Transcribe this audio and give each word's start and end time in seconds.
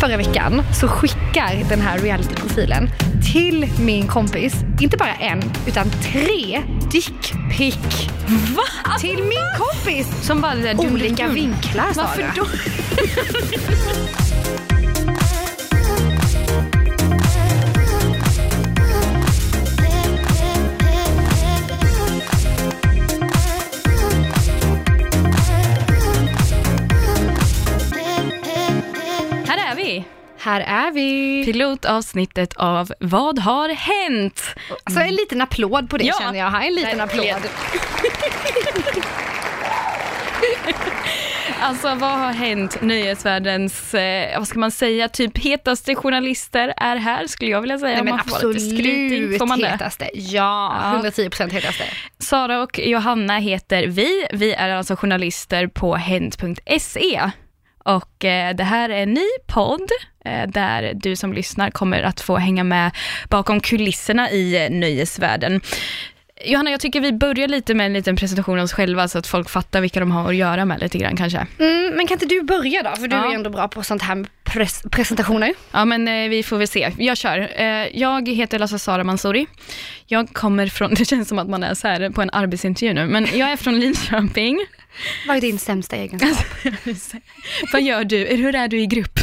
förra 0.00 0.16
veckan 0.16 0.62
så 0.80 0.88
skickar 0.88 1.68
den 1.68 1.80
här 1.80 1.98
realityprofilen 1.98 2.88
till 3.32 3.66
min 3.80 4.06
kompis, 4.06 4.54
inte 4.80 4.96
bara 4.96 5.14
en, 5.14 5.42
utan 5.66 5.90
tre 5.90 6.62
dickpic. 6.92 8.08
Va? 8.56 8.62
Till 9.00 9.18
min 9.18 9.44
kompis! 9.58 10.26
Som 10.26 10.40
bara 10.40 10.54
där 10.54 10.80
Olika 10.92 11.28
vinklar 11.28 11.86
Varför 11.94 12.22
Sara. 12.22 12.32
då? 12.36 12.46
Här 30.48 30.60
är 30.60 30.92
vi. 30.92 31.44
Pilotavsnittet 31.44 32.54
av 32.56 32.92
Vad 33.00 33.38
har 33.38 33.68
hänt? 33.68 34.42
Så 34.90 35.00
en 35.00 35.14
liten 35.14 35.40
applåd 35.40 35.90
på 35.90 35.98
det 35.98 36.04
Ja, 36.04 36.14
känner 36.20 36.38
jag. 36.38 36.50
Här 36.50 36.66
en 36.66 36.74
liten 36.74 37.00
applåd. 37.00 37.24
Alltså 41.60 41.94
vad 41.94 42.10
har 42.10 42.32
hänt? 42.32 42.82
Nöjesvärldens, 42.82 43.94
eh, 43.94 44.38
vad 44.38 44.48
ska 44.48 44.58
man 44.58 44.70
säga, 44.70 45.08
typ 45.08 45.38
hetaste 45.38 45.94
journalister 45.94 46.74
är 46.76 46.96
här 46.96 47.26
skulle 47.26 47.50
jag 47.50 47.60
vilja 47.60 47.78
säga. 47.78 47.94
Nej, 47.94 48.04
men 48.04 48.14
man 48.16 48.50
lite 48.52 48.60
skrytig. 48.60 49.22
absolut 49.24 49.38
Får 49.38 49.46
man 49.46 49.58
det? 49.60 49.68
hetaste. 49.68 50.10
Ja, 50.14 50.76
Ja. 50.82 51.10
110% 51.10 51.50
hetaste. 51.52 51.84
Sara 52.18 52.62
och 52.62 52.78
Johanna 52.78 53.38
heter 53.38 53.86
vi. 53.86 54.26
Vi 54.32 54.52
är 54.54 54.68
alltså 54.70 54.96
journalister 54.96 55.66
på 55.66 55.96
hent.se. 55.96 57.30
Och 57.84 58.24
eh, 58.24 58.54
det 58.54 58.64
här 58.64 58.88
är 58.90 59.02
en 59.02 59.14
ny 59.14 59.26
podd 59.46 59.88
där 60.48 60.92
du 60.94 61.16
som 61.16 61.32
lyssnar 61.32 61.70
kommer 61.70 62.02
att 62.02 62.20
få 62.20 62.36
hänga 62.36 62.64
med 62.64 62.90
bakom 63.28 63.60
kulisserna 63.60 64.30
i 64.30 64.64
eh, 64.64 64.70
nöjesvärlden. 64.70 65.60
Johanna, 66.44 66.70
jag 66.70 66.80
tycker 66.80 67.00
vi 67.00 67.12
börjar 67.12 67.48
lite 67.48 67.74
med 67.74 67.86
en 67.86 67.92
liten 67.92 68.16
presentation 68.16 68.58
av 68.58 68.64
oss 68.64 68.72
själva 68.72 69.08
så 69.08 69.18
att 69.18 69.26
folk 69.26 69.48
fattar 69.50 69.80
vilka 69.80 70.00
de 70.00 70.10
har 70.10 70.28
att 70.28 70.36
göra 70.36 70.64
med 70.64 70.80
lite 70.80 70.98
grann 70.98 71.16
kanske. 71.16 71.46
Mm, 71.58 71.94
men 71.96 72.06
kan 72.06 72.14
inte 72.14 72.26
du 72.26 72.42
börja 72.42 72.82
då? 72.82 72.96
För 72.96 73.08
du 73.08 73.16
Ja. 73.16 73.30
är 73.30 73.34
ändå 73.34 73.50
bra 73.50 73.68
på 73.68 73.82
sånt 73.82 74.02
här 74.02 74.14
med 74.14 74.26
pres- 74.44 74.88
presentationer. 74.90 75.54
Ja, 75.72 75.84
men 75.84 76.08
eh, 76.08 76.28
vi 76.28 76.42
får 76.42 76.58
väl 76.58 76.68
se. 76.68 76.92
Jag 76.98 77.16
kör. 77.16 77.50
Eh, 77.56 77.66
jag 77.98 78.28
heter 78.28 78.58
Lassa 78.58 78.78
Sara 78.78 79.04
Mansouri. 79.04 79.46
Jag 80.06 80.28
kommer 80.28 80.66
från, 80.66 80.94
det 80.98 81.04
känns 81.04 81.28
som 81.28 81.38
att 81.38 81.48
man 81.48 81.62
är 81.62 81.74
så 81.74 81.88
här 81.88 82.10
på 82.10 82.22
en 82.22 82.30
arbetsintervju 82.32 82.94
nu, 82.94 83.06
men 83.06 83.26
jag 83.34 83.50
är 83.52 83.56
från 83.56 83.80
Linköping. 83.80 84.58
Vad 85.28 85.36
är 85.36 85.40
din 85.40 85.58
sämsta 85.58 85.96
egenskap? 85.96 86.46
Vad 87.72 87.82
gör 87.82 88.04
du? 88.04 88.16
Hur 88.24 88.54
är 88.54 88.68
du 88.68 88.80
i 88.80 88.86
grupp? 88.86 89.17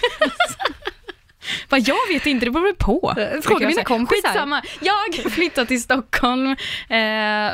Vad 1.68 1.80
jag 1.80 2.08
vet 2.08 2.26
inte, 2.26 2.46
det 2.46 2.50
beror 2.50 2.72
på. 2.72 3.14
Fråga 3.42 3.66
mina 3.66 3.84
kompisar. 3.84 4.28
Skitsamma. 4.28 4.62
Jag 4.80 5.32
flyttade 5.32 5.66
till 5.66 5.82
Stockholm 5.82 6.50
eh, 6.50 6.56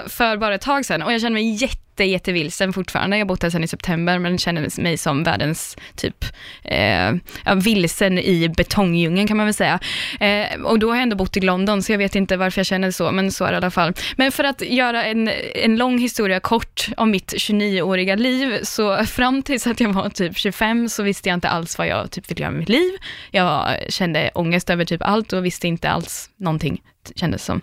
för 0.08 0.36
bara 0.36 0.54
ett 0.54 0.60
tag 0.60 0.84
sedan 0.84 1.02
och 1.02 1.12
jag 1.12 1.20
känner 1.20 1.34
mig 1.34 1.54
jätte 1.54 1.83
jättevilsen 2.00 2.72
fortfarande. 2.72 3.16
Jag 3.16 3.24
har 3.24 3.28
bott 3.28 3.42
här 3.42 3.50
sedan 3.50 3.64
i 3.64 3.68
september 3.68 4.18
men 4.18 4.38
känner 4.38 4.80
mig 4.82 4.96
som 4.96 5.22
världens 5.24 5.76
typ 5.96 6.24
eh, 6.62 7.12
ja, 7.44 7.54
vilsen 7.54 8.18
i 8.18 8.48
betongdjungeln 8.48 9.28
kan 9.28 9.36
man 9.36 9.46
väl 9.46 9.54
säga. 9.54 9.80
Eh, 10.20 10.60
och 10.60 10.78
då 10.78 10.88
har 10.88 10.96
jag 10.96 11.02
ändå 11.02 11.16
bott 11.16 11.36
i 11.36 11.40
London 11.40 11.82
så 11.82 11.92
jag 11.92 11.98
vet 11.98 12.14
inte 12.14 12.36
varför 12.36 12.58
jag 12.58 12.66
känner 12.66 12.90
så 12.90 13.10
men 13.12 13.32
så 13.32 13.44
är 13.44 13.48
det 13.48 13.54
i 13.54 13.56
alla 13.56 13.70
fall. 13.70 13.92
Men 14.16 14.32
för 14.32 14.44
att 14.44 14.60
göra 14.60 15.04
en, 15.04 15.30
en 15.54 15.76
lång 15.76 15.98
historia 15.98 16.40
kort 16.40 16.88
om 16.96 17.10
mitt 17.10 17.32
29-åriga 17.32 18.16
liv 18.16 18.58
så 18.62 19.04
fram 19.04 19.42
tills 19.42 19.66
att 19.66 19.80
jag 19.80 19.92
var 19.92 20.08
typ 20.08 20.38
25 20.38 20.88
så 20.88 21.02
visste 21.02 21.28
jag 21.28 21.36
inte 21.36 21.48
alls 21.48 21.78
vad 21.78 21.86
jag 21.86 22.10
typ 22.10 22.30
ville 22.30 22.40
göra 22.40 22.50
med 22.50 22.60
mitt 22.60 22.68
liv. 22.68 22.92
Jag 23.30 23.76
kände 23.88 24.30
ångest 24.34 24.70
över 24.70 24.84
typ 24.84 25.02
allt 25.02 25.32
och 25.32 25.44
visste 25.44 25.68
inte 25.68 25.90
alls 25.90 26.30
någonting 26.36 26.80
kändes 27.16 27.44
som. 27.44 27.60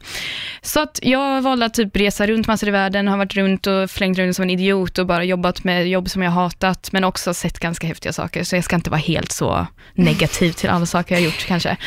Så 0.61 0.79
att 0.79 0.99
jag 1.01 1.41
valde 1.41 1.65
att 1.65 1.73
typ 1.73 1.95
resa 1.97 2.27
runt 2.27 2.47
massor 2.47 2.69
i 2.69 2.71
världen, 2.71 3.07
har 3.07 3.17
varit 3.17 3.35
runt 3.35 3.67
och 3.67 3.89
flängt 3.91 4.17
runt 4.17 4.35
som 4.35 4.43
en 4.43 4.49
idiot 4.49 4.97
och 4.97 5.07
bara 5.07 5.23
jobbat 5.23 5.63
med 5.63 5.89
jobb 5.89 6.09
som 6.09 6.21
jag 6.21 6.31
hatat, 6.31 6.91
men 6.91 7.03
också 7.03 7.33
sett 7.33 7.59
ganska 7.59 7.87
häftiga 7.87 8.13
saker, 8.13 8.43
så 8.43 8.55
jag 8.55 8.63
ska 8.63 8.75
inte 8.75 8.89
vara 8.89 9.01
helt 9.01 9.31
så 9.31 9.67
negativ 9.93 10.51
till 10.51 10.69
alla 10.69 10.85
saker 10.85 11.15
jag 11.15 11.23
gjort 11.23 11.45
kanske. 11.47 11.77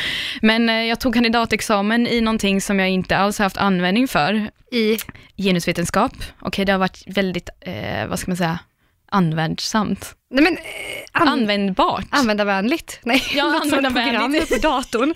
Men 0.41 0.69
eh, 0.69 0.75
jag 0.75 0.99
tog 0.99 1.13
kandidatexamen 1.13 2.07
i 2.07 2.21
någonting 2.21 2.61
som 2.61 2.79
jag 2.79 2.89
inte 2.89 3.17
alls 3.17 3.39
haft 3.39 3.57
användning 3.57 4.07
för, 4.07 4.49
I, 4.71 4.97
genusvetenskap. 5.37 6.13
Okej, 6.41 6.65
det 6.65 6.71
har 6.71 6.79
varit 6.79 7.03
väldigt, 7.07 7.49
eh, 7.61 8.07
vad 8.07 8.19
ska 8.19 8.31
man 8.31 8.37
säga, 8.37 8.59
användsamt 9.11 10.15
nej 10.35 10.43
men, 10.43 10.57
eh, 10.57 10.61
an, 11.21 11.27
Användbart. 11.27 12.05
användarvänligt. 12.09 12.99
Nej, 13.03 13.23
Ja, 13.35 13.55
ett 13.55 13.61
användarvänligt. 13.73 14.47
program 14.49 14.61
på 14.61 14.67
datorn. 14.67 15.13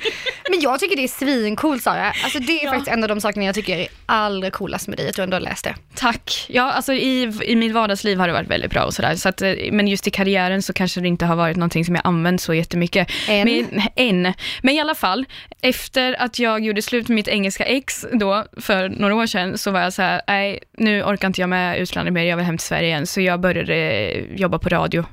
Men 0.49 0.59
jag 0.61 0.79
tycker 0.79 0.95
det 0.95 1.03
är 1.03 1.07
svincoolt 1.07 1.83
Sara. 1.83 2.13
Alltså 2.23 2.39
det 2.39 2.59
är 2.61 2.65
Ja. 2.65 2.71
faktiskt 2.71 2.91
en 2.91 3.03
av 3.03 3.09
de 3.09 3.21
sakerna 3.21 3.45
jag 3.45 3.55
tycker 3.55 3.77
är 3.77 3.87
allra 4.05 4.51
coolast 4.51 4.87
med 4.87 4.97
dig, 4.97 5.09
att 5.09 5.15
du 5.15 5.21
ändå 5.21 5.35
har 5.35 5.41
läst 5.41 5.63
det. 5.63 5.75
Tack. 5.95 6.45
Ja, 6.49 6.71
alltså 6.71 6.93
i, 6.93 7.33
i 7.43 7.55
mitt 7.55 7.71
vardagsliv 7.73 8.19
har 8.19 8.27
det 8.27 8.33
varit 8.33 8.47
väldigt 8.49 8.71
bra 8.71 8.83
och 8.83 8.93
sådär. 8.93 9.15
Så 9.15 9.29
att, 9.29 9.41
eh, 9.41 9.53
men 9.71 9.87
just 9.87 10.07
i 10.07 10.11
karriären 10.11 10.61
så 10.61 10.73
kanske 10.73 11.01
det 11.01 11.07
inte 11.07 11.25
har 11.25 11.35
varit 11.35 11.57
någonting 11.57 11.85
som 11.85 11.95
jag 11.95 12.01
använt 12.07 12.41
så 12.41 12.53
jättemycket. 12.53 13.07
Än. 13.27 13.45
Men, 13.71 13.81
än. 13.95 14.33
Men 14.61 14.75
i 14.75 14.79
alla 14.81 14.95
fall, 14.95 15.25
efter 15.61 16.21
att 16.21 16.39
jag 16.39 16.59
gjorde 16.65 16.81
slut 16.81 17.07
med 17.07 17.15
mitt 17.15 17.27
engelska 17.27 17.63
ex 17.65 18.05
då, 18.13 18.45
för 18.57 18.89
några 18.89 19.15
år 19.15 19.25
sedan, 19.25 19.57
så 19.57 19.71
var 19.71 19.81
jag 19.81 19.93
så 19.93 20.01
här, 20.01 20.21
nej, 20.27 20.59
nu 20.77 21.03
orkar 21.03 21.27
inte 21.27 21.41
jag 21.41 21.49
med 21.49 21.77
utlandet 21.79 22.13
mer, 22.13 22.23
jag 22.23 22.37
vill 22.37 22.45
hem 22.45 22.57
till 22.57 22.67
Sverige 22.67 22.87
igen. 22.87 23.07
Så 23.07 23.21
jag 23.21 23.39
började 23.39 23.75
eh, 23.75 24.23
jobba 24.35 24.59
på 24.59 24.69
radio, 24.69 25.05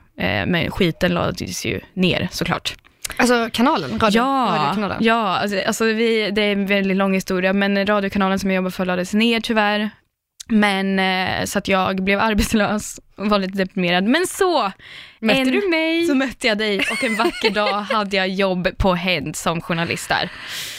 men 0.46 0.70
skiten 0.70 1.14
lades 1.14 1.66
ju 1.66 1.80
ner 1.94 2.28
såklart. 2.30 2.74
Alltså 3.16 3.48
kanalen, 3.52 3.90
radio, 3.98 4.18
Ja, 4.20 4.56
radiokanalen. 4.58 4.96
ja 5.00 5.36
alltså, 5.38 5.60
alltså 5.66 5.84
vi, 5.84 6.30
det 6.30 6.42
är 6.42 6.52
en 6.52 6.66
väldigt 6.66 6.96
lång 6.96 7.14
historia, 7.14 7.52
men 7.52 7.86
radiokanalen 7.86 8.38
som 8.38 8.50
jag 8.50 8.56
jobbar 8.56 8.70
för 8.70 8.84
lades 8.84 9.14
ner 9.14 9.40
tyvärr. 9.40 9.90
Men 10.48 10.98
eh, 10.98 11.44
så 11.44 11.58
att 11.58 11.68
jag 11.68 12.02
blev 12.04 12.20
arbetslös 12.20 13.00
var 13.16 13.38
lite 13.38 13.58
deprimerad. 13.58 14.04
Men 14.04 14.26
så, 14.26 14.72
Mötte 15.20 15.40
en- 15.40 15.50
du 15.50 15.68
mig? 15.68 16.06
så 16.06 16.14
mötte 16.14 16.46
jag 16.46 16.58
dig 16.58 16.78
och 16.90 17.04
en 17.04 17.16
vacker 17.16 17.50
dag 17.50 17.72
hade 17.90 18.16
jag 18.16 18.28
jobb 18.28 18.68
på 18.78 18.94
Hent 18.94 19.36
som 19.36 19.60
journalist 19.60 20.08
där. 20.08 20.30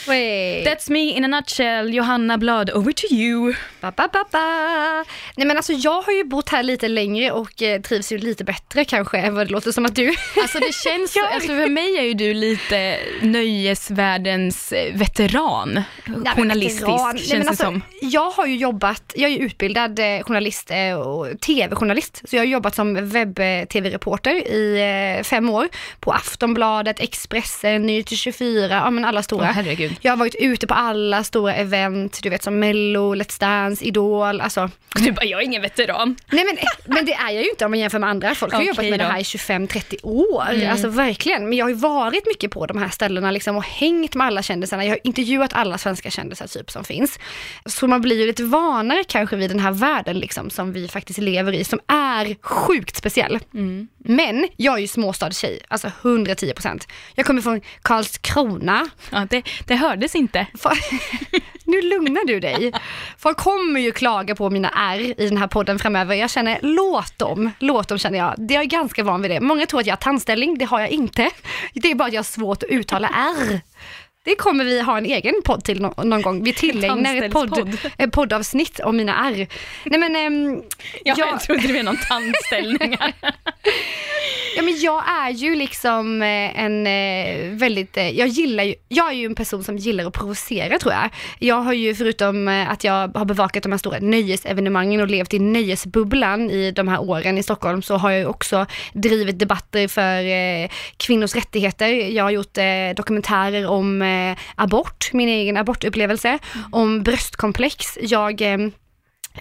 Wait. 0.08 0.68
That's 0.68 0.92
me 0.92 1.00
in 1.00 1.24
a 1.26 1.28
nutshell, 1.28 1.94
Johanna 1.94 2.38
Blad, 2.38 2.70
over 2.72 2.92
to 2.92 3.14
you. 3.14 3.54
Ba, 3.82 3.92
ba, 3.92 4.08
ba, 4.14 4.24
ba. 4.32 5.04
Nej 5.36 5.48
men 5.48 5.58
alltså 5.58 5.74
jag 5.74 6.02
har 6.02 6.14
ju 6.14 6.24
bott 6.24 6.50
här 6.50 6.64
lite 6.64 6.88
längre 6.88 7.32
och 7.32 7.62
eh, 7.62 7.82
trivs 7.82 8.12
ju 8.12 8.18
lite 8.18 8.44
bättre 8.44 8.86
kanske 8.86 9.18
än 9.18 9.36
vad 9.36 9.48
det 9.48 9.52
låter 9.52 9.72
som 9.72 9.86
att 9.86 9.96
du. 9.96 10.08
Alltså 10.42 10.60
det 10.60 10.74
känns, 10.74 11.16
Ja. 11.16 11.28
alltså 11.34 11.48
för 11.48 11.68
mig 11.70 11.98
är 11.98 12.04
ju 12.04 12.14
du 12.14 12.34
lite 12.34 12.98
nöjesvärldens 13.22 14.72
eh, 14.72 14.94
veteran, 14.96 15.74
Nej, 15.74 15.84
men 16.06 16.36
journalistisk 16.36 16.82
veteran. 16.88 17.16
Nej, 17.16 17.24
känns 17.24 17.32
men 17.32 17.42
det 17.42 17.50
alltså, 17.50 17.64
som. 17.64 17.82
Jag 18.02 18.30
har 18.32 18.46
ju 18.46 18.56
jobbat, 18.56 19.14
jag 19.16 19.32
är 19.32 19.36
ju 19.38 19.46
utbildad 19.46 20.00
eh, 20.00 20.24
journalist 20.24 20.72
eh, 20.72 20.94
och 21.00 21.40
tv-journalist. 21.42 22.22
Så 22.30 22.36
jag 22.36 22.42
har 22.42 22.48
jobbat 22.48 22.76
som 22.76 23.10
webb-tv-reporter 23.10 24.36
i 24.48 25.18
eh, 25.18 25.24
fem 25.24 25.50
år. 25.50 25.68
På 26.00 26.12
Aftonbladet, 26.12 27.00
Expressen, 27.00 27.86
Nyheter 27.86 28.16
24, 28.16 28.68
ja 28.68 28.90
men 28.90 29.06
alla 29.06 29.24
stora. 29.24 29.46
Herregud. 29.46 29.96
jag 30.02 30.12
har 30.12 30.18
varit 30.18 30.36
ute 30.36 30.68
på 30.68 30.74
alla 30.74 31.24
stora 31.24 31.56
event, 31.56 32.20
du 32.24 32.30
vet 32.30 32.44
som 32.44 32.60
Mello, 32.60 33.16
Let's 33.16 33.40
Dance, 33.40 33.86
Idol, 33.86 34.42
alltså. 34.42 34.70
Du 34.96 35.12
bara, 35.12 35.26
jag 35.26 35.42
är 35.42 35.46
ingen 35.46 35.62
veteran. 35.62 36.16
Nej 36.32 36.46
men, 36.46 36.58
men 36.96 37.06
det 37.06 37.14
är 37.14 37.30
jag 37.30 37.44
ju 37.44 37.50
inte 37.50 37.66
om 37.66 37.72
man 37.72 37.80
jämför 37.80 38.00
med 38.00 38.10
andra. 38.10 38.36
Folk 38.36 38.54
har 38.54 38.60
Okej 38.60 38.68
jobbat 38.68 38.86
med 38.86 39.00
då. 39.00 39.06
det 39.06 39.12
här 39.12 39.20
i 39.20 39.24
25-30 39.24 39.96
år. 40.04 40.50
Mm. 40.50 40.72
Alltså 40.72 40.88
verkligen. 40.88 41.50
Men 41.50 41.58
jag 41.58 41.66
har 41.66 41.70
ju 41.70 41.76
varit 41.76 42.28
mycket 42.28 42.52
på 42.52 42.66
de 42.66 42.78
här 42.78 42.90
ställena 42.90 43.32
liksom 43.32 43.56
och 43.56 43.64
hängt 43.64 44.16
med 44.16 44.28
alla 44.28 44.44
kändisarna. 44.44 44.86
Jag 44.86 44.92
har 44.92 45.00
intervjuat 45.04 45.54
alla 45.54 45.78
svenska 45.78 46.10
kändisar 46.10 46.48
typ 46.48 46.72
som 46.72 46.84
finns. 46.84 47.20
Så 47.66 47.88
man 47.88 48.02
blir 48.02 48.20
ju 48.20 48.28
lite 48.28 48.44
vanare 48.44 49.04
kanske 49.08 49.36
vid 49.36 49.50
den 49.50 49.60
här 49.60 49.72
världen 49.72 50.20
liksom 50.20 50.50
som 50.50 50.74
vi 50.74 50.88
faktiskt 50.88 51.20
lever 51.20 51.54
i 51.54 51.64
som 51.64 51.80
är 51.88 52.17
sjukt 52.42 52.96
speciell. 52.96 53.40
Mm. 53.54 53.88
Men 53.98 54.48
jag 54.56 54.76
är 54.76 54.80
ju 54.80 54.88
småstadstjej, 54.88 55.60
alltså 55.68 55.92
110 56.02 56.54
procent. 56.54 56.88
Jag 57.16 57.26
kommer 57.26 57.42
från 57.42 57.62
Karlskrona. 57.82 58.90
Ja, 59.12 59.28
det, 59.30 59.44
det 59.66 59.76
hördes 59.76 60.16
inte. 60.16 60.48
Nu 61.68 61.82
lugnar 61.82 62.26
du 62.28 62.40
dig. 62.40 62.74
Folk 63.18 63.38
kommer 63.38 63.80
ju 63.80 63.92
klaga 63.92 64.36
på 64.36 64.50
mina 64.50 64.70
R 64.70 65.14
i 65.18 65.28
den 65.30 65.38
här 65.38 65.48
podden 65.48 65.80
framöver. 65.80 66.16
Jag 66.16 66.30
känner, 66.30 66.60
låt 66.62 67.20
dem. 67.20 67.52
Låt 67.60 67.88
dem 67.88 67.98
känner 67.98 68.18
jag. 68.18 68.36
Det 68.38 68.54
är 68.54 68.60
jag 68.60 68.68
ganska 68.68 69.04
van 69.04 69.22
vid 69.22 69.32
det. 69.32 69.40
Många 69.40 69.66
tror 69.66 69.80
att 69.80 69.86
jag 69.86 69.92
har 69.92 69.98
tandställning, 69.98 70.58
det 70.58 70.66
har 70.66 70.80
jag 70.80 70.90
inte. 70.90 71.30
Det 71.74 71.92
är 71.92 71.96
bara 71.96 72.08
att 72.08 72.14
jag 72.14 72.20
har 72.20 72.24
svårt 72.24 72.64
att 72.64 72.70
uttala 72.70 73.08
R. 73.08 73.62
det 74.28 74.36
kommer 74.36 74.64
vi 74.64 74.82
ha 74.82 74.98
en 74.98 75.06
egen 75.06 75.34
podd 75.46 75.64
till 75.64 75.82
no 75.82 75.94
någon 76.04 76.22
gång. 76.22 76.44
Vi 76.44 76.54
tillägnar 76.54 77.16
ett, 77.16 77.32
podd, 77.34 77.78
ett 77.98 78.12
poddavsnitt 78.12 78.80
om 78.80 78.98
mina 78.98 79.16
ärr. 79.28 79.48
Nej 79.84 80.00
men, 80.00 80.16
ähm, 80.16 80.64
ja, 81.06 81.16
jag, 81.18 81.28
jag 81.28 81.42
trodde 81.42 81.68
det 81.68 81.74
var 81.74 81.84
någon 81.84 81.98
tandställningar. 81.98 83.14
ja 84.56 84.62
men 84.64 84.80
jag 84.80 85.04
är 85.10 85.30
ju 85.30 85.56
liksom 85.56 86.22
eh, 86.22 86.60
en 86.64 86.88
eh, 86.88 87.52
väldigt, 87.52 87.98
eh, 87.98 88.10
jag 88.10 88.28
gillar 88.28 88.64
ju, 88.64 88.76
jag 88.88 89.10
är 89.10 89.14
ju 89.14 89.26
en 89.26 89.36
person 89.36 89.64
som 89.64 89.78
gillar 89.78 90.06
att 90.06 90.14
provocera 90.14 90.80
tror 90.80 90.94
jag. 90.94 91.10
Jag 91.40 91.56
har 91.56 91.74
ju 91.74 91.96
förutom 91.96 92.48
att 92.48 92.84
jag 92.84 93.18
har 93.18 93.26
bevakat 93.26 93.64
de 93.64 93.72
här 93.72 93.80
stora 93.80 94.00
nöjesevenemangen 94.00 95.02
och 95.02 95.08
levt 95.08 95.34
i 95.34 95.40
nöjesbubblan 95.40 96.52
i 96.52 96.72
de 96.72 96.88
här 96.88 97.02
åren 97.02 97.38
i 97.38 97.44
Stockholm 97.44 97.82
så 97.82 97.96
har 97.96 98.12
jag 98.12 98.20
ju 98.20 98.26
också 98.26 98.66
drivit 98.94 99.40
debatter 99.40 99.88
för 99.88 100.18
kvinnors 100.98 101.36
rättigheter. 101.36 101.88
Jag 101.88 102.24
har 102.24 102.32
gjort 102.32 102.58
dokumentärer 102.96 103.68
om 103.68 104.02
abort, 104.56 105.10
min 105.14 105.30
egen 105.30 105.58
abortupplevelse, 105.58 106.30
mm. 106.30 106.74
om 106.74 107.04
bröstkomplex. 107.04 107.98
Jag 108.02 108.42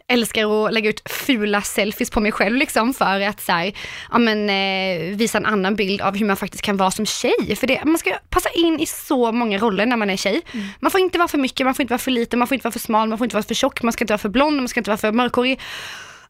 älskar 0.09 0.67
att 0.67 0.73
lägga 0.73 0.91
ut 0.91 1.03
fula 1.11 1.63
selfies 1.63 2.11
på 2.11 2.21
mig 2.21 2.33
själv 2.33 2.57
liksom 2.57 2.95
för 2.95 3.21
att 3.21 3.41
så 3.41 3.53
här, 3.53 3.73
ja, 4.13 4.19
men, 4.19 4.51
eh, 4.51 5.17
visa 5.17 5.39
en 5.39 5.47
annan 5.47 5.77
bild 5.77 6.01
av 6.01 6.17
hur 6.17 6.27
man 6.27 6.37
faktiskt 6.37 6.63
kan 6.63 6.77
vara 6.77 6.91
som 6.91 7.07
tjej. 7.07 7.57
För 7.57 7.67
det, 7.67 7.85
man 7.85 7.99
ska 7.99 8.19
passa 8.31 8.51
in 8.51 8.81
i 8.81 8.87
så 8.87 9.33
många 9.33 9.59
roller 9.59 9.87
när 9.87 9.97
man 9.97 10.11
är 10.11 10.17
tjej. 10.17 10.43
Mm. 10.53 10.67
Man 10.81 10.91
får 10.91 11.01
inte 11.01 11.19
vara 11.19 11.29
för 11.29 11.39
mycket, 11.39 11.67
man 11.67 11.75
får 11.75 11.83
inte 11.83 11.93
vara 11.93 11.99
för 11.99 12.11
lite, 12.11 12.37
man 12.37 12.49
får 12.49 12.55
inte 12.55 12.65
vara 12.65 12.73
för 12.73 12.81
smal, 12.81 13.09
man 13.09 13.19
får 13.19 13.25
inte 13.25 13.37
vara 13.37 13.43
för 13.43 13.55
tjock, 13.55 13.83
man 13.83 13.93
ska 13.93 14.05
inte 14.05 14.13
vara 14.13 14.19
för 14.19 14.29
blond, 14.29 14.57
man 14.57 14.69
ska 14.69 14.81
inte 14.81 14.91
vara 14.91 14.99
för 14.99 15.13
mörkhårig. 15.13 15.61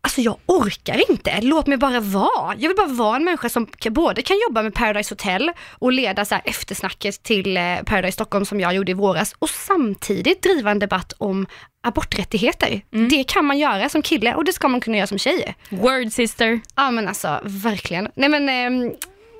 Alltså 0.06 0.20
jag 0.20 0.36
orkar 0.46 1.10
inte, 1.10 1.40
låt 1.40 1.66
mig 1.66 1.78
bara 1.78 2.00
vara. 2.00 2.54
Jag 2.58 2.68
vill 2.68 2.76
bara 2.76 2.86
vara 2.86 3.16
en 3.16 3.24
människa 3.24 3.48
som 3.48 3.66
både 3.90 4.22
kan 4.22 4.36
jobba 4.48 4.62
med 4.62 4.74
Paradise 4.74 5.14
Hotel 5.14 5.52
och 5.70 5.92
leda 5.92 6.24
så 6.24 6.36
eftersnacket 6.44 7.22
till 7.22 7.56
eh, 7.56 7.62
Paradise 7.86 8.12
Stockholm 8.12 8.44
som 8.44 8.60
jag 8.60 8.74
gjorde 8.74 8.90
i 8.90 8.94
våras 8.94 9.34
och 9.38 9.50
samtidigt 9.50 10.42
driva 10.42 10.70
en 10.70 10.78
debatt 10.78 11.12
om 11.18 11.46
aborträttigheter. 11.82 12.80
Mm. 12.92 13.08
Det 13.08 13.24
kan 13.24 13.44
man 13.44 13.58
göra 13.58 13.88
som 13.88 14.02
kille 14.02 14.34
och 14.34 14.44
det 14.44 14.52
ska 14.52 14.68
man 14.68 14.80
kunna 14.80 14.96
göra 14.96 15.06
som 15.06 15.18
tjej. 15.18 15.54
Word 15.68 16.12
sister. 16.12 16.60
Ja 16.76 16.90
men 16.90 17.08
alltså 17.08 17.40
verkligen. 17.44 18.08
Nej 18.14 18.28
men 18.28 18.48
eh, 18.48 18.92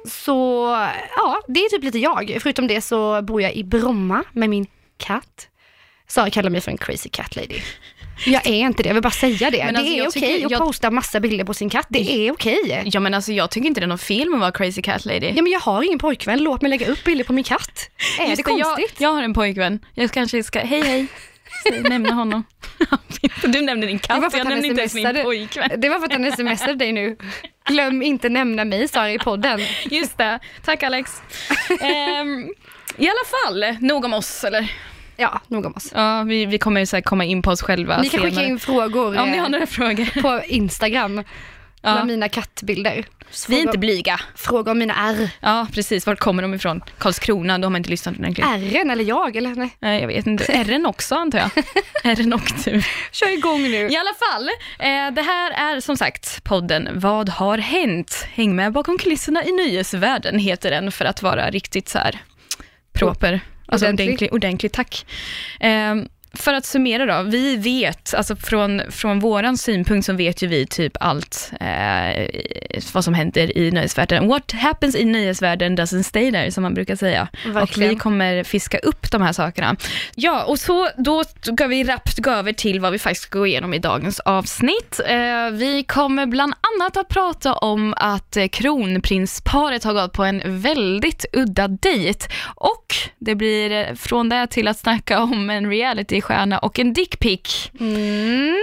så 0.08 0.66
ja, 1.16 1.40
det 1.48 1.60
är 1.60 1.70
typ 1.70 1.84
lite 1.84 1.98
jag. 1.98 2.38
Förutom 2.40 2.66
det 2.66 2.80
så 2.80 3.22
bor 3.22 3.42
jag 3.42 3.54
i 3.54 3.64
Bromma 3.64 4.24
med 4.32 4.50
min 4.50 4.66
katt. 4.96 5.48
Sara 6.08 6.30
kallar 6.30 6.50
mig 6.50 6.60
för 6.60 6.70
en 6.70 6.78
crazy 6.78 7.08
cat 7.08 7.36
lady. 7.36 7.60
Jag 8.24 8.46
är 8.46 8.52
inte 8.52 8.82
det, 8.82 8.88
jag 8.88 8.94
vill 8.94 9.02
bara 9.02 9.10
säga 9.10 9.50
det. 9.50 9.64
Men 9.64 9.74
det 9.74 9.80
alltså, 9.80 9.94
är 9.94 10.08
okej 10.08 10.34
okay 10.34 10.44
att 10.44 10.50
jag... 10.50 10.60
posta 10.60 10.90
massa 10.90 11.20
bilder 11.20 11.44
på 11.44 11.54
sin 11.54 11.70
katt, 11.70 11.86
det 11.88 11.98
är 11.98 12.32
okej. 12.32 12.60
Okay. 12.64 12.82
Ja 12.84 13.00
men 13.00 13.14
alltså 13.14 13.32
jag 13.32 13.50
tycker 13.50 13.68
inte 13.68 13.80
det 13.80 13.84
är 13.84 13.88
något 13.88 14.02
fel 14.02 14.30
med 14.30 14.36
att 14.36 14.40
vara 14.40 14.52
crazy 14.52 14.82
cat 14.82 15.04
lady. 15.04 15.32
Ja 15.36 15.42
men 15.42 15.52
jag 15.52 15.60
har 15.60 15.82
ingen 15.82 15.98
pojkvän, 15.98 16.42
låt 16.42 16.62
mig 16.62 16.70
lägga 16.70 16.86
upp 16.86 17.04
bilder 17.04 17.24
på 17.24 17.32
min 17.32 17.44
katt. 17.44 17.90
Är 18.20 18.26
Just 18.26 18.36
det, 18.36 18.42
konstigt? 18.42 18.94
Jag, 18.98 19.08
jag 19.08 19.14
har 19.14 19.22
en 19.22 19.34
pojkvän, 19.34 19.84
jag 19.94 20.10
kanske 20.10 20.42
ska, 20.42 20.58
hej 20.58 20.82
hej. 20.82 21.06
Nämna 21.82 22.12
honom. 22.12 22.44
Du 23.42 23.60
nämner 23.62 23.86
din 23.86 23.98
katt, 23.98 24.32
jag 24.32 24.48
nämner 24.48 24.64
inte 24.64 24.80
ens 24.80 24.94
min 24.94 25.24
pojkvän. 25.24 25.70
Det 25.80 25.88
var 25.88 25.98
för 25.98 26.06
att 26.06 26.12
han 26.12 26.56
smsade 26.56 26.74
dig 26.74 26.92
nu. 26.92 27.16
Glöm 27.68 28.02
inte 28.02 28.28
nämna 28.28 28.64
mig, 28.64 28.88
Sara, 28.88 29.12
i 29.12 29.18
podden. 29.18 29.60
Just 29.84 30.18
det, 30.18 30.38
tack 30.64 30.82
Alex. 30.82 31.22
Um, 31.70 32.54
I 32.96 33.08
alla 33.08 33.24
fall, 33.44 33.76
nog 33.80 34.04
om 34.04 34.12
oss 34.12 34.44
eller? 34.44 34.72
Ja, 35.16 35.40
nog 35.48 35.66
om 35.66 35.72
oss. 35.76 35.92
Ja, 35.94 36.22
vi, 36.22 36.46
vi 36.46 36.58
kommer 36.58 36.80
ju 36.80 36.86
så 36.86 37.02
komma 37.02 37.24
in 37.24 37.42
på 37.42 37.50
oss 37.50 37.62
själva 37.62 38.00
Ni 38.00 38.08
kan 38.08 38.20
skicka 38.20 38.42
in 38.42 38.58
frågor. 38.58 39.18
Om 39.18 39.30
ni 39.30 39.38
har 39.38 39.48
några 39.48 39.66
frågor. 39.66 40.22
På 40.22 40.42
Instagram. 40.46 41.22
Ja. 41.82 42.04
Mina 42.04 42.28
kattbilder. 42.28 43.04
vi 43.48 43.58
är 43.58 43.62
inte 43.62 43.78
blyga. 43.78 44.20
Fråga 44.34 44.70
om 44.70 44.78
mina 44.78 44.94
R. 45.10 45.30
Ja, 45.40 45.66
precis. 45.72 46.06
Vart 46.06 46.18
kommer 46.18 46.42
de 46.42 46.54
ifrån? 46.54 46.80
Karlskrona, 46.98 47.58
då 47.58 47.64
har 47.64 47.70
man 47.70 47.78
inte 47.78 47.90
lyssnat 47.90 48.18
ordentligt. 48.18 48.46
R'n 48.46 48.92
eller 48.92 49.04
jag 49.04 49.36
eller? 49.36 49.54
Nej, 49.54 49.76
nej 49.78 50.00
jag 50.00 50.08
vet 50.08 50.26
inte. 50.26 50.44
R'n 50.52 50.88
också 50.88 51.14
antar 51.14 51.38
jag. 51.38 51.50
R'n 52.16 52.34
och 52.34 52.64
du. 52.64 52.82
Kör 53.12 53.32
igång 53.38 53.62
nu. 53.62 53.88
I 53.88 53.96
alla 53.96 54.14
fall, 54.14 54.48
eh, 54.78 55.14
det 55.14 55.22
här 55.22 55.50
är 55.50 55.80
som 55.80 55.96
sagt 55.96 56.44
podden 56.44 56.88
Vad 56.94 57.28
har 57.28 57.58
hänt? 57.58 58.26
Häng 58.32 58.56
med 58.56 58.72
bakom 58.72 58.98
kulisserna 58.98 59.44
i 59.44 59.52
nöjesvärlden 59.52 60.38
heter 60.38 60.70
den 60.70 60.92
för 60.92 61.04
att 61.04 61.22
vara 61.22 61.50
riktigt 61.50 61.88
så 61.88 61.98
här 61.98 62.22
proper. 62.92 63.40
Alltså 63.68 63.86
ordentlig, 63.86 64.08
ordentlig, 64.08 64.32
ordentlig 64.32 64.72
tack. 64.72 65.04
Um, 65.60 66.08
för 66.36 66.54
att 66.54 66.66
summera 66.66 67.06
då, 67.06 67.30
vi 67.30 67.56
vet, 67.56 68.14
alltså 68.14 68.36
från, 68.36 68.82
från 68.90 69.20
våran 69.20 69.56
synpunkt 69.58 70.06
så 70.06 70.12
vet 70.12 70.42
ju 70.42 70.46
vi 70.46 70.66
typ 70.66 70.96
allt 71.00 71.50
eh, 71.60 72.26
vad 72.92 73.04
som 73.04 73.14
händer 73.14 73.58
i 73.58 73.70
nöjesvärlden. 73.70 74.28
What 74.28 74.52
happens 74.52 74.96
i 74.96 75.04
nöjesvärlden 75.04 75.78
doesn't 75.78 76.02
stay 76.02 76.32
there, 76.32 76.50
som 76.50 76.62
man 76.62 76.74
brukar 76.74 76.96
säga. 76.96 77.28
Verkligen. 77.46 77.90
Och 77.90 77.96
vi 77.96 77.98
kommer 77.98 78.44
fiska 78.44 78.78
upp 78.78 79.10
de 79.10 79.22
här 79.22 79.32
sakerna. 79.32 79.76
Ja, 80.14 80.44
och 80.44 80.58
så 80.58 80.88
då 80.96 81.24
ska 81.40 81.66
vi 81.66 81.84
rappt 81.84 82.18
gå 82.18 82.30
över 82.30 82.52
till 82.52 82.80
vad 82.80 82.92
vi 82.92 82.98
faktiskt 82.98 83.22
ska 83.22 83.38
gå 83.38 83.46
igenom 83.46 83.74
i 83.74 83.78
dagens 83.78 84.20
avsnitt. 84.20 85.00
Eh, 85.06 85.50
vi 85.52 85.84
kommer 85.88 86.26
bland 86.26 86.54
annat 86.76 86.96
att 86.96 87.08
prata 87.08 87.54
om 87.54 87.94
att 87.96 88.36
kronprinsparet 88.52 89.84
har 89.84 89.92
gått 89.92 90.12
på 90.12 90.24
en 90.24 90.60
väldigt 90.60 91.26
udda 91.32 91.68
dejt 91.68 92.26
och 92.54 92.94
det 93.18 93.34
blir 93.34 93.94
från 93.94 94.28
det 94.28 94.46
till 94.46 94.68
att 94.68 94.78
snacka 94.78 95.22
om 95.22 95.50
en 95.50 95.70
reality 95.70 96.20
stjärna 96.26 96.58
och 96.58 96.78
en 96.78 96.92
dickpic. 96.92 97.70
Mm. 97.80 98.56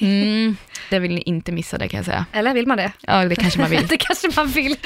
mm. 0.00 0.56
Det 0.90 0.98
vill 0.98 1.14
ni 1.14 1.20
inte 1.20 1.52
missa 1.52 1.78
det 1.78 1.88
kan 1.88 1.98
jag 1.98 2.04
säga. 2.04 2.26
Eller 2.32 2.54
vill 2.54 2.66
man 2.66 2.76
det? 2.76 2.92
Ja, 3.00 3.24
det 3.24 3.36
kanske 3.36 3.60
man 3.60 3.70
vill. 3.70 3.86
det 3.88 3.96
kanske 3.96 4.28
man 4.36 4.46
vill. 4.46 4.76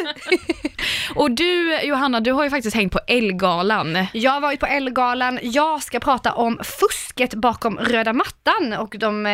och 1.14 1.30
du 1.30 1.80
Johanna, 1.82 2.20
du 2.20 2.32
har 2.32 2.44
ju 2.44 2.50
faktiskt 2.50 2.76
hängt 2.76 2.92
på 2.92 3.00
Elgalan. 3.06 4.06
Jag 4.12 4.30
har 4.30 4.40
varit 4.40 4.60
på 4.60 4.66
Elgalan. 4.66 5.38
Jag 5.42 5.82
ska 5.82 6.00
prata 6.00 6.32
om 6.32 6.58
fusket 6.64 7.34
bakom 7.34 7.78
röda 7.78 8.12
mattan 8.12 8.72
och 8.78 8.94
de, 8.98 9.26
eh, 9.26 9.32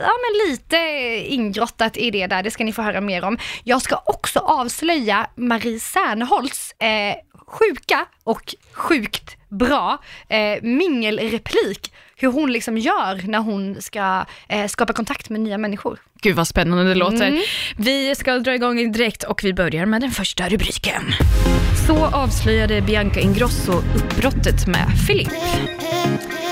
ja 0.00 0.12
men 0.22 0.50
lite 0.50 0.76
ingrottat 1.34 1.96
i 1.96 2.10
det 2.10 2.26
där, 2.26 2.42
det 2.42 2.50
ska 2.50 2.64
ni 2.64 2.72
få 2.72 2.82
höra 2.82 3.00
mer 3.00 3.24
om. 3.24 3.38
Jag 3.64 3.82
ska 3.82 4.02
också 4.06 4.38
avslöja 4.38 5.26
Marie 5.36 5.80
Serneholtz 5.80 6.72
eh, 6.72 7.14
sjuka 7.48 8.06
och 8.24 8.54
sjukt 8.72 9.36
bra 9.48 9.98
eh, 10.28 10.62
mingelreplik. 10.62 11.92
Hur 12.16 12.32
hon 12.32 12.52
liksom 12.52 12.78
gör 12.78 13.28
när 13.28 13.38
hon 13.38 13.82
ska 13.82 14.24
eh, 14.48 14.66
skapa 14.66 14.92
kontakt 14.92 15.30
med 15.30 15.40
nya 15.40 15.58
människor. 15.58 15.98
Gud 16.22 16.36
vad 16.36 16.48
spännande 16.48 16.84
det 16.84 16.94
låter. 16.94 17.28
Mm. 17.28 17.42
Vi 17.76 18.14
ska 18.14 18.38
dra 18.38 18.54
igång 18.54 18.92
direkt 18.92 19.22
och 19.22 19.44
vi 19.44 19.54
börjar 19.54 19.86
med 19.86 20.00
den 20.00 20.10
första 20.10 20.48
rubriken. 20.48 21.02
Så 21.86 22.06
avslöjade 22.06 22.80
Bianca 22.80 23.20
Ingrosso 23.20 23.72
uppbrottet 23.72 24.66
med 24.66 24.86
Filip. 25.06 25.32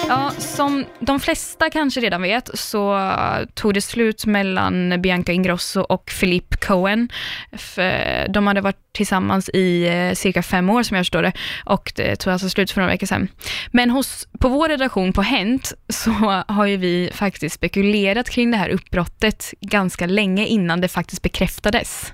Ja, 0.08 0.30
som 0.38 0.84
de 1.00 1.20
flesta 1.20 1.70
kanske 1.70 2.00
redan 2.00 2.22
vet 2.22 2.50
så 2.58 3.12
tog 3.54 3.74
det 3.74 3.80
slut 3.80 4.26
mellan 4.26 5.02
Bianca 5.02 5.32
Ingrosso 5.32 5.80
och 5.80 6.10
Philippe 6.20 6.56
Cohen. 6.56 7.08
För 7.52 7.82
eh, 7.82 8.32
de 8.32 8.46
hade 8.46 8.60
varit 8.60 8.92
tillsammans 8.92 9.48
i 9.48 9.86
eh, 9.86 10.14
cirka 10.14 10.42
fem 10.42 10.70
år 10.70 10.82
som 10.82 10.96
jag 10.96 11.04
förstår 11.04 11.22
det 11.22 11.32
och 11.64 11.92
det 11.96 12.16
tog 12.16 12.32
alltså 12.32 12.48
slut 12.48 12.70
för 12.70 12.80
några 12.80 12.92
veckor 12.92 13.06
sedan. 13.06 13.28
Men 13.70 13.90
hos, 13.90 14.28
på 14.40 14.48
vår 14.48 14.68
redaktion 14.68 15.12
på 15.12 15.22
Hent 15.22 15.72
så 15.88 16.10
har 16.48 16.66
ju 16.66 16.76
vi 16.76 17.10
faktiskt 17.14 17.54
spekulerat 17.54 18.30
kring 18.30 18.50
det 18.50 18.56
här 18.56 18.68
uppbrottet 18.68 19.54
ganska 19.60 20.06
länge 20.06 20.46
innan 20.46 20.80
det 20.80 20.88
faktiskt 20.88 21.22
bekräftades. 21.22 22.12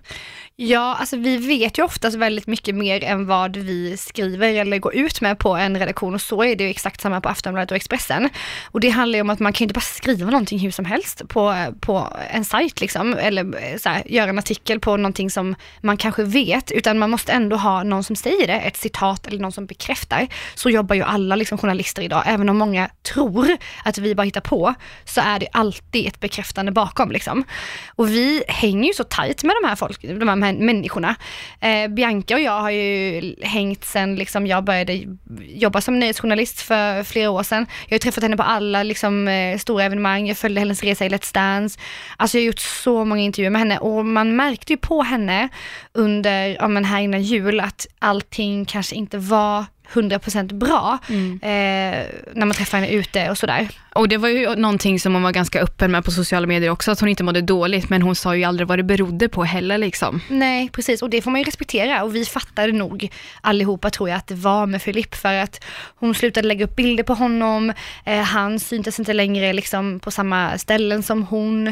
Ja, 0.64 0.96
alltså 1.00 1.16
vi 1.16 1.36
vet 1.36 1.78
ju 1.78 1.82
oftast 1.84 2.16
väldigt 2.16 2.46
mycket 2.46 2.74
mer 2.74 3.04
än 3.04 3.26
vad 3.26 3.56
vi 3.56 3.96
skriver 3.96 4.54
eller 4.54 4.78
går 4.78 4.94
ut 4.94 5.20
med 5.20 5.38
på 5.38 5.56
en 5.56 5.78
redaktion 5.78 6.14
och 6.14 6.20
så 6.20 6.44
är 6.44 6.56
det 6.56 6.64
ju 6.64 6.70
exakt 6.70 7.00
samma 7.00 7.20
på 7.20 7.28
Aftonbladet 7.28 7.70
och 7.70 7.76
Expressen. 7.76 8.28
Och 8.64 8.80
det 8.80 8.88
handlar 8.88 9.16
ju 9.16 9.20
om 9.20 9.30
att 9.30 9.40
man 9.40 9.52
kan 9.52 9.58
ju 9.58 9.64
inte 9.64 9.74
bara 9.74 9.80
skriva 9.80 10.30
någonting 10.30 10.58
hur 10.58 10.70
som 10.70 10.84
helst 10.84 11.28
på, 11.28 11.66
på 11.80 12.08
en 12.30 12.44
sajt 12.44 12.80
liksom, 12.80 13.14
eller 13.14 13.44
eh, 13.44 13.78
så 13.78 13.88
här, 13.88 14.02
göra 14.06 14.30
en 14.30 14.38
artikel 14.38 14.80
på 14.80 14.96
någonting 14.96 15.30
som 15.30 15.54
man 15.80 15.96
kanske 15.96 16.24
vet, 16.24 16.70
utan 16.70 16.98
man 16.98 17.10
måste 17.10 17.32
ändå 17.32 17.56
ha 17.56 17.82
någon 17.82 18.04
som 18.04 18.16
säger 18.16 18.46
det, 18.46 18.60
ett 18.60 18.76
citat 18.76 19.26
eller 19.26 19.38
någon 19.38 19.52
som 19.52 19.66
bekräftar. 19.66 20.28
Så 20.54 20.70
jobbar 20.70 20.96
ju 20.96 21.02
alla 21.02 21.36
liksom, 21.36 21.58
journalister 21.58 22.02
idag, 22.02 22.22
även 22.26 22.48
om 22.48 22.58
många 22.58 22.90
tror 23.14 23.56
att 23.84 23.98
vi 23.98 24.14
bara 24.14 24.22
hittar 24.22 24.40
på, 24.40 24.74
så 25.04 25.20
är 25.20 25.38
det 25.38 25.48
alltid 25.52 26.06
ett 26.06 26.20
bekräftande 26.20 26.72
bakom 26.72 27.10
liksom. 27.10 27.44
Och 27.88 28.08
vi 28.08 28.44
hänger 28.48 28.88
ju 28.88 28.94
så 28.94 29.04
tajt 29.04 29.44
med 29.44 29.54
de 29.62 29.68
här 29.68 29.76
folk, 29.76 30.02
de 30.02 30.28
här 30.28 30.51
människorna. 30.58 31.14
Eh, 31.60 31.88
Bianca 31.88 32.34
och 32.34 32.40
jag 32.40 32.60
har 32.60 32.70
ju 32.70 33.34
hängt 33.42 33.84
sen 33.84 34.16
liksom 34.16 34.46
jag 34.46 34.64
började 34.64 35.02
jobba 35.40 35.80
som 35.80 35.98
nyhetsjournalist 35.98 36.60
för 36.60 37.02
flera 37.02 37.30
år 37.30 37.42
sedan. 37.42 37.66
Jag 37.88 37.94
har 37.94 37.98
träffat 37.98 38.22
henne 38.22 38.36
på 38.36 38.42
alla 38.42 38.82
liksom, 38.82 39.28
eh, 39.28 39.58
stora 39.58 39.84
evenemang, 39.84 40.26
jag 40.28 40.36
följde 40.36 40.60
hennes 40.60 40.82
resa 40.82 41.06
i 41.06 41.08
Let's 41.08 41.34
Dance. 41.34 41.80
Alltså 42.16 42.38
jag 42.38 42.42
har 42.42 42.46
gjort 42.46 42.58
så 42.58 43.04
många 43.04 43.22
intervjuer 43.22 43.50
med 43.50 43.58
henne 43.58 43.78
och 43.78 44.06
man 44.06 44.36
märkte 44.36 44.72
ju 44.72 44.76
på 44.76 45.02
henne 45.02 45.48
under, 45.92 46.56
ja 46.60 46.68
men 46.68 46.84
här 46.84 47.00
innan 47.00 47.22
jul 47.22 47.60
att 47.60 47.86
allting 47.98 48.64
kanske 48.64 48.94
inte 48.94 49.18
var 49.18 49.64
100% 49.92 50.52
bra 50.54 50.98
Mm. 51.08 51.32
eh, 51.42 52.06
när 52.34 52.46
man 52.46 52.54
träffar 52.54 52.78
henne 52.78 52.90
ute 52.92 53.30
och 53.30 53.38
sådär. 53.38 53.68
Och 53.94 54.08
det 54.08 54.16
var 54.16 54.28
ju 54.28 54.54
någonting 54.56 55.00
som 55.00 55.14
hon 55.14 55.22
var 55.22 55.32
ganska 55.32 55.60
öppen 55.60 55.90
med 55.90 56.04
på 56.04 56.10
sociala 56.10 56.46
medier 56.46 56.70
också, 56.70 56.90
att 56.90 57.00
hon 57.00 57.08
inte 57.08 57.24
mådde 57.24 57.40
dåligt, 57.40 57.88
men 57.90 58.02
hon 58.02 58.14
sa 58.14 58.36
ju 58.36 58.44
aldrig 58.44 58.68
vad 58.68 58.78
det 58.78 58.82
berodde 58.82 59.28
på 59.28 59.44
heller 59.44 59.78
liksom. 59.78 60.20
Nej, 60.28 60.68
precis. 60.72 61.02
Och 61.02 61.10
det 61.10 61.22
får 61.22 61.30
man 61.30 61.40
ju 61.40 61.44
respektera. 61.44 62.02
Och 62.04 62.16
vi 62.16 62.24
fattade 62.24 62.72
nog 62.72 63.08
allihopa 63.40 63.90
tror 63.90 64.08
jag 64.08 64.16
att 64.16 64.26
det 64.26 64.34
var 64.34 64.66
med 64.66 64.82
Filip 64.82 65.14
för 65.14 65.34
att 65.34 65.64
hon 65.96 66.14
slutade 66.14 66.48
lägga 66.48 66.64
upp 66.64 66.76
bilder 66.76 67.04
på 67.04 67.14
honom. 67.14 67.72
Eh, 68.04 68.20
han 68.20 68.58
syntes 68.60 68.98
inte 68.98 69.12
längre 69.12 69.52
liksom 69.52 70.00
på 70.00 70.10
samma 70.10 70.58
ställen 70.58 71.02
som 71.02 71.22
hon. 71.22 71.66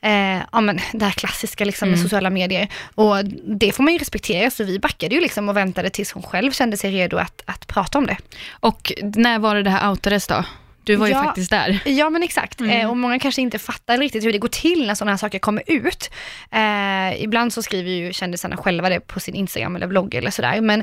Eh, 0.00 0.36
ja 0.52 0.60
men 0.60 0.80
det 0.92 1.04
här 1.04 1.12
klassiska 1.12 1.64
liksom 1.64 1.90
med 1.90 1.98
sociala 2.00 2.30
medier. 2.30 2.68
Och 2.94 3.24
det 3.58 3.72
får 3.72 3.82
man 3.82 3.92
ju 3.92 3.98
respektera. 3.98 4.50
Så 4.50 4.64
vi 4.64 4.78
backade 4.78 5.14
ju 5.14 5.20
liksom 5.20 5.48
och 5.48 5.56
väntade 5.56 5.90
tills 5.90 6.12
hon 6.12 6.22
själv 6.22 6.52
kände 6.52 6.76
sig 6.76 6.90
redo 6.90 7.16
att, 7.16 7.42
att 7.44 7.65
prata 7.66 7.98
om 7.98 8.06
det. 8.06 8.16
Och 8.50 8.92
när 9.02 9.38
var 9.38 9.54
det 9.54 9.62
det 9.62 9.70
här 9.70 9.90
outades 9.90 10.26
då? 10.26 10.44
Du 10.84 10.96
var 10.96 11.06
ju 11.06 11.12
Ja. 11.12 11.24
faktiskt 11.24 11.50
där. 11.50 11.80
Ja 11.84 12.10
men 12.10 12.22
exakt, 12.22 12.60
eh, 12.60 12.90
och 12.90 12.96
många 12.96 13.18
kanske 13.18 13.42
inte 13.42 13.58
fattar 13.58 13.98
riktigt 13.98 14.24
hur 14.24 14.32
det 14.32 14.38
går 14.38 14.48
till 14.48 14.86
när 14.86 14.94
sådana 14.94 15.12
här 15.12 15.16
saker 15.18 15.38
kommer 15.38 15.62
ut. 15.66 16.10
Eh, 16.50 17.22
ibland 17.22 17.52
så 17.52 17.62
skriver 17.62 17.90
ju 17.90 18.12
kändisarna 18.12 18.56
själva 18.56 18.88
det 18.88 19.00
på 19.00 19.20
sin 19.20 19.34
Instagram 19.34 19.76
eller 19.76 19.86
blogg 19.86 20.14
eller 20.14 20.30
sådär. 20.30 20.60
Men 20.60 20.80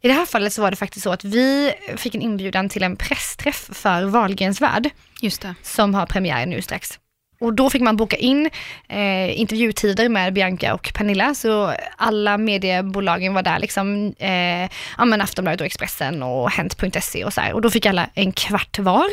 i 0.00 0.08
det 0.08 0.14
här 0.14 0.26
fallet 0.26 0.52
så 0.52 0.62
var 0.62 0.70
det 0.70 0.76
faktiskt 0.76 1.02
så 1.04 1.12
att 1.12 1.24
vi 1.24 1.72
fick 1.96 2.14
en 2.14 2.22
inbjudan 2.22 2.68
till 2.68 2.82
en 2.82 2.96
pressträff 2.96 3.68
för 3.72 4.04
Wahlgrens 4.04 4.60
värld 4.60 4.90
Just 5.20 5.42
det. 5.42 5.54
som 5.62 5.94
har 5.94 6.06
premiär 6.06 6.46
nu 6.46 6.62
strax. 6.62 6.98
Och 7.38 7.54
då 7.54 7.70
fick 7.70 7.82
man 7.82 7.96
boka 7.96 8.16
in 8.16 8.50
eh, 8.88 9.40
intervjutider 9.40 10.08
med 10.08 10.32
Bianca 10.32 10.74
och 10.74 10.92
Pernilla, 10.94 11.34
så 11.34 11.72
alla 11.96 12.38
mediebolagen 12.38 13.34
var 13.34 13.42
där, 13.42 13.58
liksom, 13.58 14.14
eh, 14.18 14.70
ja 14.98 15.04
men 15.04 15.20
Aftonbladet 15.20 15.60
och 15.60 15.66
Expressen 15.66 16.22
och 16.22 16.50
Hent.se 16.50 17.24
och 17.24 17.32
så 17.32 17.40
här. 17.40 17.52
Och 17.52 17.62
då 17.62 17.70
fick 17.70 17.86
alla 17.86 18.08
en 18.14 18.32
kvart 18.32 18.78
var. 18.78 19.06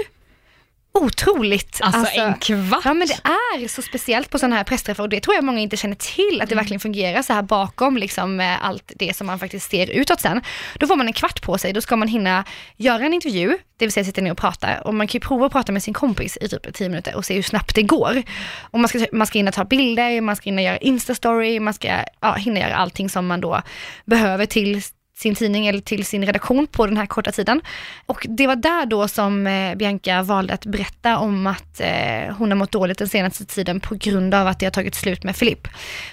Otroligt! 0.99 1.79
Alltså, 1.81 2.19
en 2.19 2.33
kvart? 2.33 2.81
Ja 2.85 2.93
men 2.93 3.07
det 3.07 3.19
är 3.23 3.67
så 3.67 3.81
speciellt 3.81 4.29
på 4.29 4.39
sådana 4.39 4.55
här 4.55 4.63
pressträffar 4.63 5.03
och 5.03 5.09
det 5.09 5.19
tror 5.19 5.35
jag 5.35 5.43
många 5.43 5.59
inte 5.59 5.77
känner 5.77 5.95
till, 5.95 6.41
att 6.41 6.49
det 6.49 6.55
verkligen 6.55 6.79
fungerar 6.79 7.21
så 7.21 7.33
här 7.33 7.41
bakom 7.41 7.97
liksom 7.97 8.35
med 8.35 8.57
allt 8.61 8.91
det 8.95 9.15
som 9.15 9.27
man 9.27 9.39
faktiskt 9.39 9.71
ser 9.71 9.89
utåt 9.89 10.21
sen. 10.21 10.41
Då 10.79 10.87
får 10.87 10.95
man 10.95 11.07
en 11.07 11.13
kvart 11.13 11.41
på 11.41 11.57
sig, 11.57 11.73
då 11.73 11.81
ska 11.81 11.95
man 11.95 12.07
hinna 12.07 12.45
göra 12.77 13.05
en 13.05 13.13
intervju, 13.13 13.57
det 13.77 13.85
vill 13.85 13.91
säga 13.91 14.03
sitta 14.03 14.21
ner 14.21 14.31
och 14.31 14.37
prata 14.37 14.81
och 14.81 14.93
man 14.93 15.07
kan 15.07 15.13
ju 15.13 15.19
prova 15.19 15.45
att 15.45 15.51
prata 15.51 15.71
med 15.71 15.83
sin 15.83 15.93
kompis 15.93 16.37
i 16.41 16.47
typ 16.47 16.73
10 16.73 16.89
minuter 16.89 17.15
och 17.15 17.25
se 17.25 17.35
hur 17.35 17.43
snabbt 17.43 17.75
det 17.75 17.83
går. 17.83 18.23
Och 18.61 18.79
man 18.79 18.87
ska, 18.87 19.05
man 19.11 19.27
ska 19.27 19.39
hinna 19.39 19.51
ta 19.51 19.65
bilder, 19.65 20.21
man 20.21 20.35
ska 20.35 20.43
hinna 20.45 20.61
göra 20.61 20.77
instastory, 20.77 21.59
man 21.59 21.73
ska 21.73 21.87
ja, 22.19 22.33
hinna 22.33 22.59
göra 22.59 22.75
allting 22.75 23.09
som 23.09 23.27
man 23.27 23.41
då 23.41 23.61
behöver 24.05 24.45
till 24.45 24.81
sin 25.15 25.35
tidning 25.35 25.67
eller 25.67 25.79
till 25.79 26.05
sin 26.05 26.25
redaktion 26.25 26.67
på 26.67 26.85
den 26.85 26.97
här 26.97 27.05
korta 27.05 27.31
tiden. 27.31 27.61
Och 28.05 28.25
det 28.29 28.47
var 28.47 28.55
där 28.55 28.85
då 28.85 29.07
som 29.07 29.47
eh, 29.47 29.75
Bianca 29.75 30.23
valde 30.23 30.53
att 30.53 30.65
berätta 30.65 31.17
om 31.17 31.47
att 31.47 31.79
eh, 31.79 32.35
hon 32.37 32.51
har 32.51 32.55
mått 32.55 32.71
dåligt 32.71 32.97
den 32.97 33.09
senaste 33.09 33.45
tiden 33.45 33.79
på 33.79 33.95
grund 33.95 34.33
av 34.33 34.47
att 34.47 34.59
det 34.59 34.65
har 34.65 34.71
tagit 34.71 34.95
slut 34.95 35.23
med 35.23 35.35
Filipp. 35.35 35.67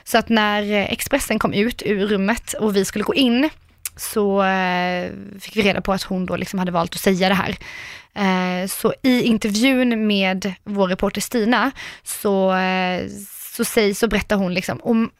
Så 0.04 0.18
att 0.18 0.28
när 0.28 0.62
eh, 0.62 0.92
Expressen 0.92 1.38
kom 1.38 1.52
ut 1.52 1.82
ur 1.86 2.06
rummet 2.06 2.52
och 2.52 2.76
vi 2.76 2.84
skulle 2.84 3.04
gå 3.04 3.14
in 3.14 3.50
så 3.96 4.42
eh, 4.42 5.10
fick 5.40 5.56
vi 5.56 5.62
reda 5.62 5.80
på 5.80 5.92
att 5.92 6.02
hon 6.02 6.26
då 6.26 6.36
liksom 6.36 6.58
hade 6.58 6.72
valt 6.72 6.94
att 6.94 7.00
säga 7.00 7.28
det 7.28 7.34
här. 7.34 7.56
Eh, 8.14 8.66
så 8.66 8.94
i 9.02 9.22
intervjun 9.22 10.06
med 10.06 10.52
vår 10.64 10.88
reporter 10.88 11.20
Stina 11.20 11.70
så, 12.02 12.54
eh, 12.54 13.08
så, 13.56 13.64
säger, 13.64 13.94
så 13.94 14.08
berättar 14.08 14.36
hon 14.36 14.54
liksom 14.54 14.80
om 14.82 15.10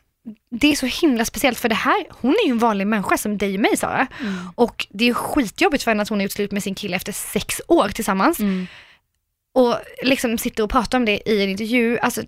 det 0.50 0.72
är 0.72 0.76
så 0.76 0.86
himla 0.86 1.24
speciellt 1.24 1.58
för 1.58 1.68
det 1.68 1.74
här, 1.74 2.06
hon 2.10 2.30
är 2.30 2.46
ju 2.46 2.50
en 2.50 2.58
vanlig 2.58 2.86
människa 2.86 3.16
som 3.16 3.38
dig 3.38 3.54
och 3.54 3.60
mig 3.60 3.76
Sara. 3.76 4.06
Och 4.54 4.86
det 4.90 5.08
är 5.08 5.14
skitjobbigt 5.14 5.84
för 5.84 5.90
henne 5.90 6.02
att 6.02 6.08
hon 6.08 6.18
har 6.18 6.22
gjort 6.22 6.32
slut 6.32 6.52
med 6.52 6.62
sin 6.62 6.74
kille 6.74 6.96
efter 6.96 7.12
sex 7.12 7.60
år 7.68 7.88
tillsammans. 7.88 8.40
Mm. 8.40 8.66
Och 9.54 9.76
liksom 10.02 10.38
sitter 10.38 10.62
och 10.62 10.70
pratar 10.70 10.98
om 10.98 11.04
det 11.04 11.28
i 11.28 11.42
en 11.42 11.48
intervju. 11.48 11.98
Alltså, 11.98 12.22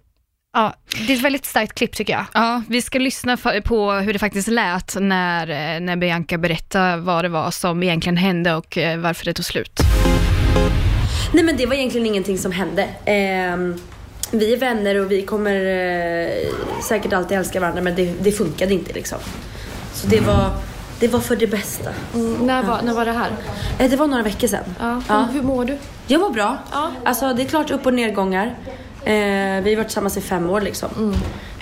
ja, 0.52 0.74
det 1.06 1.12
är 1.12 1.16
ett 1.16 1.22
väldigt 1.22 1.44
starkt 1.44 1.74
klipp 1.74 1.92
tycker 1.92 2.12
jag. 2.12 2.24
Ja, 2.34 2.62
vi 2.68 2.82
ska 2.82 2.98
lyssna 2.98 3.36
på 3.64 3.92
hur 3.92 4.12
det 4.12 4.18
faktiskt 4.18 4.48
lät 4.48 4.96
när, 5.00 5.48
eh, 5.48 5.80
när 5.80 5.96
Bianca 5.96 6.38
berättade 6.38 6.96
vad 6.96 7.24
det 7.24 7.28
var 7.28 7.50
som 7.50 7.82
egentligen 7.82 8.16
hände 8.16 8.54
och 8.54 8.78
eh, 8.78 8.98
varför 8.98 9.24
det 9.24 9.34
tog 9.34 9.44
slut. 9.44 9.80
Nej 11.32 11.44
men 11.44 11.56
det 11.56 11.66
var 11.66 11.74
egentligen 11.74 12.06
ingenting 12.06 12.38
som 12.38 12.52
hände. 12.52 12.88
Ehm, 13.04 13.78
vi 14.32 14.52
är 14.52 14.56
vänner 14.56 15.00
och 15.00 15.10
vi 15.12 15.22
kommer 15.22 15.54
eh, 15.66 16.28
säkert 16.88 17.12
alltid 17.12 17.38
älska 17.38 17.60
varandra 17.60 17.82
men 17.82 17.94
det, 17.94 18.14
det 18.20 18.32
funkade 18.32 18.74
inte 18.74 18.92
liksom. 18.92 19.18
Så 19.94 20.06
det 20.06 20.20
var, 20.20 20.50
det 21.00 21.08
var 21.08 21.20
för 21.20 21.36
det 21.36 21.46
bästa. 21.46 21.90
När 22.40 22.62
var, 22.62 22.82
när 22.82 22.94
var 22.94 23.04
det 23.04 23.12
här? 23.12 23.30
Eh, 23.78 23.90
det 23.90 23.96
var 23.96 24.06
några 24.06 24.22
veckor 24.22 24.48
sedan. 24.48 24.64
Ja. 24.80 25.02
Ja. 25.08 25.26
Hur, 25.32 25.32
hur 25.40 25.42
mår 25.42 25.64
du? 25.64 25.78
Jag 26.06 26.18
var 26.18 26.30
bra. 26.30 26.58
Ja. 26.72 26.90
Alltså 27.04 27.32
det 27.34 27.42
är 27.42 27.46
klart 27.46 27.70
upp 27.70 27.86
och 27.86 27.94
nedgångar. 27.94 28.46
Eh, 29.04 29.12
vi 29.62 29.70
har 29.70 29.76
varit 29.76 29.86
tillsammans 29.86 30.16
i 30.16 30.20
fem 30.20 30.50
år 30.50 30.60
liksom. 30.60 30.88
Mm. 30.96 31.14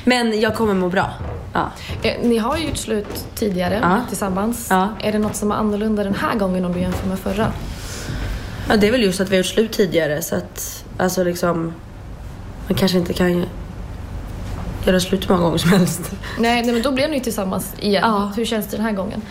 Men 0.04 0.40
jag 0.40 0.54
kommer 0.54 0.74
må 0.74 0.88
bra. 0.88 1.10
Ja. 1.52 1.70
Eh, 2.02 2.14
Ni 2.22 2.38
har 2.38 2.56
ju 2.56 2.66
gjort 2.66 2.76
slut 2.76 3.24
tidigare 3.34 3.78
Ja. 3.82 4.00
tillsammans. 4.08 4.66
Ja. 4.70 4.88
Är 5.02 5.12
det 5.12 5.18
något 5.18 5.36
som 5.36 5.50
är 5.50 5.54
annorlunda 5.54 6.04
den 6.04 6.14
här 6.14 6.34
gången 6.38 6.64
om 6.64 6.72
du 6.72 6.80
jämför 6.80 7.08
med 7.08 7.18
förra? 7.18 7.52
ja, 8.68 8.76
det 8.76 8.88
är 8.88 8.92
väl 8.92 9.02
just 9.02 9.20
att 9.20 9.28
vi 9.28 9.36
har 9.36 9.38
gjort 9.38 9.46
slut 9.46 9.72
tidigare 9.72 10.22
så 10.22 10.34
att 10.36 10.84
alltså 10.98 11.24
liksom 11.24 11.72
man 12.70 12.78
kanske 12.78 12.98
inte 12.98 13.12
kan 13.12 13.46
göra 14.86 15.00
slut 15.00 15.24
hur 15.24 15.34
många 15.34 15.44
gånger 15.44 15.58
som 15.58 15.70
helst. 15.70 16.12
Nej, 16.38 16.62
nej 16.62 16.72
men 16.72 16.82
då 16.82 16.92
blev 16.92 17.10
ni 17.10 17.20
tillsammans 17.20 17.74
igen. 17.80 18.02
Ja. 18.06 18.32
Hur 18.36 18.44
känns 18.44 18.66
det 18.66 18.76
den 18.76 18.86
här 18.86 18.92
gången? 18.92 19.22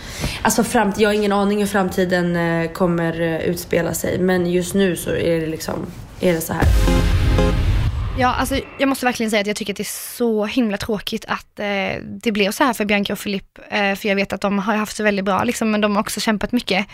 Alltså 0.42 0.64
framt, 0.64 1.00
jag 1.00 1.10
har 1.10 1.14
ingen 1.14 1.32
aning 1.32 1.60
hur 1.60 1.66
framtiden 1.66 2.36
eh, 2.36 2.72
kommer 2.72 3.22
eh, 3.22 3.38
utspela 3.38 3.94
sig 3.94 4.20
men 4.20 4.52
just 4.52 4.74
nu 4.74 4.96
så 4.96 5.10
är 5.10 5.40
det 5.42 5.48
liksom, 5.48 5.86
är 6.20 6.34
det 6.34 6.42
så 6.42 6.54
här. 6.54 6.66
Ja, 8.20 8.28
alltså, 8.28 8.60
jag 8.78 8.90
måste 8.90 9.06
verkligen 9.06 9.30
säga 9.30 9.42
att 9.42 9.48
jag 9.48 9.56
tycker 9.56 9.74
att 9.74 9.78
det 9.78 9.84
är 9.84 10.16
så 10.18 10.46
himla 10.46 10.78
tråkigt 10.78 11.26
att 11.28 11.60
eh, 11.60 12.04
det 12.04 12.32
blev 12.32 12.52
så 12.52 12.64
här 12.64 12.74
för 12.74 12.86
Bianca 12.86 13.14
och 13.14 13.20
Filip. 13.20 13.60
Eh, 13.70 13.96
för 13.96 14.10
jag 14.10 14.16
vet 14.16 14.34
att 14.34 14.42
de 14.42 14.60
har 14.60 14.76
haft 14.76 14.98
det 14.98 15.04
väldigt 15.04 15.26
bra, 15.26 15.44
liksom, 15.44 15.72
men 15.72 15.82
de 15.82 15.96
har 15.96 16.02
också 16.02 16.20
kämpat 16.20 16.52
mycket. 16.52 16.88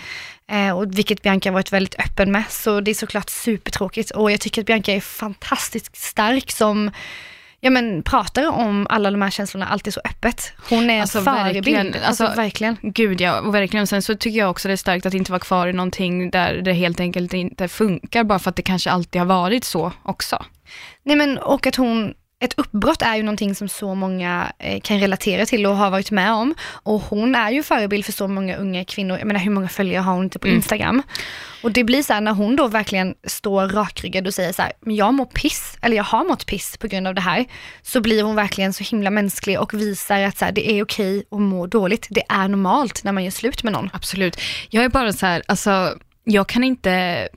Eh, 0.51 0.77
och 0.77 0.97
vilket 0.97 1.21
Bianca 1.21 1.49
har 1.49 1.53
varit 1.53 1.73
väldigt 1.73 1.99
öppen 1.99 2.31
med. 2.31 2.43
Så 2.49 2.81
det 2.81 2.91
är 2.91 2.95
såklart 2.95 3.29
supertråkigt. 3.29 4.11
Och 4.11 4.31
jag 4.31 4.41
tycker 4.41 4.61
att 4.61 4.67
Bianca 4.67 4.91
är 4.91 5.01
fantastiskt 5.01 5.95
stark 5.95 6.51
som 6.51 6.91
ja, 7.65 7.69
men, 7.71 8.03
pratar 8.03 8.47
om 8.47 8.87
alla 8.89 9.11
de 9.11 9.21
här 9.21 9.29
känslorna 9.29 9.67
alltid 9.67 9.93
så 9.93 10.01
öppet. 10.05 10.53
Hon 10.69 10.89
är 10.89 11.01
Alltså, 11.01 11.17
en 11.17 11.23
förebild. 11.25 11.55
verkligen. 11.55 11.87
Alltså, 12.05 12.23
Alltså, 12.25 12.41
verkligen. 12.41 12.77
Gud 12.81 13.21
ja, 13.21 13.39
och 13.41 13.55
verkligen. 13.55 13.87
Sen 13.87 14.01
så 14.01 14.15
tycker 14.15 14.39
jag 14.39 14.49
också 14.49 14.67
det 14.67 14.73
är 14.73 14.77
starkt 14.77 15.05
att 15.05 15.13
inte 15.13 15.31
vara 15.31 15.39
kvar 15.39 15.67
i 15.67 15.73
någonting 15.73 16.29
där 16.31 16.53
det 16.53 16.73
helt 16.73 16.99
enkelt 16.99 17.33
inte 17.33 17.67
funkar, 17.67 18.23
bara 18.23 18.39
för 18.39 18.49
att 18.49 18.55
det 18.55 18.61
kanske 18.61 18.91
alltid 18.91 19.21
har 19.21 19.25
varit 19.25 19.63
så 19.63 19.91
också. 20.03 20.45
Nej 21.03 21.15
men 21.15 21.37
och 21.37 21.67
att 21.67 21.75
hon, 21.75 22.13
ett 22.39 22.53
uppbrott 22.59 23.01
är 23.01 23.15
ju 23.15 23.23
någonting 23.23 23.55
som 23.55 23.69
så 23.69 23.95
många 23.95 24.51
eh, 24.59 24.79
kan 24.81 24.99
relatera 24.99 25.45
till 25.45 25.65
och 25.65 25.77
har 25.77 25.89
varit 25.89 26.11
med 26.11 26.33
om. 26.33 26.55
Och 26.83 27.01
hon 27.01 27.35
är 27.35 27.51
ju 27.51 27.63
förebild 27.63 28.05
för 28.05 28.11
så 28.11 28.27
många 28.27 28.55
unga 28.55 28.85
kvinnor, 28.85 29.17
jag 29.17 29.27
menar 29.27 29.39
hur 29.39 29.51
många 29.51 29.69
följare 29.69 30.01
har 30.01 30.13
hon 30.13 30.23
inte 30.23 30.39
på 30.39 30.47
Mm. 30.47 30.55
Instagram? 30.57 31.01
Och 31.63 31.71
det 31.71 31.83
blir 31.83 32.03
så 32.03 32.13
här 32.13 32.21
när 32.21 32.31
hon 32.31 32.55
då 32.55 32.67
verkligen 32.67 33.15
står 33.23 33.69
rakryggad 33.69 34.27
och 34.27 34.33
säger 34.33 34.53
så 34.53 34.61
här, 34.61 34.71
men 34.81 34.95
jag 34.95 35.13
mår 35.13 35.25
piss, 35.25 35.77
eller 35.81 35.97
jag 35.97 36.03
har 36.03 36.25
mått 36.25 36.45
piss 36.45 36.77
på 36.77 36.87
grund 36.87 37.07
av 37.07 37.15
det 37.15 37.21
här. 37.21 37.45
Så 37.81 38.01
blir 38.01 38.23
hon 38.23 38.35
verkligen 38.35 38.73
så 38.73 38.83
himla 38.83 39.09
mänsklig 39.09 39.59
och 39.59 39.73
visar 39.73 40.21
att 40.21 40.37
så 40.37 40.45
här, 40.45 40.51
det 40.51 40.71
är 40.71 40.83
okej 40.83 41.23
att 41.31 41.41
må 41.41 41.67
dåligt. 41.67 42.07
Det 42.09 42.23
är 42.29 42.47
normalt 42.47 43.03
när 43.03 43.11
man 43.11 43.23
gör 43.23 43.31
slut 43.31 43.63
med 43.63 43.73
någon. 43.73 43.89
Absolut. 43.93 44.41
Jag 44.69 44.83
är 44.83 44.89
bara 44.89 45.13
så 45.13 45.25
här, 45.25 45.43
alltså, 45.47 45.97
jag 46.23 46.47
kan 46.47 46.63
inte, 46.63 47.27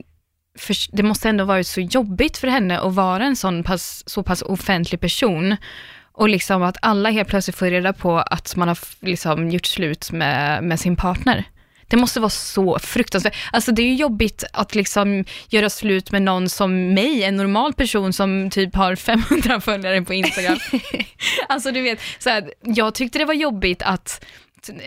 för, 0.57 0.95
det 0.97 1.03
måste 1.03 1.29
ändå 1.29 1.43
varit 1.43 1.67
så 1.67 1.81
jobbigt 1.81 2.37
för 2.37 2.47
henne 2.47 2.79
att 2.79 2.93
vara 2.93 3.25
en 3.25 3.35
sån 3.35 3.63
pass, 3.63 4.03
så 4.05 4.23
pass 4.23 4.41
offentlig 4.41 5.01
person. 5.01 5.55
Och 6.11 6.29
liksom 6.29 6.63
att 6.63 6.77
alla 6.81 7.09
helt 7.09 7.29
plötsligt 7.29 7.55
får 7.55 7.65
reda 7.65 7.93
på 7.93 8.17
att 8.17 8.55
man 8.55 8.67
har 8.67 8.77
liksom 8.99 9.49
gjort 9.49 9.65
slut 9.65 10.11
med, 10.11 10.63
med 10.63 10.79
sin 10.79 10.95
partner. 10.95 11.45
Det 11.87 11.97
måste 11.97 12.19
vara 12.19 12.29
så 12.29 12.79
fruktansvärt. 12.79 13.35
Alltså 13.51 13.71
det 13.71 13.81
är 13.81 13.87
ju 13.87 13.95
jobbigt 13.95 14.43
att 14.53 14.75
liksom 14.75 15.25
göra 15.49 15.69
slut 15.69 16.11
med 16.11 16.21
någon 16.21 16.49
som 16.49 16.93
mig, 16.93 17.23
en 17.23 17.35
normal 17.35 17.73
person 17.73 18.13
som 18.13 18.49
typ 18.49 18.75
har 18.75 18.95
500 18.95 19.61
följare 19.61 20.01
på 20.01 20.13
Instagram. 20.13 20.57
alltså 21.47 21.71
du 21.71 21.81
vet, 21.81 21.99
så 22.19 22.29
här, 22.29 22.53
jag 22.63 22.95
tyckte 22.95 23.19
det 23.19 23.25
var 23.25 23.33
jobbigt 23.33 23.81
att 23.81 24.25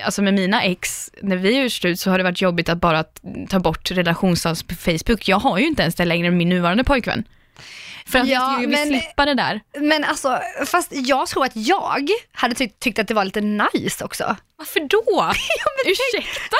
Alltså 0.05 0.23
med 0.23 0.35
mina 0.35 0.63
ex, 0.63 1.11
när 1.23 1.37
vi 1.37 1.61
har 1.61 1.69
slut 1.69 2.01
så 2.01 2.11
har 2.11 2.19
det 2.19 2.25
varit 2.25 2.41
jobbigt 2.41 2.69
att 2.69 2.81
bara 2.81 3.05
ta 3.49 3.59
bort 3.59 3.91
relationsstatus 3.91 4.63
på 4.63 4.75
Facebook. 4.75 5.29
Jag 5.29 5.39
har 5.39 5.59
ju 5.59 5.67
inte 5.67 5.83
ens 5.83 5.95
det 5.95 6.05
längre 6.05 6.31
med 6.31 6.39
min 6.39 6.49
nuvarande 6.49 6.85
pojkvän. 6.85 7.25
För 8.07 8.19
att 8.19 8.29
Ja, 8.29 8.53
jag 8.53 8.61
vill 8.61 8.69
men- 8.69 8.89
slippa 8.89 9.25
det 9.27 9.35
där. 9.35 9.61
Men 9.81 10.05
alltså, 10.05 10.41
fast 10.67 10.89
jag 10.91 11.29
tror 11.29 11.45
att 11.45 11.53
jag 11.57 12.09
hade 12.33 12.55
tyckt, 12.55 12.81
tyckt 12.81 12.99
att 12.99 13.09
det 13.09 13.15
var 13.15 13.25
lite 13.25 13.41
nice 13.41 14.05
också. 14.05 14.37
Varför 14.57 14.81
då? 14.81 15.33
Ursäkta? 15.87 16.57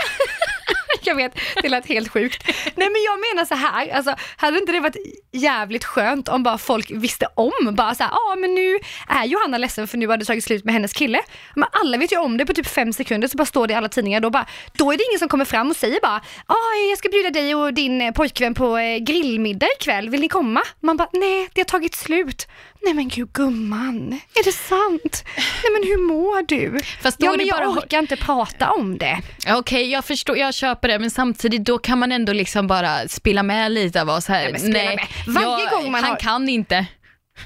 jag 1.05 1.15
vet, 1.15 1.33
det 1.63 1.69
lät 1.69 1.87
helt 1.87 2.09
sjukt. 2.13 2.43
Nej 2.77 2.89
men 2.91 3.03
jag 3.05 3.21
menar 3.21 3.45
så 3.45 3.55
här, 3.55 3.89
alltså, 3.95 4.15
hade 4.37 4.59
inte 4.59 4.73
det 4.73 4.81
varit 4.81 4.97
jävligt 5.33 5.85
skönt 5.85 6.29
om 6.29 6.43
bara 6.43 6.59
folk 6.59 6.91
visste 6.91 7.27
om, 7.35 7.53
bara 7.71 7.95
så 7.95 8.03
här, 8.03 8.11
ja 8.11 8.17
ah, 8.33 8.37
men 8.37 8.55
nu 8.55 8.79
är 9.09 9.25
Johanna 9.25 9.59
ledsen 9.59 9.89
för 9.89 9.99
nu 9.99 10.07
har 10.07 10.17
det 10.17 10.25
tagit 10.25 10.45
slut 10.45 10.65
med 10.65 10.75
hennes 10.75 10.93
kille. 10.93 11.21
Men 11.55 11.69
alla 11.73 11.99
vet 11.99 12.13
ju 12.13 12.17
om 12.19 12.37
det 12.37 12.47
på 12.47 12.55
typ 12.55 12.67
fem 12.67 12.93
sekunder 12.93 13.29
så 13.29 13.37
bara 13.37 13.47
står 13.47 13.67
det 13.67 13.73
i 13.73 13.77
alla 13.77 13.89
tidningar, 13.89 14.21
då, 14.21 14.31
bara, 14.31 14.47
då 14.73 14.93
är 14.93 14.97
det 14.97 15.05
ingen 15.11 15.19
som 15.19 15.29
kommer 15.29 15.45
fram 15.45 15.71
och 15.71 15.77
säger 15.77 16.01
bara, 16.01 16.21
ah, 16.47 16.75
jag 16.91 16.99
ska 16.99 17.09
bjuda 17.09 17.31
dig 17.31 17.55
och 17.55 17.75
din 17.75 18.13
pojkvän 18.13 18.55
på 18.55 18.79
eh, 18.79 18.99
grillmiddag 18.99 19.67
ikväll, 19.81 20.11
vill 20.11 20.21
ni 20.21 20.29
komma? 20.29 20.63
Man 20.81 20.97
bara, 20.97 21.09
nej 21.13 21.32
det 21.53 21.61
har 21.61 21.65
tagit 21.65 21.95
slut. 21.95 22.47
Nej 22.85 22.95
men 22.95 23.09
gud 23.09 23.33
gumman, 23.33 24.21
är 24.35 24.45
det 24.45 24.53
sant? 24.53 25.25
Nej 25.37 25.73
men 25.73 25.83
hur 25.91 26.07
mår 26.09 26.43
du? 26.49 26.81
Fast 27.03 27.19
då 27.19 27.27
ja 27.27 27.33
men 27.37 27.47
jag 27.47 27.59
bara- 27.59 27.69
orkar 27.69 27.99
inte 27.99 28.17
prata 28.17 28.71
om 28.71 28.99
det. 28.99 29.21
Okej, 29.49 29.91
jag 29.91 30.05
förstår, 30.05 30.37
jag 30.37 30.55
köper 30.55 30.89
det, 30.89 30.99
men 30.99 31.11
samtidigt 31.11 31.65
då 31.65 31.79
kan 31.79 31.99
man 31.99 32.13
ändå 32.13 32.33
liksom 32.33 32.67
bara 32.67 33.09
spela 33.09 33.43
med 33.43 33.73
lite 33.73 34.03
av 34.03 34.09
oss 34.09 34.27
här. 34.29 34.51
Men 34.51 34.61
spela 34.61 34.91
med. 34.91 35.07
Varje 35.27 35.71
gång 35.71 35.93
man 35.93 36.03
han 36.03 36.11
har- 36.13 36.19
kan 36.19 36.49
inte. 36.49 36.87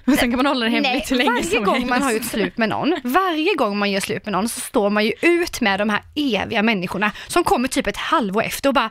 Och 0.07 0.12
sen 0.12 0.31
kan 0.31 0.37
man 0.37 0.47
hålla 0.47 0.64
det 0.64 0.71
hemligt 0.71 1.11
hur 1.12 1.16
länge 1.16 1.31
varje 1.31 1.45
som 1.45 1.64
gång 1.64 1.75
helst. 1.75 1.88
man 1.90 2.02
har 2.02 2.12
gjort 2.12 2.25
slut 2.25 2.59
med 2.59 2.69
någon, 2.69 2.97
varje 3.05 3.55
gång 3.55 3.78
man 3.78 3.90
gör 3.90 4.00
slut 4.00 4.25
med 4.25 4.33
någon 4.33 4.49
så 4.49 4.61
står 4.61 4.90
man 4.90 5.05
ju 5.05 5.12
ut 5.23 5.61
med 5.61 5.81
de 5.81 5.90
här 5.90 6.02
eviga 6.14 6.62
människorna 6.62 7.12
som 7.26 7.45
kommer 7.45 7.69
typ 7.69 7.87
ett 7.87 7.97
halvår 7.97 8.43
efter 8.43 8.69
och 8.71 8.75
bara, 8.75 8.90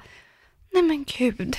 nej 0.74 0.84
men 0.84 1.06
gud, 1.18 1.58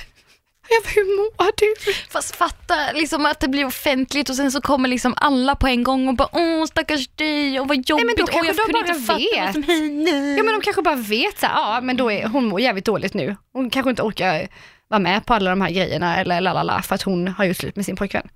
ja, 0.69 0.89
hur 0.95 1.17
mår 1.17 1.51
du? 1.57 1.93
Fast 2.09 2.35
fatta 2.35 2.75
liksom 2.93 3.25
att 3.25 3.39
det 3.39 3.47
blir 3.47 3.65
offentligt 3.65 4.29
och 4.29 4.35
sen 4.35 4.51
så 4.51 4.61
kommer 4.61 4.89
liksom 4.89 5.13
alla 5.17 5.55
på 5.55 5.67
en 5.67 5.83
gång 5.83 6.07
och 6.07 6.15
bara 6.15 6.29
åh 6.31 6.65
stackars 6.65 7.07
dig 7.07 7.59
och 7.59 7.67
vad 7.67 7.89
jobbigt. 7.89 8.05
men 8.05 8.15
då 8.17 8.27
kanske 8.27 8.47
jag 8.47 8.55
de 8.55 8.73
kunde 8.73 8.73
bara 8.73 9.17
inte 9.19 9.29
vet. 9.35 9.53
som. 9.53 10.37
Ja 10.37 10.43
men 10.43 10.53
de 10.53 10.61
kanske 10.61 10.81
bara 10.81 10.95
vet 10.95 11.39
så 11.39 11.45
här, 11.45 11.53
ja 11.55 11.81
men 11.81 11.97
då 11.97 12.11
är 12.11 12.27
hon 12.27 12.45
mår 12.45 12.61
jävligt 12.61 12.85
dåligt 12.85 13.13
nu. 13.13 13.35
Hon 13.53 13.69
kanske 13.69 13.89
inte 13.89 14.01
orkar 14.01 14.47
vara 14.87 14.99
med 14.99 15.25
på 15.25 15.33
alla 15.33 15.49
de 15.49 15.61
här 15.61 15.69
grejerna 15.69 16.17
eller 16.17 16.41
lalala 16.41 16.81
för 16.81 16.95
att 16.95 17.01
hon 17.01 17.27
har 17.27 17.45
gjort 17.45 17.57
slut 17.57 17.75
med 17.75 17.85
sin 17.85 17.95
pojkvän. 17.95 18.29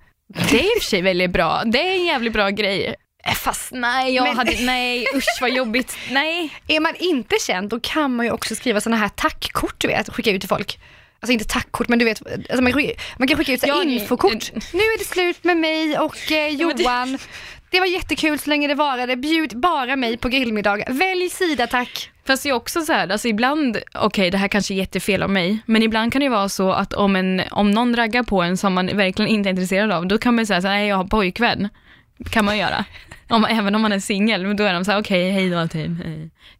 Det 0.50 0.60
är 0.60 0.64
i 0.64 0.78
och 0.78 0.82
för 0.82 0.88
sig 0.90 1.02
väldigt 1.02 1.30
bra. 1.30 1.62
Det 1.66 1.78
är 1.88 1.92
en 1.92 2.04
jävligt 2.04 2.32
bra 2.32 2.48
grej. 2.50 2.94
Eh, 3.24 3.34
Fast 3.34 3.72
nej, 3.72 4.14
jag 4.14 4.22
Men- 4.24 4.36
hade, 4.36 4.52
nej 4.60 5.06
usch 5.14 5.38
vad 5.40 5.50
jobbigt. 5.50 5.96
Nej. 6.10 6.50
Är 6.68 6.80
man 6.80 6.94
inte 6.98 7.36
känd 7.46 7.68
då 7.68 7.80
kan 7.80 8.16
man 8.16 8.26
ju 8.26 8.32
också 8.32 8.54
skriva 8.54 8.80
sådana 8.80 8.96
här 8.96 9.08
tackkort 9.08 9.74
du 9.78 9.88
vet, 9.88 10.08
skicka 10.14 10.30
ut 10.30 10.40
till 10.40 10.48
folk. 10.48 10.78
Alltså 11.22 11.32
inte 11.32 11.44
tackkort 11.44 11.88
men 11.88 11.98
du 11.98 12.04
vet, 12.04 12.22
alltså 12.26 12.62
man, 12.62 12.72
man 13.16 13.28
kan 13.28 13.38
skicka 13.38 13.52
ut 13.52 13.60
så 13.60 13.66
Ja, 13.66 13.82
infokort. 13.82 14.52
Nu 14.54 14.78
är 14.78 14.98
det 14.98 15.04
slut 15.04 15.44
med 15.44 15.56
mig 15.56 15.98
och 15.98 16.32
eh, 16.32 16.48
Johan. 16.48 17.18
Det 17.70 17.80
var 17.80 17.86
jättekul 17.86 18.38
så 18.38 18.50
länge 18.50 18.68
det 18.68 18.74
varade. 18.74 19.16
Bjud 19.16 19.60
bara 19.60 19.96
mig 19.96 20.16
på 20.16 20.28
grillmiddag. 20.28 20.84
Välj 20.88 21.28
sida 21.28 21.66
tack. 21.66 22.10
Fast 22.26 22.42
det 22.42 22.48
är 22.48 22.52
också 22.52 22.80
så 22.80 22.92
här, 22.92 23.08
alltså 23.08 23.28
ibland, 23.28 23.78
okej 23.94 24.30
det 24.30 24.38
här 24.38 24.48
kanske 24.48 24.74
är 24.74 24.76
jättefel 24.76 25.22
av 25.22 25.30
mig, 25.30 25.58
men 25.66 25.82
ibland 25.82 26.12
kan 26.12 26.20
det 26.20 26.28
vara 26.28 26.48
så 26.48 26.72
att 26.72 26.92
om, 26.92 27.16
en, 27.16 27.42
om 27.50 27.70
någon 27.70 27.96
raggar 27.96 28.22
på 28.22 28.42
en 28.42 28.56
som 28.56 28.72
man 28.72 28.86
verkligen 28.86 29.30
inte 29.30 29.48
är 29.48 29.50
intresserad 29.50 29.92
av, 29.92 30.06
då 30.06 30.18
kan 30.18 30.34
man 30.36 30.46
säga 30.46 30.60
så 30.60 30.68
här, 30.68 30.74
nej 30.74 30.88
jag 30.88 30.96
har 30.96 31.04
pojkvän. 31.04 31.68
Kan 32.30 32.44
man 32.44 32.58
göra. 32.58 32.84
Om, 33.32 33.44
även 33.44 33.74
om 33.74 33.82
man 33.82 33.92
är 33.92 33.98
singel, 34.00 34.46
men 34.46 34.56
då 34.56 34.64
är 34.64 34.74
de 34.74 34.84
så 34.84 34.90
här, 34.90 35.00
okej 35.00 35.30
hej 35.30 35.50
då 35.50 35.68
typ. 35.68 35.86
Eh, 35.86 36.12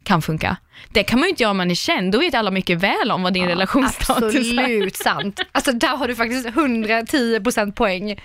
Kan 0.05 0.23
funka. 0.23 0.57
Det 0.89 1.03
kan 1.05 1.19
man 1.19 1.27
ju 1.27 1.31
inte 1.31 1.43
göra 1.43 1.51
om 1.51 1.57
man 1.57 1.71
är 1.71 1.75
känd, 1.75 2.13
då 2.13 2.19
vet 2.19 2.35
alla 2.35 2.51
mycket 2.51 2.79
väl 2.79 3.11
om 3.11 3.23
vad 3.23 3.33
din 3.33 3.47
relationsstatus 3.47 4.35
är. 4.53 4.59
Absolut 4.59 4.97
sant. 4.97 5.41
Alltså 5.53 5.73
där 5.73 5.97
har 5.97 6.09
du 6.09 6.15
faktiskt 6.15 6.49
110% 6.49 7.73
poäng. 7.73 8.17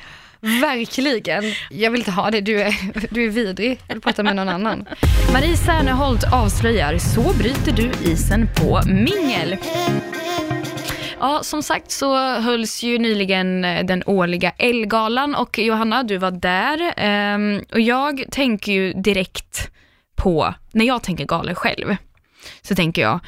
Verkligen. 0.41 1.43
Jag 1.69 1.91
vill 1.91 2.01
inte 2.01 2.11
ha 2.11 2.31
det, 2.31 2.41
du 2.41 2.61
är, 2.61 2.75
du 3.13 3.25
är 3.25 3.29
vidrig. 3.29 3.79
Jag 3.87 3.95
vill 3.95 4.01
prata 4.01 4.23
med 4.23 4.35
någon 4.35 4.49
annan. 4.49 4.85
Marie 5.33 5.57
Serneholt 5.57 6.23
avslöjar, 6.33 6.97
så 6.97 7.33
bryter 7.33 7.71
du 7.71 8.11
isen 8.11 8.49
på 8.55 8.81
mingel. 8.85 9.57
Ja, 11.19 11.43
som 11.43 11.63
sagt 11.63 11.91
så 11.91 12.17
hölls 12.39 12.83
ju 12.83 12.97
nyligen 12.97 13.65
eh, 13.65 13.85
den 13.85 14.03
årliga 14.05 14.51
Elgalan 14.57 15.35
och 15.35 15.59
Johanna, 15.59 16.03
du 16.03 16.17
var 16.17 16.31
där. 16.31 16.93
Ehm, 16.97 17.61
och 17.73 17.79
jag 17.79 18.23
tänker 18.31 18.71
ju 18.71 18.93
direkt 18.93 19.71
på, 20.15 20.53
när 20.71 20.85
jag 20.85 21.03
tänker 21.03 21.25
galor 21.25 21.53
själv, 21.53 21.95
så 22.61 22.75
tänker 22.75 23.01
jag, 23.01 23.19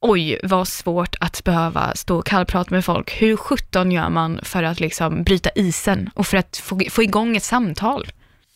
oj 0.00 0.40
vad 0.42 0.68
svårt 0.68 1.16
att 1.20 1.44
behöva 1.44 1.94
stå 1.94 2.18
och 2.18 2.26
kallprata 2.26 2.74
med 2.74 2.84
folk. 2.84 3.22
Hur 3.22 3.36
sjutton 3.36 3.92
gör 3.92 4.08
man 4.08 4.40
för 4.42 4.62
att 4.62 4.80
liksom 4.80 5.24
bryta 5.24 5.50
isen 5.54 6.10
och 6.14 6.26
för 6.26 6.36
att 6.36 6.56
få, 6.56 6.80
få 6.90 7.02
igång 7.02 7.36
ett 7.36 7.42
samtal? 7.42 8.06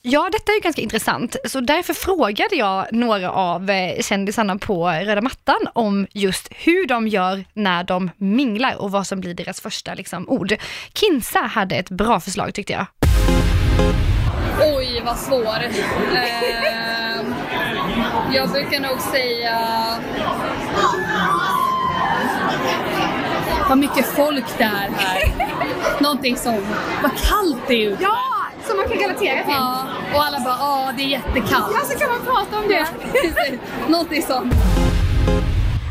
Ja, 0.02 0.28
detta 0.32 0.52
är 0.52 0.56
ju 0.56 0.60
ganska 0.60 0.82
intressant. 0.82 1.36
Så 1.44 1.60
därför 1.60 1.94
frågade 1.94 2.56
jag 2.56 2.86
några 2.92 3.30
av 3.30 3.70
eh, 3.70 4.02
kändisarna 4.02 4.58
på 4.58 4.88
röda 4.88 5.20
mattan 5.20 5.60
om 5.72 6.06
just 6.10 6.48
hur 6.50 6.86
de 6.86 7.08
gör 7.08 7.44
när 7.52 7.84
de 7.84 8.10
minglar 8.16 8.76
och 8.76 8.90
vad 8.90 9.06
som 9.06 9.20
blir 9.20 9.34
deras 9.34 9.60
första 9.60 9.94
liksom, 9.94 10.28
ord. 10.28 10.56
Kinsa 10.94 11.38
hade 11.40 11.76
ett 11.76 11.90
bra 11.90 12.20
förslag 12.20 12.54
tyckte 12.54 12.72
jag. 12.72 12.86
Oj, 14.76 15.02
vad 15.04 15.18
svår. 15.18 15.56
Ehm, 16.16 17.34
jag 18.32 18.50
brukar 18.50 18.80
nog 18.80 19.00
säga... 19.00 19.58
Vad 23.68 23.78
mycket 23.78 24.06
folk 24.06 24.58
det 24.58 24.64
är 24.64 24.90
här. 24.96 25.32
Någonting 26.02 26.36
som... 26.36 26.66
Vad 27.02 27.12
kallt 27.12 27.68
det 27.68 27.74
är 27.74 27.90
ute. 27.90 28.02
Ja, 28.02 28.39
som 28.66 28.76
man 28.76 28.88
kan 28.88 28.98
relatera 28.98 29.44
till. 29.44 29.54
Ja, 29.54 29.86
och 30.14 30.24
alla 30.24 30.40
bara 30.40 30.56
ja, 30.58 30.92
det 30.96 31.02
är 31.02 31.06
jättekallt. 31.06 31.86
så 31.86 31.98
kan 31.98 32.08
man 32.08 32.20
prata 32.24 32.58
om 32.58 32.68
det. 32.68 32.86
Precis. 33.12 33.60
Någonting 33.88 34.22
sånt. 34.22 34.54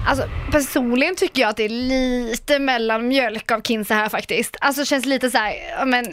Alltså 0.10 0.24
personligen 0.52 1.16
tycker 1.16 1.42
jag 1.42 1.50
att 1.50 1.58
det 1.58 1.66
är 1.66 1.70
lite 1.70 2.60
mellan 2.60 3.08
mjölk 3.08 3.52
av 3.52 3.62
Kinsa 3.62 3.94
här 3.94 4.10
faktiskt. 4.10 4.58
Alltså 4.62 4.86
känns 4.86 5.06
lite 5.06 5.30
så 5.32 5.38
här, 5.38 5.86
men 5.86 6.06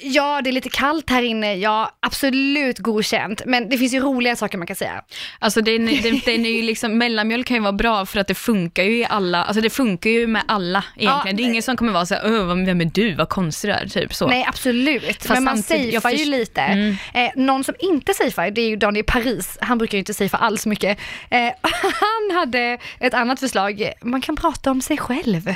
ja 0.00 0.40
det 0.44 0.50
är 0.50 0.52
lite 0.52 0.68
kallt 0.68 1.10
här 1.10 1.22
inne, 1.22 1.54
ja 1.54 1.90
absolut 2.00 2.78
godkänt. 2.78 3.42
Men 3.46 3.68
det 3.68 3.78
finns 3.78 3.92
ju 3.94 4.00
roliga 4.00 4.36
saker 4.36 4.58
man 4.58 4.66
kan 4.66 4.76
säga. 4.76 5.02
Alltså 5.38 5.60
den, 5.60 5.86
den, 5.86 6.20
den 6.24 6.46
är 6.46 6.50
ju 6.50 6.62
liksom, 6.62 6.98
mellanmjölk 6.98 7.46
kan 7.46 7.56
ju 7.56 7.60
vara 7.62 7.72
bra 7.72 8.06
för 8.06 8.20
att 8.20 8.26
det 8.26 8.34
funkar 8.34 8.82
ju 8.82 8.98
i 8.98 9.06
alla, 9.08 9.44
alltså 9.44 9.60
det 9.60 9.70
funkar 9.70 10.10
ju 10.10 10.26
med 10.26 10.42
alla 10.48 10.84
egentligen. 10.96 11.26
Ja, 11.26 11.32
det 11.36 11.42
är 11.42 11.44
ingen 11.44 11.62
som 11.62 11.76
kommer 11.76 11.92
vara 11.92 12.06
så 12.06 12.14
här, 12.14 12.24
"Öh, 12.24 12.44
vad- 12.46 12.66
vem 12.66 12.80
är 12.80 12.84
du, 12.84 13.14
vad 13.14 13.28
konstig 13.28 13.70
du 13.70 13.74
är, 13.74 13.86
typ 13.86 14.14
så. 14.14 14.26
Nej 14.28 14.44
absolut, 14.48 15.28
men 15.28 15.44
man 15.44 15.62
safear 15.62 16.10
ju 16.12 16.24
lite. 16.24 16.60
Mm. 16.60 16.96
Eh, 17.14 17.30
någon 17.36 17.64
som 17.64 17.74
inte 17.78 18.14
safear, 18.14 18.50
det 18.50 18.60
är 18.60 18.68
ju 18.68 18.76
Daniel 18.76 19.04
Paris. 19.04 19.58
Han 19.60 19.78
brukar 19.78 19.92
ju 19.92 19.98
inte 19.98 20.14
safea 20.14 20.38
alls 20.40 20.66
mycket. 20.66 20.98
Eh, 21.30 21.38
han 21.82 22.36
hade 22.38 22.78
ett 23.00 23.14
annat 23.14 23.41
förslag, 23.46 23.92
man 24.00 24.20
kan 24.20 24.36
prata 24.36 24.70
om 24.70 24.80
sig 24.80 24.98
själv. 24.98 25.54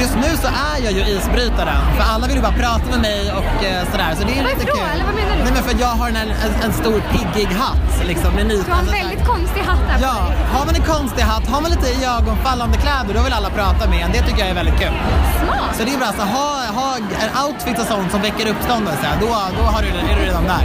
Just 0.00 0.14
nu 0.24 0.30
så 0.44 0.48
är 0.70 0.78
jag 0.84 0.92
ju 0.92 1.02
isbrytaren, 1.14 1.82
för 1.96 2.04
alla 2.12 2.26
vill 2.26 2.36
ju 2.36 2.42
bara 2.42 2.58
prata 2.66 2.86
med 2.90 3.00
mig 3.00 3.32
och 3.32 3.64
eh, 3.64 3.90
sådär. 3.90 4.12
Så 4.18 4.22
det 4.28 4.32
är 4.38 4.42
lite 4.42 4.54
Varför 4.54 4.66
då? 4.66 4.72
kul. 4.72 4.90
Eller 4.94 5.04
vad 5.04 5.14
menar 5.14 5.36
du? 5.36 5.42
Nej 5.46 5.52
men 5.56 5.62
för 5.68 5.74
jag 5.80 5.92
har 6.00 6.08
en, 6.08 6.16
en, 6.16 6.30
en 6.66 6.72
stor 6.72 6.98
piggig 7.12 7.46
hatt 7.62 8.06
liksom. 8.10 8.30
Med 8.34 8.46
ny, 8.46 8.56
Du 8.56 8.62
har 8.62 8.66
en 8.66 8.72
alltså, 8.78 8.94
väldigt 9.02 9.24
konstig 9.32 9.60
hatt 9.70 9.80
på 9.88 9.92
Ja, 10.02 10.16
har 10.54 10.64
man 10.66 10.74
en 10.74 10.86
konstig 10.94 11.22
hatt, 11.22 11.46
har 11.54 11.60
man 11.64 11.70
lite 11.70 11.88
iögonfallande 12.00 12.76
kläder, 12.84 13.12
då 13.18 13.20
vill 13.26 13.32
alla 13.32 13.50
prata 13.50 13.82
med 13.90 13.98
en. 14.04 14.10
Det 14.12 14.22
tycker 14.26 14.38
jag 14.44 14.48
är 14.54 14.58
väldigt 14.62 14.78
kul. 14.82 14.94
Smart. 15.42 15.70
Så 15.76 15.80
det 15.84 15.92
är 15.94 15.98
bra, 15.98 16.10
så 16.18 16.22
ha, 16.36 16.48
ha 16.80 16.88
en 17.24 17.30
outfit 17.44 17.78
och 17.82 17.86
sånt 17.92 18.10
som 18.14 18.20
väcker 18.26 18.46
uppståndelse, 18.54 19.08
då, 19.20 19.26
då 19.58 19.62
har 19.74 19.82
du, 19.82 19.88
är 19.88 20.16
du 20.18 20.22
redan 20.28 20.44
där. 20.44 20.64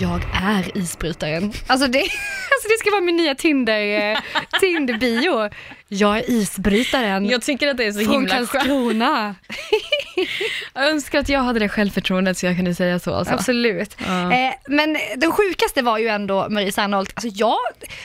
Jag 0.00 0.20
är 0.54 0.78
isbrytaren. 0.78 1.52
Alltså 1.66 1.86
det, 1.88 2.04
alltså 2.66 2.74
det 2.74 2.78
ska 2.78 2.90
vara 2.90 3.00
min 3.00 3.16
nya 3.16 3.34
Tinder, 3.34 4.12
eh, 4.12 4.18
Tinder-bio. 4.60 5.50
Jag 5.88 6.18
är 6.18 6.30
isbrytaren. 6.30 7.26
Jag 7.26 7.42
tycker 7.42 7.68
att 7.68 7.76
det 7.76 7.84
är 7.84 7.92
så 7.92 8.00
från 8.00 8.12
himla 8.12 8.46
skönt. 8.46 8.66
Jag 10.76 10.90
önskar 10.90 11.18
att 11.18 11.28
jag 11.28 11.40
hade 11.40 11.58
det 11.58 11.68
självförtroendet 11.68 12.38
så 12.38 12.46
jag 12.46 12.56
kunde 12.56 12.74
säga 12.74 12.98
så. 12.98 13.14
Alltså. 13.14 13.34
Absolut. 13.34 13.96
Ja. 14.06 14.32
Eh, 14.32 14.54
men 14.66 14.96
den 15.16 15.32
sjukaste 15.32 15.82
var 15.82 15.98
ju 15.98 16.08
ändå 16.08 16.46
Marie 16.48 16.72
Serneholt. 16.72 17.12
Alltså 17.14 17.28
jag, 17.34 17.56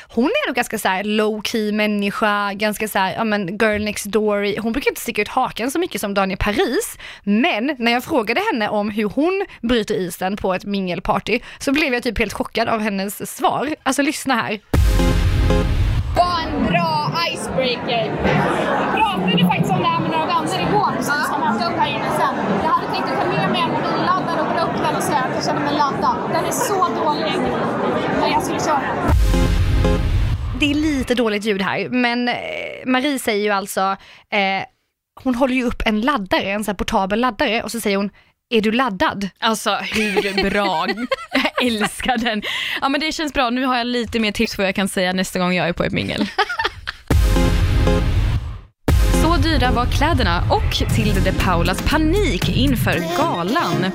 hon 0.07 0.25
är 0.25 0.47
nog 0.47 0.55
ganska 0.55 0.77
så 0.77 1.01
low 1.03 1.41
key 1.43 1.71
människa, 1.71 2.53
ganska 2.53 2.87
så 2.87 2.99
här, 2.99 3.13
ja 3.13 3.23
men 3.23 3.57
girl 3.57 3.83
next 3.83 4.05
door. 4.05 4.61
Hon 4.61 4.73
brukar 4.73 4.91
inte 4.91 5.01
sticka 5.01 5.21
ut 5.21 5.27
hakan 5.27 5.71
så 5.71 5.79
mycket 5.79 6.01
som 6.01 6.13
Daniel 6.13 6.37
Paris. 6.37 6.97
Men 7.23 7.75
när 7.79 7.91
jag 7.91 8.03
frågade 8.03 8.41
henne 8.51 8.69
om 8.69 8.89
hur 8.89 9.03
hon 9.03 9.45
bryter 9.61 9.95
isen 9.95 10.37
på 10.37 10.53
ett 10.53 10.65
mingelparty 10.65 11.39
så 11.59 11.71
blev 11.71 11.93
jag 11.93 12.03
typ 12.03 12.19
helt 12.19 12.33
chockad 12.33 12.69
av 12.69 12.79
hennes 12.79 13.35
svar. 13.35 13.75
Alltså 13.83 14.01
lyssna 14.01 14.35
här. 14.35 14.59
Bra 16.81 17.11
icebreaker. 17.33 18.05
Jag 18.91 18.95
pratade 18.95 19.45
faktiskt 19.47 19.71
om 19.71 19.79
det 19.79 19.87
här 19.87 19.99
med 20.01 20.11
några 20.11 20.25
vänner 20.25 20.59
igår 20.67 20.91
som 21.01 21.15
ska 21.23 21.37
möta 21.37 21.65
upp 21.69 21.79
här 21.79 21.89
inne 21.89 22.09
sen. 22.17 22.35
Jag 22.63 22.69
hade 22.69 22.87
tänkt 22.93 23.07
att 23.11 23.19
ta 23.21 23.27
med 23.27 23.49
mig 23.51 23.61
en 23.61 23.71
mobilladdare 23.71 24.41
och 24.41 24.53
dra 24.55 24.61
upp 24.61 24.77
den 24.85 24.95
och 24.95 25.03
säga 25.03 25.19
att 25.19 25.35
jag 25.35 25.45
känner 25.45 25.61
mig 25.61 25.73
laddad. 25.73 26.17
Den 26.33 26.45
är 26.45 26.51
så 26.51 26.87
dålig 27.03 27.33
när 28.19 28.27
jag 28.31 28.43
skulle 28.43 28.59
köra. 28.59 28.81
Det 30.59 30.71
är 30.71 30.73
lite 30.73 31.15
dåligt 31.15 31.45
ljud 31.45 31.61
här, 31.61 31.89
men 31.89 32.27
eh, 32.27 32.35
Marie 32.85 33.19
säger 33.19 33.43
ju 33.43 33.51
alltså, 33.51 33.81
eh, 34.31 34.63
hon 35.23 35.35
håller 35.35 35.55
ju 35.55 35.63
upp 35.63 35.81
en 35.85 36.01
laddare, 36.01 36.51
en 36.51 36.63
sån 36.63 36.71
här 36.71 36.77
portabel 36.77 37.19
laddare 37.19 37.63
och 37.63 37.71
så 37.71 37.79
säger 37.79 37.97
hon, 37.97 38.09
är 38.49 38.61
du 38.61 38.71
laddad? 38.71 39.29
Alltså 39.39 39.75
hur 39.75 40.49
bra, 40.49 40.87
jag 41.31 41.67
älskar 41.67 42.17
den. 42.17 42.41
Ja 42.81 42.89
men 42.89 43.01
det 43.01 43.11
känns 43.11 43.33
bra, 43.33 43.49
nu 43.49 43.65
har 43.65 43.77
jag 43.77 43.87
lite 43.87 44.19
mer 44.19 44.31
tips 44.31 44.55
på 44.55 44.61
vad 44.61 44.67
jag 44.67 44.75
kan 44.75 44.87
säga 44.87 45.13
nästa 45.13 45.39
gång 45.39 45.53
jag 45.53 45.67
är 45.67 45.73
på 45.73 45.83
ett 45.83 45.93
mingel. 45.93 46.29
Thank 47.83 48.15
you 48.15 48.20
Så 49.21 49.37
dyra 49.37 49.71
var 49.71 49.85
kläderna 49.85 50.43
och 50.49 50.95
Tilde 50.95 51.19
de 51.19 51.31
Paulas 51.31 51.81
panik 51.81 52.57
inför 52.57 53.17
galan. 53.17 53.85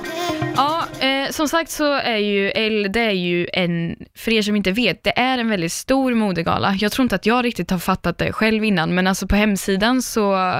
Ja, 0.55 0.83
eh, 0.99 1.29
som 1.31 1.47
sagt 1.47 1.71
så 1.71 1.93
är 1.93 2.17
ju 2.17 2.49
L, 2.49 2.87
det 2.93 2.99
är 2.99 3.11
ju 3.11 3.47
en, 3.53 3.95
för 4.15 4.31
er 4.33 4.41
som 4.41 4.55
inte 4.55 4.71
vet, 4.71 5.03
det 5.03 5.19
är 5.19 5.37
en 5.37 5.49
väldigt 5.49 5.71
stor 5.71 6.13
modegala. 6.13 6.75
Jag 6.79 6.91
tror 6.91 7.03
inte 7.03 7.15
att 7.15 7.25
jag 7.25 7.45
riktigt 7.45 7.71
har 7.71 7.79
fattat 7.79 8.17
det 8.17 8.31
själv 8.33 8.63
innan, 8.63 8.95
men 8.95 9.07
alltså 9.07 9.27
på 9.27 9.35
hemsidan 9.35 10.01
så, 10.01 10.51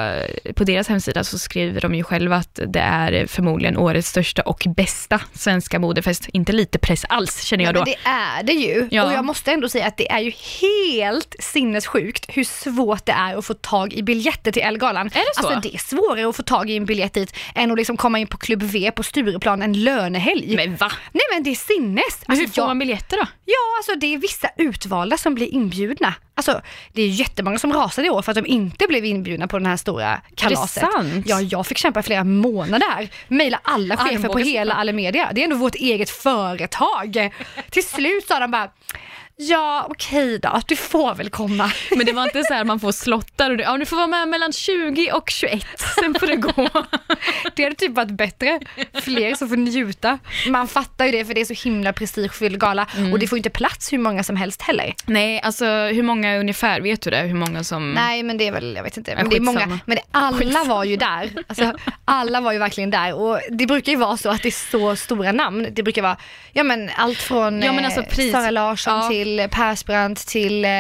på 0.56 0.64
deras 0.64 0.88
hemsida 0.88 1.24
så 1.24 1.40
skriver 1.40 1.82
de 1.82 1.96
ju 1.96 2.04
själva 2.04 2.36
att 2.36 2.60
det 2.68 2.80
är 2.80 3.26
förmodligen 3.28 3.78
årets 3.78 4.10
största 4.10 4.42
och 4.42 4.64
bästa 4.76 5.22
svenska 5.34 5.80
modefest. 5.80 6.28
Inte 6.34 6.52
lite 6.52 6.80
press 6.80 7.06
alls 7.10 7.44
känner 7.44 7.64
jag 7.64 7.70
Ja, 7.76 7.80
då. 7.80 7.86
men 7.86 7.94
det 8.04 8.10
är 8.10 8.44
det 8.44 8.54
ju. 8.54 8.88
Ja. 8.92 9.06
Och 9.06 9.12
jag 9.14 9.26
måste 9.26 9.52
ändå 9.52 9.70
säga 9.70 9.88
att 9.88 9.98
det 9.98 10.12
är 10.12 10.20
ju 10.20 10.32
helt 10.62 11.36
sinnessjukt 11.40 12.26
hur 12.30 12.44
svårt 12.44 13.06
det 13.06 13.12
är 13.12 13.36
att 13.38 13.46
få 13.46 13.54
tag 13.54 13.94
i 13.94 14.04
biljetter 14.04 14.52
till 14.58 14.68
Ellegalan. 14.68 15.08
Är 15.08 15.10
det 15.12 15.42
så? 15.42 15.48
Alltså 15.48 15.70
det 15.70 15.76
är 15.76 15.80
svårare 15.80 16.30
att 16.30 16.36
få 16.36 16.44
tag 16.44 16.70
i 16.70 16.78
en 16.78 16.86
biljett 16.86 17.14
dit 17.14 17.36
än 17.56 17.72
att 17.72 17.78
liksom 17.78 17.98
komma 17.98 18.20
in 18.20 18.28
på 18.28 18.38
Klubb 18.38 18.64
V 18.64 18.92
på 18.96 19.04
Stureplan 19.04 19.62
en 19.62 19.84
lönehelg. 19.84 20.56
Men 20.56 20.76
va? 20.76 20.92
Nej 21.12 21.22
men 21.34 21.44
det 21.44 21.50
är 21.50 21.56
sinnes. 21.56 22.22
Men 22.28 22.38
hur 22.38 22.44
Alltså, 22.44 22.56
får 22.56 22.62
jag- 22.62 22.68
man 22.68 22.80
biljetter 22.80 23.18
då? 23.18 23.24
Ja, 23.46 23.56
alltså 23.78 23.96
det 23.96 24.14
är 24.14 24.18
vissa 24.18 24.50
utvalda 24.58 25.18
som 25.18 25.36
blir 25.36 25.48
inbjudna. 25.54 26.14
Alltså 26.36 26.62
det 26.94 27.02
är 27.02 27.08
jättemånga 27.08 27.60
som 27.60 27.74
rasade 27.74 28.08
i 28.08 28.10
år 28.10 28.22
för 28.22 28.32
att 28.32 28.36
de 28.36 28.46
inte 28.46 28.86
blev 28.88 29.06
inbjudna 29.06 29.48
på 29.48 29.58
den 29.58 29.66
här 29.66 29.78
stora 29.78 30.22
kalaset. 30.36 30.84
sant? 30.92 31.26
Ja, 31.28 31.42
jag 31.42 31.68
fick 31.68 31.78
kämpa 31.78 32.00
i 32.00 32.04
flera 32.04 32.24
månader. 32.24 33.10
Mejla 33.28 33.60
alla 33.64 33.98
chefer 33.98 34.30
på 34.30 34.38
hela 34.40 34.74
Allemedia. 34.74 35.30
Det 35.36 35.42
är 35.42 35.44
ändå 35.44 35.56
vårt 35.56 35.76
eget 35.76 36.10
företag. 36.10 37.34
Till 37.70 37.84
slut 37.84 38.28
sa 38.28 38.40
de 38.40 38.52
bara, 38.52 38.70
ja 39.40 39.86
okej 39.90 40.40
då, 40.40 40.62
du 40.68 40.76
får 40.76 41.16
väl 41.16 41.30
komma. 41.30 41.72
Men 41.96 42.06
det 42.06 42.12
var 42.14 42.24
inte 42.24 42.44
så 42.44 42.54
här 42.54 42.64
man 42.64 42.80
får 42.80 42.92
slottar 42.92 43.52
och 43.52 43.58
du, 43.58 43.64
ja, 43.64 43.78
du 43.78 43.86
får 43.86 43.96
vara 43.96 44.08
med 44.08 44.28
mellan 44.28 44.54
20 44.54 45.12
och 45.12 45.30
21, 45.30 45.66
sen 45.96 46.16
får 46.20 46.28
det 46.28 46.36
gå. 46.36 46.70
Det 47.56 47.64
hade 47.64 47.76
typ 47.76 47.92
varit 47.92 48.12
bättre. 48.12 48.60
Fler 49.02 49.36
som 49.36 49.50
får 49.50 49.56
njuta. 49.56 50.20
Man 50.50 50.68
fattar 50.68 51.06
ju 51.06 51.12
det 51.12 51.26
för 51.26 51.34
det 51.34 51.42
är 51.42 51.46
så 51.46 51.54
himla 51.70 51.94
prestigefylld 51.94 52.60
gala 52.60 52.88
Mm. 52.98 53.14
och 53.14 53.20
det 53.20 53.28
får 53.28 53.38
inte 53.38 53.50
plats 53.50 53.94
hur 53.94 53.98
många 53.98 54.24
som 54.24 54.36
helst 54.36 54.62
heller. 54.62 54.94
Nej, 55.06 55.42
alltså 55.42 55.66
hur 55.66 56.04
många 56.04 56.38
ungefär, 56.38 56.82
vet 56.82 57.02
du 57.02 57.10
det? 57.10 57.18
Hur 57.22 57.34
många 57.34 57.64
som... 57.64 57.92
Nej 57.94 58.24
men 58.24 58.38
det 58.38 58.48
är 58.48 58.52
väl, 58.52 58.76
jag 58.76 58.84
vet 58.84 58.98
inte. 58.98 59.16
Men 59.16 59.30
det 59.30 59.36
är 59.36 59.40
skitsamma. 59.40 59.66
många, 59.66 59.80
men 59.86 59.96
det, 59.98 60.02
alla 60.12 60.64
var 60.64 60.84
ju 60.84 60.96
där. 60.98 61.30
Alltså, 61.48 61.74
alla 62.06 62.42
var 62.42 62.52
ju 62.52 62.60
verkligen 62.60 62.90
där 62.90 63.14
och 63.14 63.40
det 63.52 63.66
brukar 63.66 63.92
ju 63.92 63.98
vara 63.98 64.18
så 64.18 64.30
att 64.30 64.42
det 64.44 64.50
är 64.50 64.70
så 64.72 64.96
stora 64.96 65.32
namn. 65.32 65.68
Det 65.72 65.84
brukar 65.84 66.02
vara, 66.02 66.18
ja 66.54 66.64
men 66.64 66.90
allt 66.98 67.18
från 67.18 67.62
Ja, 67.62 67.72
men 67.74 67.86
alltså 67.86 68.02
eh, 68.02 68.08
pris- 68.08 68.32
Sara 68.32 68.52
Larsson 68.52 68.94
Ja. 69.02 69.10
till 69.10 69.27
Persbrandt 69.52 70.28
till 70.28 70.66
eh, 70.66 70.72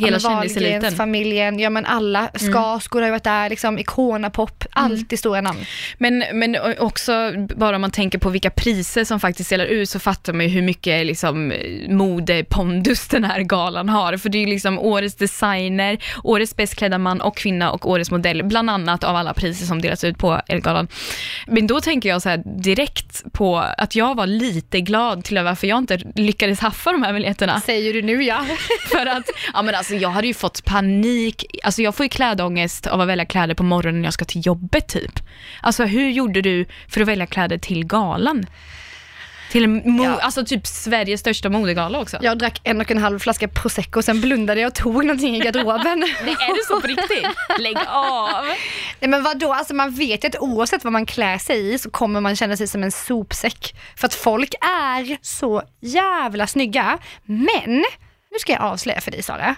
kändiseliten. 0.00 0.22
Wahlgrens 0.22 0.96
familjen. 0.96 1.58
Ja 1.58 1.70
men 1.70 1.86
alla, 1.86 2.30
Skarsgård 2.34 3.02
har 3.02 3.06
ju 3.06 3.10
varit 3.10 3.24
där, 3.24 3.50
liksom 3.50 3.78
Icona 3.78 4.30
Pop, 4.30 4.64
alltid 4.70 5.18
stora 5.18 5.40
namn. 5.40 5.58
Men, 5.98 6.24
men 6.32 6.56
också 6.78 7.32
bara 7.56 7.76
om 7.76 7.80
man 7.80 7.90
tänker 7.90 8.18
på 8.18 8.30
vilka 8.30 8.50
priser 8.50 9.04
som 9.04 9.20
faktiskt 9.20 9.50
delar 9.50 9.64
ut 9.64 9.90
så 9.90 9.98
fattar 9.98 10.32
man 10.32 10.46
ju 10.46 10.52
hur 10.52 10.62
mycket 10.62 11.06
liksom, 11.06 11.52
modepondus 11.88 13.08
den 13.08 13.24
här 13.24 13.40
galan 13.40 13.88
har. 13.88 14.16
För 14.16 14.28
det 14.28 14.38
är 14.38 14.40
ju 14.40 14.46
liksom 14.46 14.78
årets 14.78 15.14
designer, 15.14 15.98
årets 16.24 16.56
bäst 16.56 16.74
klädda 16.74 16.98
man 16.98 17.20
och 17.20 17.36
kvinna 17.36 17.70
och 17.70 17.90
årets 17.90 18.10
modell, 18.10 18.44
bland 18.44 18.70
annat 18.70 19.04
av 19.04 19.16
alla 19.16 19.34
priser 19.34 19.66
som 19.66 19.82
delas 19.82 20.04
ut 20.04 20.18
på 20.18 20.40
Elgalan. 20.46 20.88
Men 21.46 21.66
då 21.66 21.80
tänker 21.80 22.08
jag 22.08 22.22
så 22.22 22.28
här 22.28 22.42
direkt 22.44 23.32
på 23.32 23.58
att 23.58 23.96
jag 23.96 24.14
var 24.14 24.26
lite 24.26 24.80
glad 24.80 25.24
till 25.24 25.38
varför 25.38 25.66
jag 25.66 25.78
inte 25.78 25.98
lyckades 26.14 26.60
haffa 26.60 26.92
de 26.92 27.02
här 27.02 27.12
biljetterna. 27.12 27.60
Säger 27.60 27.91
säger 27.92 28.02
du 28.02 28.16
nu 28.16 28.24
ja. 28.24 28.46
För 28.90 29.06
att, 29.06 29.30
ja 29.54 29.62
men 29.62 29.74
alltså 29.74 29.94
jag 29.94 30.08
hade 30.08 30.26
ju 30.26 30.34
fått 30.34 30.64
panik, 30.64 31.44
alltså 31.62 31.82
jag 31.82 31.94
får 31.94 32.04
ju 32.04 32.10
klädångest 32.10 32.86
av 32.86 33.00
att 33.00 33.08
välja 33.08 33.24
kläder 33.24 33.54
på 33.54 33.62
morgonen 33.62 34.00
när 34.00 34.06
jag 34.06 34.14
ska 34.14 34.24
till 34.24 34.46
jobbet 34.46 34.88
typ. 34.88 35.20
Alltså 35.60 35.84
hur 35.84 36.10
gjorde 36.10 36.42
du 36.42 36.66
för 36.88 37.00
att 37.00 37.08
välja 37.08 37.26
kläder 37.26 37.58
till 37.58 37.86
galan? 37.86 38.46
Till 39.52 39.66
mo- 39.66 40.04
Ja. 40.04 40.20
alltså 40.20 40.44
typ 40.44 40.66
Sveriges 40.66 41.20
största 41.20 41.48
modegala 41.48 42.00
också. 42.00 42.18
Jag 42.22 42.38
drack 42.38 42.60
en 42.64 42.80
och 42.80 42.90
en 42.90 42.98
halv 42.98 43.18
flaska 43.18 43.48
prosecco, 43.48 44.02
sen 44.02 44.20
blundade 44.20 44.60
jag 44.60 44.68
och 44.68 44.74
tog 44.74 45.04
någonting 45.04 45.36
i 45.36 45.38
garderoben. 45.38 45.98
Nej, 46.24 46.36
är 46.40 46.54
det 46.56 46.64
så 46.68 46.80
på 46.80 46.86
riktigt? 46.86 47.26
Lägg 47.58 47.76
av! 47.88 48.44
Nej 49.00 49.08
men 49.10 49.22
vadå, 49.22 49.52
alltså 49.52 49.74
man 49.74 49.90
vet 49.94 50.24
ju 50.24 50.28
att 50.28 50.36
oavsett 50.38 50.84
vad 50.84 50.92
man 50.92 51.06
klär 51.06 51.38
sig 51.38 51.72
i 51.74 51.78
så 51.78 51.90
kommer 51.90 52.20
man 52.20 52.36
känna 52.36 52.56
sig 52.56 52.68
som 52.68 52.82
en 52.82 52.92
sopsäck. 52.92 53.74
För 53.96 54.06
att 54.06 54.14
folk 54.14 54.54
är 54.60 55.18
så 55.22 55.62
jävla 55.80 56.46
snygga. 56.46 56.98
Men, 57.24 57.76
nu 58.30 58.38
ska 58.40 58.52
jag 58.52 58.62
avslöja 58.62 59.00
för 59.00 59.10
dig 59.10 59.22
Sara, 59.22 59.54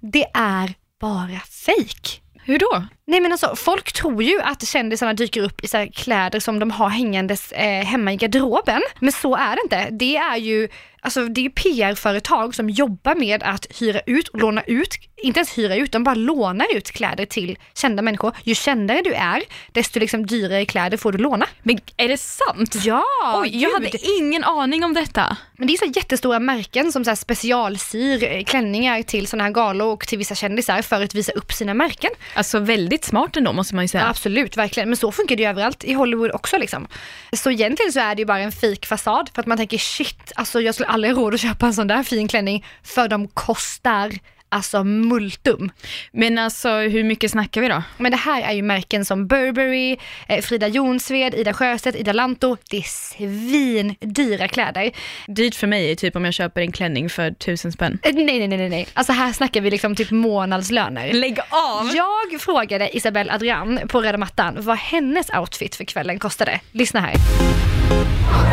det 0.00 0.24
är 0.34 0.74
bara 1.00 1.40
fake. 1.66 2.20
Hur 2.46 2.58
då? 2.58 2.84
Nej 3.06 3.20
men 3.20 3.32
alltså 3.32 3.56
folk 3.56 3.92
tror 3.92 4.22
ju 4.22 4.40
att 4.40 4.68
kändisarna 4.68 5.14
dyker 5.14 5.42
upp 5.42 5.64
i 5.64 5.68
så 5.68 5.76
här 5.76 5.86
kläder 5.86 6.40
som 6.40 6.58
de 6.58 6.70
har 6.70 6.88
hängandes 6.88 7.52
eh, 7.52 7.84
hemma 7.84 8.12
i 8.12 8.16
garderoben. 8.16 8.82
Men 9.00 9.12
så 9.12 9.36
är 9.36 9.56
det 9.56 9.62
inte. 9.62 9.88
Det 9.90 10.16
är 10.16 10.36
ju 10.36 10.68
Alltså 11.06 11.24
det 11.24 11.46
är 11.46 11.50
PR-företag 11.50 12.54
som 12.54 12.70
jobbar 12.70 13.14
med 13.14 13.42
att 13.42 13.66
hyra 13.80 14.00
ut 14.06 14.28
och 14.28 14.40
låna 14.40 14.62
ut, 14.62 14.94
inte 15.16 15.38
ens 15.40 15.58
hyra 15.58 15.76
ut, 15.76 15.92
de 15.92 16.04
bara 16.04 16.14
lånar 16.14 16.76
ut 16.76 16.90
kläder 16.90 17.24
till 17.24 17.58
kända 17.74 18.02
människor. 18.02 18.36
Ju 18.44 18.54
kändare 18.54 19.02
du 19.04 19.12
är, 19.12 19.42
desto 19.72 20.00
liksom 20.00 20.26
dyrare 20.26 20.64
kläder 20.64 20.96
får 20.96 21.12
du 21.12 21.18
låna. 21.18 21.46
Men 21.62 21.78
är 21.96 22.08
det 22.08 22.18
sant? 22.18 22.74
Ja, 22.84 23.04
Oj, 23.42 23.62
jag 23.62 23.70
hade 23.72 23.90
ingen 24.18 24.44
aning 24.44 24.84
om 24.84 24.94
detta. 24.94 25.36
Men 25.56 25.66
det 25.66 25.72
är 25.72 25.78
så 25.78 25.92
jättestora 25.94 26.38
märken 26.38 26.92
som 26.92 27.04
så 27.04 27.16
specialsyr 27.16 28.24
eh, 28.24 28.44
klänningar 28.44 29.02
till 29.02 29.26
sådana 29.26 29.44
här 29.44 29.50
galor 29.50 29.92
och 29.92 30.06
till 30.06 30.18
vissa 30.18 30.34
kändisar 30.34 30.82
för 30.82 31.02
att 31.02 31.14
visa 31.14 31.32
upp 31.32 31.52
sina 31.52 31.74
märken. 31.74 32.10
Alltså 32.34 32.58
väldigt 32.58 33.04
smart 33.04 33.36
ändå 33.36 33.52
måste 33.52 33.74
man 33.74 33.84
ju 33.84 33.88
säga. 33.88 34.04
Ja, 34.04 34.10
absolut, 34.10 34.56
verkligen. 34.56 34.88
Men 34.88 34.96
så 34.96 35.12
funkar 35.12 35.36
det 35.36 35.42
ju 35.42 35.48
överallt, 35.48 35.84
i 35.84 35.92
Hollywood 35.92 36.30
också 36.32 36.58
liksom. 36.58 36.86
Så 37.32 37.50
egentligen 37.50 37.92
så 37.92 38.00
är 38.00 38.14
det 38.14 38.20
ju 38.22 38.26
bara 38.26 38.38
en 38.38 38.52
fake 38.52 38.86
fasad 38.86 39.30
för 39.34 39.40
att 39.40 39.46
man 39.46 39.58
tänker 39.58 39.78
shit, 39.78 40.32
alltså 40.34 40.60
jag 40.60 40.74
skulle 40.74 40.95
aldrig 40.96 41.16
råd 41.16 41.34
att 41.34 41.40
köpa 41.40 41.66
en 41.66 41.74
sån 41.74 41.86
där 41.86 42.02
fin 42.02 42.28
klänning 42.28 42.64
för 42.82 43.08
de 43.08 43.28
kostar 43.28 44.12
alltså 44.48 44.84
multum. 44.84 45.70
Men 46.12 46.38
alltså 46.38 46.70
hur 46.70 47.04
mycket 47.04 47.30
snackar 47.30 47.60
vi 47.60 47.68
då? 47.68 47.82
Men 47.96 48.10
det 48.10 48.16
här 48.16 48.42
är 48.42 48.52
ju 48.52 48.62
märken 48.62 49.04
som 49.04 49.26
Burberry, 49.26 49.96
eh, 50.28 50.42
Frida 50.42 50.68
Jonsved, 50.68 51.34
Ida 51.34 51.52
Sjöstedt, 51.52 51.96
Ida 51.96 52.12
Lanto. 52.12 52.56
Det 52.70 52.76
är 52.76 52.82
svindyra 52.82 54.48
kläder. 54.48 54.90
Dyrt 55.26 55.54
för 55.54 55.66
mig 55.66 55.90
är 55.90 55.94
typ 55.94 56.16
om 56.16 56.24
jag 56.24 56.34
köper 56.34 56.60
en 56.60 56.72
klänning 56.72 57.10
för 57.10 57.30
tusen 57.30 57.72
spänn. 57.72 57.98
Eh, 58.02 58.14
nej, 58.14 58.24
nej, 58.24 58.48
nej, 58.48 58.58
nej, 58.58 58.68
nej. 58.68 58.88
Alltså 58.94 59.12
här 59.12 59.32
snackar 59.32 59.60
vi 59.60 59.70
liksom 59.70 59.94
typ 59.94 60.10
månadslöner. 60.10 61.12
Lägg 61.12 61.38
av! 61.50 61.90
Jag 61.94 62.40
frågade 62.40 62.96
Isabelle 62.96 63.32
Adrian 63.32 63.80
på 63.88 64.00
röda 64.00 64.18
mattan 64.18 64.54
vad 64.58 64.76
hennes 64.76 65.30
outfit 65.30 65.76
för 65.76 65.84
kvällen 65.84 66.18
kostade. 66.18 66.60
Lyssna 66.72 67.00
här. 67.00 67.14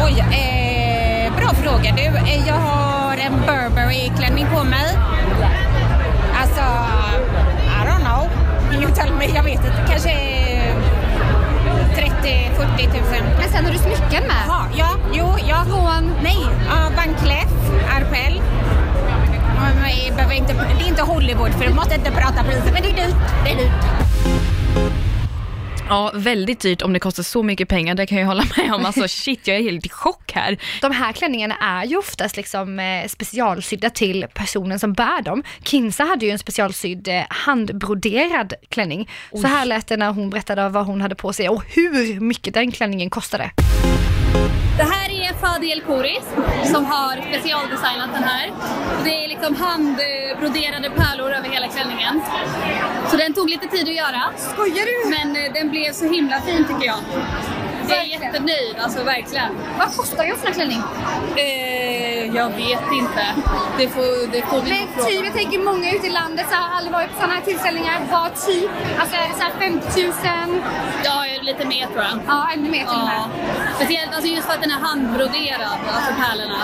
Oj, 0.06 0.20
eh, 0.20 0.73
bra 1.44 1.54
fråga 1.54 1.94
du. 1.96 2.02
Eh, 2.04 2.48
Jag 2.48 2.54
har 2.56 3.18
en 3.18 3.34
Burberry-klänning 3.48 4.48
på 4.56 4.64
mig. 4.64 4.98
Alltså, 6.42 6.62
I 7.82 7.88
don't 7.88 8.06
know. 8.06 8.30
You 8.82 8.92
tell 8.96 9.14
me, 9.14 9.26
jag 9.26 9.44
vet 9.44 9.54
inte. 9.54 9.84
Kanske 9.90 10.12
eh, 10.12 10.76
30-40 11.96 12.78
tusen. 12.78 13.26
Men 13.40 13.50
sen 13.50 13.66
har 13.66 13.72
du 13.72 13.78
smycken 13.78 14.24
med. 14.28 14.44
Jaha, 14.48 14.66
ja, 14.78 14.90
jo, 15.14 15.36
ja. 15.48 15.64
Från? 15.66 16.12
Nej, 16.24 16.38
ja, 16.70 16.76
Van 16.96 17.16
Cleef, 17.24 17.52
Arpel. 17.98 18.42
Inte, 20.38 20.54
det 20.54 20.86
är 20.86 20.88
inte 20.88 21.02
Hollywood 21.02 21.52
för 21.54 21.66
du 21.66 21.74
måste 21.74 21.96
inte 21.96 22.12
prata 22.12 22.44
priser, 22.44 22.72
men 22.74 22.82
det 22.82 22.90
är 22.90 23.08
dyrt. 23.08 23.16
Det 23.46 23.52
är 23.52 23.56
dyrt. 23.58 23.72
Ja, 25.90 26.12
väldigt 26.14 26.60
dyrt 26.60 26.82
om 26.82 26.94
det 26.94 27.00
kostar 27.00 27.24
så 27.24 27.44
mycket 27.44 27.70
pengar, 27.70 27.96
det 27.96 28.06
kan 28.06 28.18
jag 28.18 28.28
hålla 28.28 28.44
med 28.58 28.74
om. 28.74 28.86
Alltså 28.94 29.08
shit, 29.08 29.48
jag 29.48 29.58
är 29.58 29.62
helt 29.62 29.86
i 29.86 29.90
chock 29.90 30.32
här. 30.32 30.58
De 30.82 30.92
här 30.92 31.12
klänningarna 31.12 31.56
är 31.56 31.86
ju 31.86 31.98
oftast 31.98 32.38
liksom 32.38 32.80
eh, 32.80 33.08
specialsydda 33.08 33.90
till 33.90 34.26
personen 34.34 34.80
som 34.80 34.94
bär 34.94 35.22
dem. 35.22 35.44
Kinsa 35.64 36.04
hade 36.04 36.26
ju 36.26 36.32
en 36.32 36.40
specialsydd 36.40 37.08
eh, 37.08 37.22
handbroderad 37.30 38.54
klänning. 38.70 39.10
Så 39.32 39.48
här 39.48 39.66
lät 39.66 39.88
det 39.88 39.98
när 39.98 40.12
hon 40.12 40.30
berättade 40.30 40.70
vad 40.70 40.86
hon 40.86 41.02
hade 41.02 41.16
på 41.16 41.34
sig 41.34 41.50
och 41.50 41.64
hur 41.68 42.20
mycket 42.20 42.54
den 42.54 42.72
klänningen 42.72 43.10
kostade. 43.10 43.52
Det 44.78 44.84
här 44.84 45.03
är 45.26 45.34
Fadi 45.34 45.72
El 45.72 45.82
Kouris 45.82 46.26
som 46.64 46.86
har 46.86 47.16
specialdesignat 47.30 48.10
den 48.14 48.24
här. 48.24 48.52
Det 49.04 49.26
är 49.26 49.28
liksom 49.28 49.56
handbroderade 49.56 50.90
pärlor 50.90 51.34
över 51.34 51.50
hela 51.50 51.68
klänningen. 51.68 52.22
Så 53.10 53.18
den 53.18 53.34
tog 53.34 53.50
lite 53.50 53.68
tid 53.68 53.90
att 53.90 53.96
göra. 53.96 54.22
Skojar 54.38 54.86
du? 54.86 55.10
Men 55.10 55.46
eh, 55.46 55.54
den 55.54 55.70
blev 55.70 55.92
så 55.92 56.06
himla 56.06 56.42
fin 56.42 56.66
tycker 56.68 56.86
jag. 56.86 57.00
Jag 57.90 57.98
är 58.00 58.04
jättenöjd, 58.04 58.76
alltså 58.80 59.04
verkligen. 59.04 59.52
Vad 59.78 59.96
kostar 59.96 60.24
en 60.24 60.38
sån 60.38 60.48
här 60.48 60.54
klänning? 60.54 60.82
Eh, 61.36 62.36
jag 62.36 62.50
vet 62.50 62.92
inte. 63.02 63.26
Det 63.78 63.88
får, 63.88 64.32
det 64.32 64.42
får 64.42 64.58
nog 64.58 64.68
Men 64.68 65.06
typ, 65.06 65.26
jag 65.26 65.34
tänker 65.34 65.60
många 65.60 65.92
ute 65.92 66.08
i 66.08 66.10
landet 66.10 66.46
så 66.50 66.56
har 66.56 66.78
aldrig 66.78 66.94
varit 66.94 67.10
på 67.10 67.16
sådana 67.16 67.34
här 67.34 67.42
tillställningar. 67.42 68.02
Vad 68.12 68.36
typ? 68.46 68.70
Alltså 69.00 69.16
är 69.16 69.28
det 69.30 69.36
så 69.36 69.44
här 69.44 69.54
50 69.60 70.04
000? 70.04 70.62
Ja, 71.04 71.26
lite 71.44 71.66
mer 71.68 71.86
tror 71.88 72.04
jag. 72.04 72.20
Ja, 72.28 72.50
ännu 72.54 72.70
mer 72.70 72.80
till 72.80 73.00
och 73.00 73.06
med. 73.08 73.30
Speciellt 73.76 74.14
alltså 74.14 74.30
just 74.30 74.48
för 74.48 74.54
att 74.54 74.62
den 74.62 74.72
är 74.72 74.80
handbroderad, 74.80 75.80
alltså 75.88 76.12
pärlorna. 76.22 76.58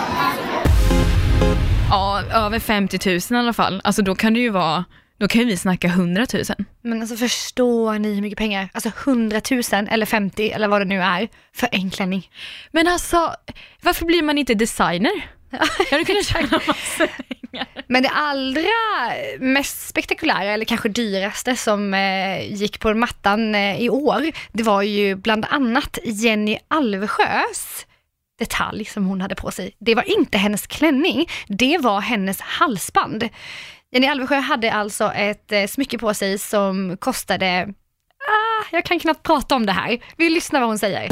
Ja, 1.89 2.21
över 2.33 2.59
50 2.59 3.09
000 3.09 3.19
i 3.31 3.35
alla 3.43 3.53
fall. 3.53 3.81
Alltså 3.83 4.01
då 4.01 4.15
kan 4.15 4.33
det 4.33 4.39
ju 4.39 4.49
vara 4.49 4.85
Då 5.19 5.27
kan 5.27 5.41
ju 5.41 5.47
vi 5.47 5.57
snacka 5.57 5.87
100 5.87 6.25
000. 6.33 6.43
Men 6.81 7.01
alltså 7.01 7.15
förstår 7.15 7.99
ni 7.99 8.13
hur 8.15 8.21
mycket 8.21 8.37
pengar? 8.37 8.69
Alltså 8.73 8.91
100 9.05 9.41
000 9.51 9.61
eller 9.89 10.05
50 10.05 10.51
eller 10.51 10.67
vad 10.67 10.81
det 10.81 10.85
nu 10.85 11.01
är 11.01 11.27
för 11.55 11.69
en 11.71 11.89
klänning. 11.89 12.29
Men 12.71 12.87
alltså, 12.87 13.33
varför 13.81 14.05
blir 14.05 14.23
man 14.23 14.37
inte 14.37 14.53
designer? 14.53 15.11
Jag 15.51 15.91
hade 15.91 16.05
kunnat 16.05 16.25
tjäna 16.25 16.47
massor. 16.67 17.09
Men 17.87 18.03
det 18.03 18.09
allra 18.09 18.69
mest 19.39 19.87
spektakulära, 19.87 20.43
eller 20.43 20.65
kanske 20.65 20.89
dyraste, 20.89 21.55
som 21.55 21.93
eh, 21.93 22.53
gick 22.53 22.79
på 22.79 22.93
mattan 22.93 23.55
eh, 23.55 23.81
i 23.81 23.89
år, 23.89 24.31
det 24.51 24.63
var 24.63 24.81
ju 24.81 25.15
bland 25.15 25.45
annat 25.49 25.99
Jenny 26.03 26.57
Alvesjös 26.67 27.85
detalj 28.39 28.85
som 28.85 29.05
hon 29.05 29.21
hade 29.21 29.35
på 29.35 29.51
sig. 29.51 29.75
Det 29.79 29.95
var 29.95 30.17
inte 30.17 30.37
hennes 30.37 30.67
klänning, 30.67 31.29
det 31.47 31.77
var 31.77 32.01
hennes 32.01 32.41
halsband. 32.41 33.29
Jenny 33.91 34.07
Alvesjö 34.07 34.35
hade 34.35 34.73
alltså 34.73 35.11
ett 35.11 35.51
eh, 35.51 35.67
smycke 35.67 35.97
på 35.97 36.13
sig 36.13 36.37
som 36.37 36.97
kostade, 36.97 37.73
ah, 38.29 38.65
jag 38.71 38.85
kan 38.85 38.99
knappt 38.99 39.23
prata 39.23 39.55
om 39.55 39.65
det 39.65 39.71
här. 39.71 39.99
Vi 40.17 40.29
lyssnar 40.29 40.59
vad 40.59 40.69
hon 40.69 40.79
säger. 40.79 41.09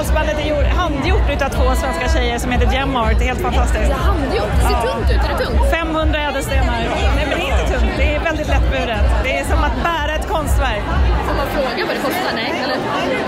Halsbandet 0.00 0.38
är 0.38 0.48
gjort, 0.48 0.66
handgjort 0.66 1.30
utav 1.30 1.48
två 1.48 1.74
svenska 1.74 2.08
tjejer 2.08 2.38
som 2.38 2.50
heter 2.52 2.72
Gemart. 2.72 3.18
Det 3.18 3.24
är 3.24 3.28
helt 3.28 3.40
fantastiskt. 3.40 3.92
Handgjort, 3.92 4.52
det 4.56 4.62
ser 4.62 4.92
tungt 4.92 5.10
ut. 5.10 5.20
Är 5.24 5.28
det 5.28 5.44
tungt? 5.44 5.70
500 5.70 6.20
ädelstenar. 6.28 6.78
Nej 7.16 7.26
men 7.28 7.38
det 7.38 7.44
är 7.44 7.60
inte 7.60 7.78
tungt, 7.78 7.92
det 7.96 8.14
är 8.14 8.20
väldigt 8.20 8.48
lättburet. 8.48 9.04
Det 9.24 9.38
är 9.38 9.44
som 9.44 9.58
att 9.64 9.76
bära 9.82 10.14
ett 10.14 10.28
konstverk. 10.28 10.82
Får 11.26 11.34
man 11.36 11.46
fråga 11.46 11.86
vad 11.86 11.96
det 11.96 12.02
kostar? 12.02 12.32
Nej, 12.34 12.52
eller? 12.64 12.76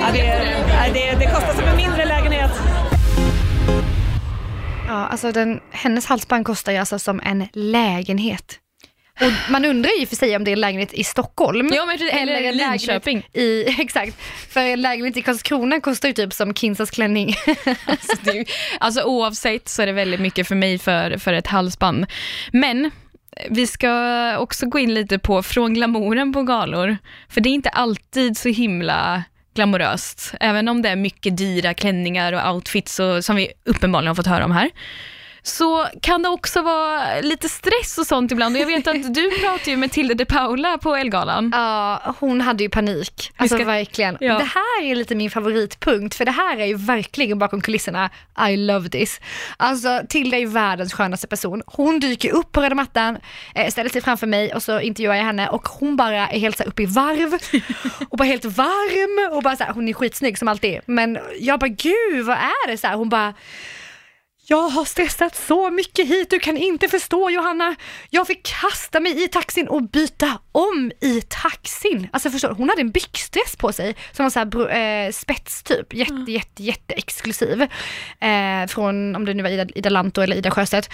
Ja, 0.01 0.09
det, 0.13 0.27
är, 0.27 0.93
det, 0.95 1.19
det 1.19 1.27
kostar 1.27 1.55
som 1.55 1.65
en 1.65 1.77
mindre 1.77 2.05
lägenhet. 2.05 2.51
Ja, 4.89 5.07
alltså 5.07 5.33
den, 5.33 5.61
hennes 5.71 6.07
halsband 6.07 6.47
kostar 6.47 6.73
ju 6.73 6.79
alltså 6.79 6.99
som 6.99 7.21
en 7.25 7.49
lägenhet. 7.53 8.59
Och 9.27 9.51
man 9.51 9.65
undrar 9.65 9.91
ju 10.01 10.07
för 10.07 10.17
sig 10.17 10.37
om 10.37 10.45
det 10.45 10.51
är 10.51 10.53
en 10.53 10.61
lägenhet 10.61 10.93
i 10.93 11.05
Stockholm. 11.05 11.71
Ja, 11.75 11.87
men 11.87 12.09
eller 12.09 12.43
en 12.43 12.57
Linköping. 12.57 13.27
I, 13.33 13.65
exakt, 13.81 14.17
för 14.49 14.61
en 14.61 14.83
lägenhet 14.83 15.17
i 15.17 15.23
Karlskrona 15.23 15.81
kostar 15.81 16.09
ju 16.09 16.15
typ 16.15 16.33
som 16.33 16.55
Kinsas 16.55 16.91
klänning. 16.91 17.35
Alltså, 17.87 18.17
det 18.23 18.45
alltså 18.81 19.03
oavsett 19.03 19.69
så 19.69 19.83
är 19.83 19.87
det 19.87 19.93
väldigt 19.93 20.21
mycket 20.21 20.49
för 20.49 20.55
mig 20.55 20.79
för, 20.79 21.19
för 21.19 21.33
ett 21.33 21.47
halsband. 21.47 22.07
Men 22.53 22.91
vi 23.51 23.67
ska 23.67 24.39
också 24.39 24.67
gå 24.67 24.79
in 24.79 24.95
lite 24.95 25.19
på 25.19 25.43
från 25.43 25.75
glamouren 25.75 26.33
på 26.33 26.43
galor. 26.43 26.97
För 27.29 27.41
det 27.41 27.49
är 27.49 27.55
inte 27.55 27.69
alltid 27.69 28.37
så 28.37 28.49
himla 28.49 29.23
glamoröst. 29.55 30.35
Även 30.41 30.69
om 30.69 30.83
det 30.83 30.89
är 30.89 30.97
mycket 30.97 31.37
dyra 31.37 31.75
klänningar 31.75 32.33
och 32.33 32.55
outfits 32.55 33.01
och, 33.01 33.25
som 33.25 33.37
vi 33.37 33.53
uppenbarligen 33.65 34.09
har 34.09 34.15
fått 34.15 34.27
höra 34.27 34.45
om 34.45 34.53
här. 34.53 34.71
Så 35.45 35.87
kan 36.03 36.23
det 36.23 36.29
också 36.29 36.63
vara 36.63 37.21
lite 37.21 37.49
stress 37.49 37.99
och 37.99 38.07
sånt 38.07 38.33
ibland. 38.33 38.57
Och 38.57 38.63
jag 38.63 38.67
vet 38.67 38.87
att 38.87 39.15
du 39.15 39.31
pratade 39.41 39.71
ju 39.71 39.77
med 39.77 39.93
Tilde 39.93 40.15
de 40.15 40.25
Paula 40.25 40.79
på 40.79 40.95
Elgalan. 40.97 41.51
Ja, 41.55 42.15
hon 42.19 42.41
hade 42.41 42.63
ju 42.63 42.69
panik. 42.71 43.33
Alltså 43.37 43.57
ska- 43.57 43.65
verkligen. 43.65 44.17
Ja. 44.21 44.39
Det 44.39 44.45
här 44.45 44.83
är 44.85 44.95
lite 44.95 45.15
min 45.15 45.31
favoritpunkt, 45.31 46.15
för 46.15 46.25
det 46.25 46.31
här 46.31 46.57
är 46.57 46.67
ju 46.67 46.75
verkligen 46.75 47.39
bakom 47.39 47.61
kulisserna, 47.61 48.11
I 48.49 48.57
love 48.57 48.89
this. 48.89 49.21
Alltså 49.57 50.01
Tilda 50.09 50.37
är 50.37 50.41
ju 50.41 50.47
världens 50.47 50.93
skönaste 50.93 51.27
person. 51.27 51.63
Hon 51.67 52.01
dyker 52.01 52.31
upp 52.33 52.53
på 52.53 52.61
röda 52.61 52.75
mattan, 52.75 53.19
eh, 53.55 53.71
ställer 53.71 53.91
sig 53.91 54.01
framför 54.01 54.27
mig 54.27 54.55
och 54.55 54.63
så 54.63 54.81
intervjuar 54.81 55.15
jag 55.15 55.25
henne 55.25 55.49
och 55.49 55.69
hon 55.69 55.97
bara 55.97 56.29
är 56.29 56.39
helt 56.41 56.57
så 56.57 56.65
uppe 56.65 56.83
i 56.83 56.87
varv 56.87 57.39
och 58.09 58.19
bara 58.19 58.25
helt 58.25 58.45
varm 58.45 59.35
och 59.37 59.43
bara 59.43 59.57
så 59.57 59.65
här, 59.65 59.73
hon 59.73 59.89
är 59.89 59.93
skitsnygg 59.93 60.39
som 60.39 60.49
alltid. 60.49 60.81
Men 60.87 61.19
jag 61.41 61.61
bara 61.61 61.69
gud 61.69 62.25
vad 62.27 62.37
är 62.37 62.69
det 62.71 62.79
så 62.79 62.87
här? 62.87 62.95
Hon 62.97 63.09
bara 63.09 63.35
jag 64.53 64.69
har 64.69 64.85
stressat 64.85 65.37
så 65.37 65.71
mycket 65.71 66.09
hit, 66.09 66.31
du 66.31 66.39
kan 66.39 66.57
inte 66.57 66.89
förstå 66.89 67.31
Johanna. 67.31 67.77
Jag 68.11 68.27
fick 68.27 68.43
kasta 68.47 69.01
mig 69.01 69.25
i 69.25 69.29
taxin 69.29 69.69
och 69.69 69.83
byta 69.83 70.39
om 70.53 70.93
i 71.01 71.21
taxin. 71.29 72.09
Alltså 72.13 72.31
förstår 72.31 72.49
du, 72.49 72.55
hon 72.55 72.69
hade 72.69 72.81
en 72.81 72.91
byxdress 72.91 73.57
på 73.57 73.73
sig 73.73 73.97
som 74.13 74.25
var 74.25 74.31
så 74.31 74.39
här 74.39 74.71
eh, 74.71 75.11
spets 75.13 75.63
typ, 75.63 75.95
jätte, 75.95 76.33
jätte, 76.33 76.63
jätte 76.63 76.95
exklusiv. 76.95 77.63
Eh, 78.21 78.67
från, 78.69 79.17
om 79.17 79.25
det 79.25 79.35
nu 79.35 79.43
var 79.43 79.51
Ida, 79.51 79.67
Ida 79.75 79.91
Lanto 79.91 80.21
eller 80.21 80.37
Ida 80.37 80.51
Sjöstedt. 80.51 80.91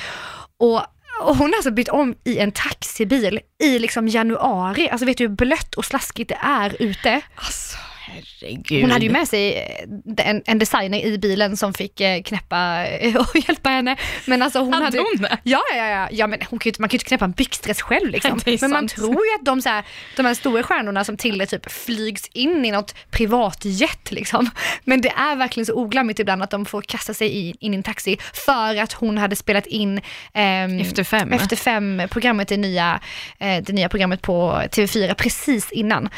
Och 0.59 0.83
och 1.21 1.37
hon 1.37 1.51
har 1.51 1.57
alltså 1.57 1.71
bytt 1.71 1.89
om 1.89 2.15
i 2.25 2.39
en 2.39 2.53
taxibil 2.53 3.41
i 3.63 3.79
liksom 3.79 4.09
januari. 4.09 4.89
Alltså 4.89 5.07
vet 5.07 5.19
du 5.19 5.25
hur 5.25 5.35
blött 5.35 5.75
och 5.75 5.85
slaskigt 5.85 6.29
det 6.29 6.39
är 6.43 6.83
ute? 6.83 7.21
Alltså 7.35 7.79
herregud. 8.09 8.83
Hon 8.83 8.91
hade 8.91 9.05
ju 9.05 9.11
med 9.11 9.29
sig 9.29 9.57
eh, 9.57 10.29
en, 10.31 10.43
en 10.47 10.59
designer 10.59 10.99
i 10.99 11.19
bilen 11.19 11.57
som 11.57 11.75
fick 11.75 12.01
eh, 12.01 12.23
knäppa 12.23 12.87
eh, 12.87 13.17
och 13.21 13.37
hjälpa 13.49 13.69
henne. 13.69 13.97
Men 14.27 14.43
alltså 14.43 14.59
hon 14.59 14.73
Hade 14.73 14.85
hade, 14.85 14.99
hon 14.99 15.23
det? 15.23 15.39
Ja, 15.43 15.63
ja, 15.77 15.89
ja. 15.89 16.09
ja 16.11 16.27
men 16.27 16.39
hon 16.51 16.59
kan 16.59 16.71
ju, 16.71 16.77
man 16.79 16.89
kan 16.89 16.95
ju 16.95 16.97
inte 16.97 17.09
knäppa 17.09 17.25
en 17.25 17.33
byxdress 17.33 17.83
själv 17.83 18.11
liksom. 18.11 18.41
Men 18.61 18.71
man 18.71 18.89
tror 18.89 19.27
ju 19.27 19.35
att 19.35 19.45
de, 19.45 19.63
så 19.63 19.69
här, 19.69 19.85
de 20.17 20.27
här 20.27 20.35
stora 20.35 20.63
stjärnorna 20.63 21.05
som 21.05 21.17
Tilde 21.17 21.47
typ 21.47 21.71
flygs 21.73 22.29
in 22.33 22.65
i 22.65 22.71
något 22.71 22.95
privatjet 23.11 24.11
liksom. 24.11 24.51
Men 24.85 25.01
det 25.01 25.09
är 25.09 25.37
verkligen 25.37 25.67
så 25.67 25.75
oglammigt 25.75 26.21
ibland 26.21 26.43
att 26.43 26.51
de 26.51 26.65
får 26.65 26.83
kasta 26.83 27.15
sig 27.15 27.29
in, 27.29 27.57
in 27.61 27.75
i 27.75 27.77
en 27.77 27.83
taxi 27.83 28.17
för 28.47 28.77
att 28.77 28.93
hon 28.93 29.19
hade 29.19 29.37
spelat 29.37 29.67
in 29.67 30.01
ehm, 30.35 30.81
Efter 30.81 31.05
fem. 31.05 31.33
efter 31.33 31.57
fem 31.57 32.03
programmet, 32.11 32.49
det 32.49 32.57
nya, 32.57 33.01
eh, 33.39 33.63
det 33.63 33.73
nya 33.73 33.89
programmet 33.89 34.23
på 34.23 34.63
TV4 34.71 35.15
precis 35.15 35.73
innan. 35.73 36.09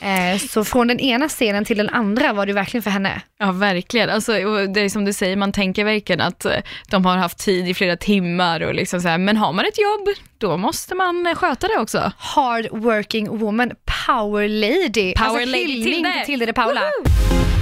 Eh, 0.00 0.38
så 0.38 0.64
från 0.64 0.86
den 0.88 1.00
ena 1.00 1.28
scenen 1.28 1.64
till 1.64 1.76
den 1.78 1.88
andra 1.88 2.32
var 2.32 2.46
det 2.46 2.52
verkligen 2.52 2.82
för 2.82 2.90
henne. 2.90 3.20
Ja, 3.38 3.52
verkligen. 3.52 4.10
Alltså, 4.10 4.32
det 4.66 4.80
är 4.80 4.88
som 4.88 5.04
du 5.04 5.12
säger, 5.12 5.36
man 5.36 5.52
tänker 5.52 5.84
verkligen 5.84 6.20
att 6.20 6.44
eh, 6.44 6.52
de 6.90 7.04
har 7.04 7.16
haft 7.16 7.38
tid 7.38 7.68
i 7.68 7.74
flera 7.74 7.96
timmar 7.96 8.60
och 8.60 8.74
liksom 8.74 9.00
så 9.00 9.08
här, 9.08 9.18
men 9.18 9.36
har 9.36 9.52
man 9.52 9.64
ett 9.64 9.78
jobb, 9.78 10.08
då 10.38 10.56
måste 10.56 10.94
man 10.94 11.26
eh, 11.26 11.34
sköta 11.34 11.68
det 11.68 11.76
också. 11.78 12.12
Hard 12.18 12.66
working 12.72 13.38
woman, 13.38 13.70
power 14.06 14.48
lady. 14.48 15.12
Power 15.14 15.28
alltså, 15.30 15.46
lady 15.46 15.84
Tilde. 15.84 16.12
till 16.12 16.26
Tilde 16.26 16.46
de 16.46 16.52
Paula. 16.52 16.80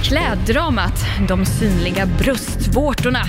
Kläddramat, 0.03 0.99
de 1.27 1.45
synliga 1.45 2.05
bröstvårtorna. 2.05 3.21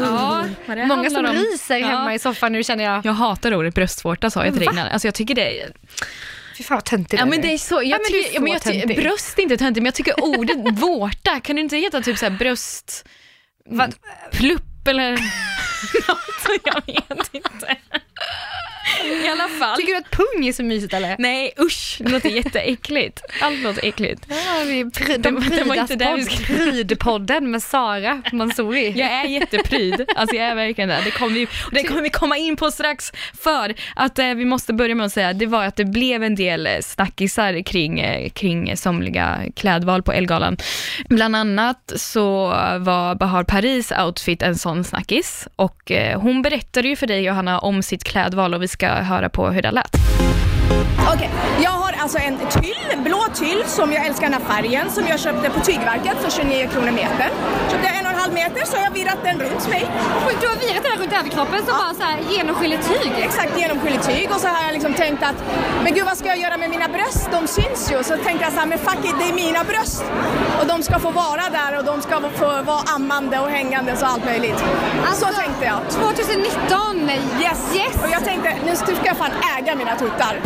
Ja, 0.00 0.44
Många 0.86 1.10
som 1.10 1.24
om. 1.24 1.32
ryser 1.32 1.80
hemma 1.80 2.10
Ja. 2.10 2.14
i 2.14 2.18
soffan 2.18 2.52
nu 2.52 2.62
känner 2.64 2.84
jag. 2.84 3.06
Jag 3.06 3.12
hatar 3.12 3.54
ordet 3.54 3.74
bröstvårta 3.74 4.30
sa 4.30 4.44
jag 4.44 4.54
till 4.54 4.66
dig. 4.66 4.78
Alltså 4.92 5.08
jag 5.08 5.14
tycker 5.14 5.34
det 5.34 5.60
är... 5.60 5.72
Fy 6.56 6.64
fan 6.64 6.76
vad 6.76 6.84
töntig 6.84 7.18
Ja 7.18 7.24
du 7.24 7.30
men 7.30 7.40
det 7.42 7.52
är 7.52 7.58
så, 7.58 7.74
jag 7.74 7.84
Ja, 7.84 7.98
men 8.02 8.12
du 8.12 8.22
tycker, 8.22 8.40
men 8.40 8.52
jag 8.52 8.62
tycker 8.62 9.02
bröst 9.02 9.38
är 9.38 9.42
inte 9.42 9.56
töntigt 9.56 9.82
men 9.82 9.86
jag 9.86 9.94
tycker 9.94 10.20
ordet 10.24 10.56
vårta, 10.78 11.40
kan 11.40 11.56
det 11.56 11.62
inte 11.62 11.76
heta 11.76 12.00
typ 12.00 12.18
så 12.18 12.24
här 12.26 12.38
bröst... 12.38 13.08
Vad- 13.66 13.94
Plupp 14.32 14.88
eller 14.88 15.12
något, 16.08 16.50
jag 16.64 17.16
vet 17.16 17.34
inte. 17.34 17.76
I 19.24 19.28
alla 19.28 19.48
fall. 19.48 19.76
Tycker 19.76 19.92
du 19.92 19.98
att 19.98 20.10
pung 20.10 20.46
är 20.46 20.52
så 20.52 20.62
mysigt 20.62 20.94
eller? 20.94 21.16
Nej 21.18 21.52
usch, 21.60 21.96
det 22.00 22.10
låter 22.12 22.28
jätteäckligt. 22.28 23.20
Allt 23.40 23.58
låter 23.62 23.84
äckligt. 23.84 24.26
Ja, 24.28 24.36
vi 24.66 24.82
de 25.18 25.34
var- 25.34 25.40
det 25.50 25.64
var 25.64 25.74
prydas 25.74 25.90
inte 25.90 26.04
där 26.04 26.16
vi 26.16 26.24
skulle- 26.24 26.46
Prydpodden 26.58 27.50
med 27.50 27.62
Sara 27.62 28.22
Mansouri. 28.32 28.92
Jag 28.96 29.10
är 29.12 29.24
jättepryd, 29.24 30.04
alltså 30.16 30.36
jag 30.36 30.46
är 30.46 30.54
verkligen 30.54 30.88
det. 30.88 31.00
Det 31.04 31.10
kommer, 31.10 31.34
vi, 31.34 31.46
det 31.72 31.82
kommer 31.84 32.02
vi 32.02 32.10
komma 32.10 32.36
in 32.36 32.56
på 32.56 32.70
strax 32.70 33.12
för 33.42 33.74
att 33.96 34.18
eh, 34.18 34.34
vi 34.34 34.44
måste 34.44 34.72
börja 34.72 34.94
med 34.94 35.06
att 35.06 35.12
säga 35.12 35.32
det 35.32 35.46
var 35.46 35.64
att 35.64 35.76
det 35.76 35.84
blev 35.84 36.22
en 36.22 36.34
del 36.34 36.66
eh, 36.66 36.72
snackisar 36.80 37.62
kring, 37.62 38.00
eh, 38.00 38.30
kring 38.30 38.76
somliga 38.76 39.40
klädval 39.56 40.02
på 40.02 40.12
Elgalan. 40.12 40.56
Bland 41.08 41.36
annat 41.36 41.92
så 41.96 42.46
var 42.78 43.14
Bahar 43.14 43.44
Paris 43.44 43.92
outfit 43.92 44.42
en 44.42 44.56
sån 44.58 44.84
snackis 44.84 45.48
och 45.56 45.90
eh, 45.90 46.20
hon 46.20 46.42
berättade 46.42 46.88
ju 46.88 46.96
för 46.96 47.06
dig 47.06 47.22
Johanna 47.22 47.58
om 47.58 47.82
sitt 47.82 48.03
klädval 48.04 48.54
och 48.54 48.62
vi 48.62 48.68
ska 48.68 48.88
höra 48.88 49.28
på 49.28 49.48
hur 49.50 49.62
det 49.62 49.70
lät. 49.70 49.96
Okej, 51.14 51.30
jag 51.62 51.70
har 51.70 51.92
alltså 51.92 52.18
en 52.18 52.38
tyll, 52.50 53.02
blå 53.04 53.24
tyll 53.34 53.62
som 53.66 53.92
jag 53.92 54.06
älskar 54.06 54.22
den 54.30 54.32
här 54.32 54.54
färgen 54.54 54.90
som 54.90 55.06
jag 55.06 55.20
köpte 55.20 55.50
på 55.50 55.60
tygverket 55.60 56.16
för 56.22 56.30
29 56.30 56.68
kronor 56.68 56.90
meter. 56.90 57.28
Köpte 57.70 57.86
jag 57.86 57.96
en 57.98 58.06
och 58.24 58.30
en 58.30 58.36
halv 58.36 58.52
meter 58.54 58.66
så 58.66 58.76
har 58.76 58.84
jag 58.84 58.90
virrat 58.90 59.18
den 59.24 59.40
runt 59.40 59.68
mig. 59.68 59.86
Du 60.40 60.46
har 60.48 60.56
virat 60.56 60.82
den 60.82 60.98
runt 61.02 61.12
överkroppen 61.12 61.58
som 61.66 61.74
bara 61.78 61.94
så 61.94 62.02
här 62.02 62.18
genomskinligt 62.30 62.88
tyg. 62.88 63.12
Exakt, 63.18 63.58
genomskinligt 63.58 64.06
tyg 64.08 64.28
och 64.34 64.40
så 64.40 64.48
har 64.48 64.62
jag 64.64 64.72
liksom 64.72 64.94
tänkt 64.94 65.22
att 65.22 65.38
men 65.84 65.94
gud 65.94 66.04
vad 66.04 66.18
ska 66.18 66.28
jag 66.28 66.38
göra 66.38 66.56
med 66.56 66.70
mina 66.70 66.88
bröst? 66.88 67.28
De 67.32 67.46
syns 67.46 67.92
ju. 67.92 68.02
Så 68.04 68.16
tänkte 68.16 68.44
jag 68.44 68.52
så 68.52 68.58
här, 68.58 68.66
men 68.66 68.78
fuck 68.78 69.04
it, 69.04 69.14
det 69.20 69.28
är 69.28 69.34
mina 69.34 69.64
bröst. 69.64 70.04
Och 70.60 70.66
de 70.66 70.82
ska 70.82 70.98
få 70.98 71.10
vara 71.10 71.44
där 71.58 71.78
och 71.78 71.84
de 71.84 72.02
ska 72.02 72.20
få 72.42 72.62
vara 72.62 72.82
ammande 72.96 73.38
och 73.40 73.50
hängande 73.50 73.92
och 73.92 73.98
allt 74.02 74.24
möjligt. 74.24 74.58
så 75.14 75.26
tänkte 75.26 75.64
jag. 75.64 75.78
2019, 75.90 77.10
Yes. 77.40 77.60
yes. 77.74 77.94
Och 78.04 78.10
jag 78.10 78.24
tänkte, 78.24 78.50
nu 78.66 78.76
ska 78.76 79.06
jag 79.06 79.16
fan 79.16 79.32
äga 79.58 79.74
mina 79.74 79.96
tuttar. 79.96 80.40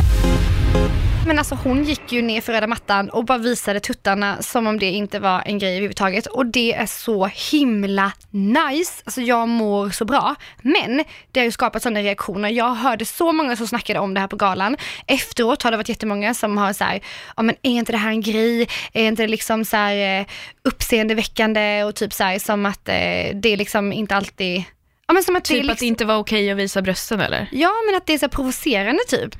Men 1.28 1.38
alltså 1.38 1.54
hon 1.54 1.84
gick 1.84 2.12
ju 2.12 2.22
ner 2.22 2.40
för 2.40 2.52
röda 2.52 2.66
mattan 2.66 3.10
och 3.10 3.24
bara 3.24 3.38
visade 3.38 3.80
tuttarna 3.80 4.42
som 4.42 4.66
om 4.66 4.78
det 4.78 4.90
inte 4.90 5.18
var 5.18 5.42
en 5.46 5.58
grej 5.58 5.70
överhuvudtaget. 5.70 6.26
Och 6.26 6.46
det 6.46 6.74
är 6.74 6.86
så 6.86 7.26
himla 7.26 8.12
nice. 8.30 9.02
Alltså 9.04 9.20
jag 9.20 9.48
mår 9.48 9.90
så 9.90 10.04
bra. 10.04 10.34
Men 10.62 11.04
det 11.32 11.40
har 11.40 11.44
ju 11.44 11.50
skapat 11.50 11.82
sådana 11.82 12.00
reaktioner. 12.00 12.48
Jag 12.48 12.74
hörde 12.74 13.04
så 13.04 13.32
många 13.32 13.56
som 13.56 13.66
snackade 13.66 13.98
om 13.98 14.14
det 14.14 14.20
här 14.20 14.28
på 14.28 14.36
galan. 14.36 14.76
Efteråt 15.06 15.62
har 15.62 15.70
det 15.70 15.76
varit 15.76 15.88
jättemånga 15.88 16.34
som 16.34 16.58
har 16.58 16.72
så 16.72 16.84
här, 16.84 17.00
ja 17.36 17.42
men 17.42 17.56
är 17.62 17.70
inte 17.70 17.92
det 17.92 17.98
här 17.98 18.10
en 18.10 18.20
grej? 18.20 18.68
Är 18.92 19.08
inte 19.08 19.22
det 19.22 19.28
liksom 19.28 19.64
så 19.64 19.76
här 19.76 20.20
eh, 20.20 20.26
uppseendeväckande 20.64 21.84
och 21.84 21.94
typ 21.94 22.12
så 22.12 22.24
här 22.24 22.38
som 22.38 22.66
att 22.66 22.88
eh, 22.88 23.34
det 23.34 23.48
är 23.48 23.56
liksom 23.56 23.92
inte 23.92 24.16
alltid 24.16 24.64
Ja, 25.08 25.14
men 25.14 25.22
som 25.22 25.36
att 25.36 25.44
det 25.44 25.54
Typ 25.54 25.60
att 25.60 25.66
liksom- 25.66 25.84
det 25.84 25.86
inte 25.86 26.04
var 26.04 26.16
okej 26.16 26.50
att 26.50 26.58
visa 26.58 26.82
brösten 26.82 27.20
eller? 27.20 27.48
Ja, 27.52 27.72
men 27.86 27.96
att 27.96 28.06
det 28.06 28.12
är 28.14 28.18
så 28.18 28.28
provocerande 28.28 29.02
typ. 29.08 29.36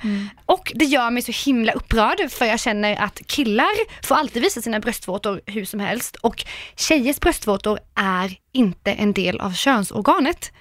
Och 0.47 0.73
det 0.75 0.85
gör 0.85 1.11
mig 1.11 1.23
så 1.23 1.33
himla 1.51 1.73
upprörd 1.73 2.31
för 2.31 2.45
jag 2.45 2.61
känner 2.61 2.97
att 2.97 3.21
killar 3.27 4.05
får 4.07 4.15
alltid 4.15 4.43
visa 4.43 4.63
sina 4.63 4.81
bröstvårtor 4.81 5.41
hur 5.47 5.65
som 5.65 5.81
helst 5.81 6.17
och 6.17 6.45
tjejers 6.77 7.21
bröstvårtor 7.21 7.79
är 7.95 8.37
inte 8.53 8.93
en 8.93 9.13
del 9.13 9.41
av 9.41 9.53
könsorganet. 9.53 10.53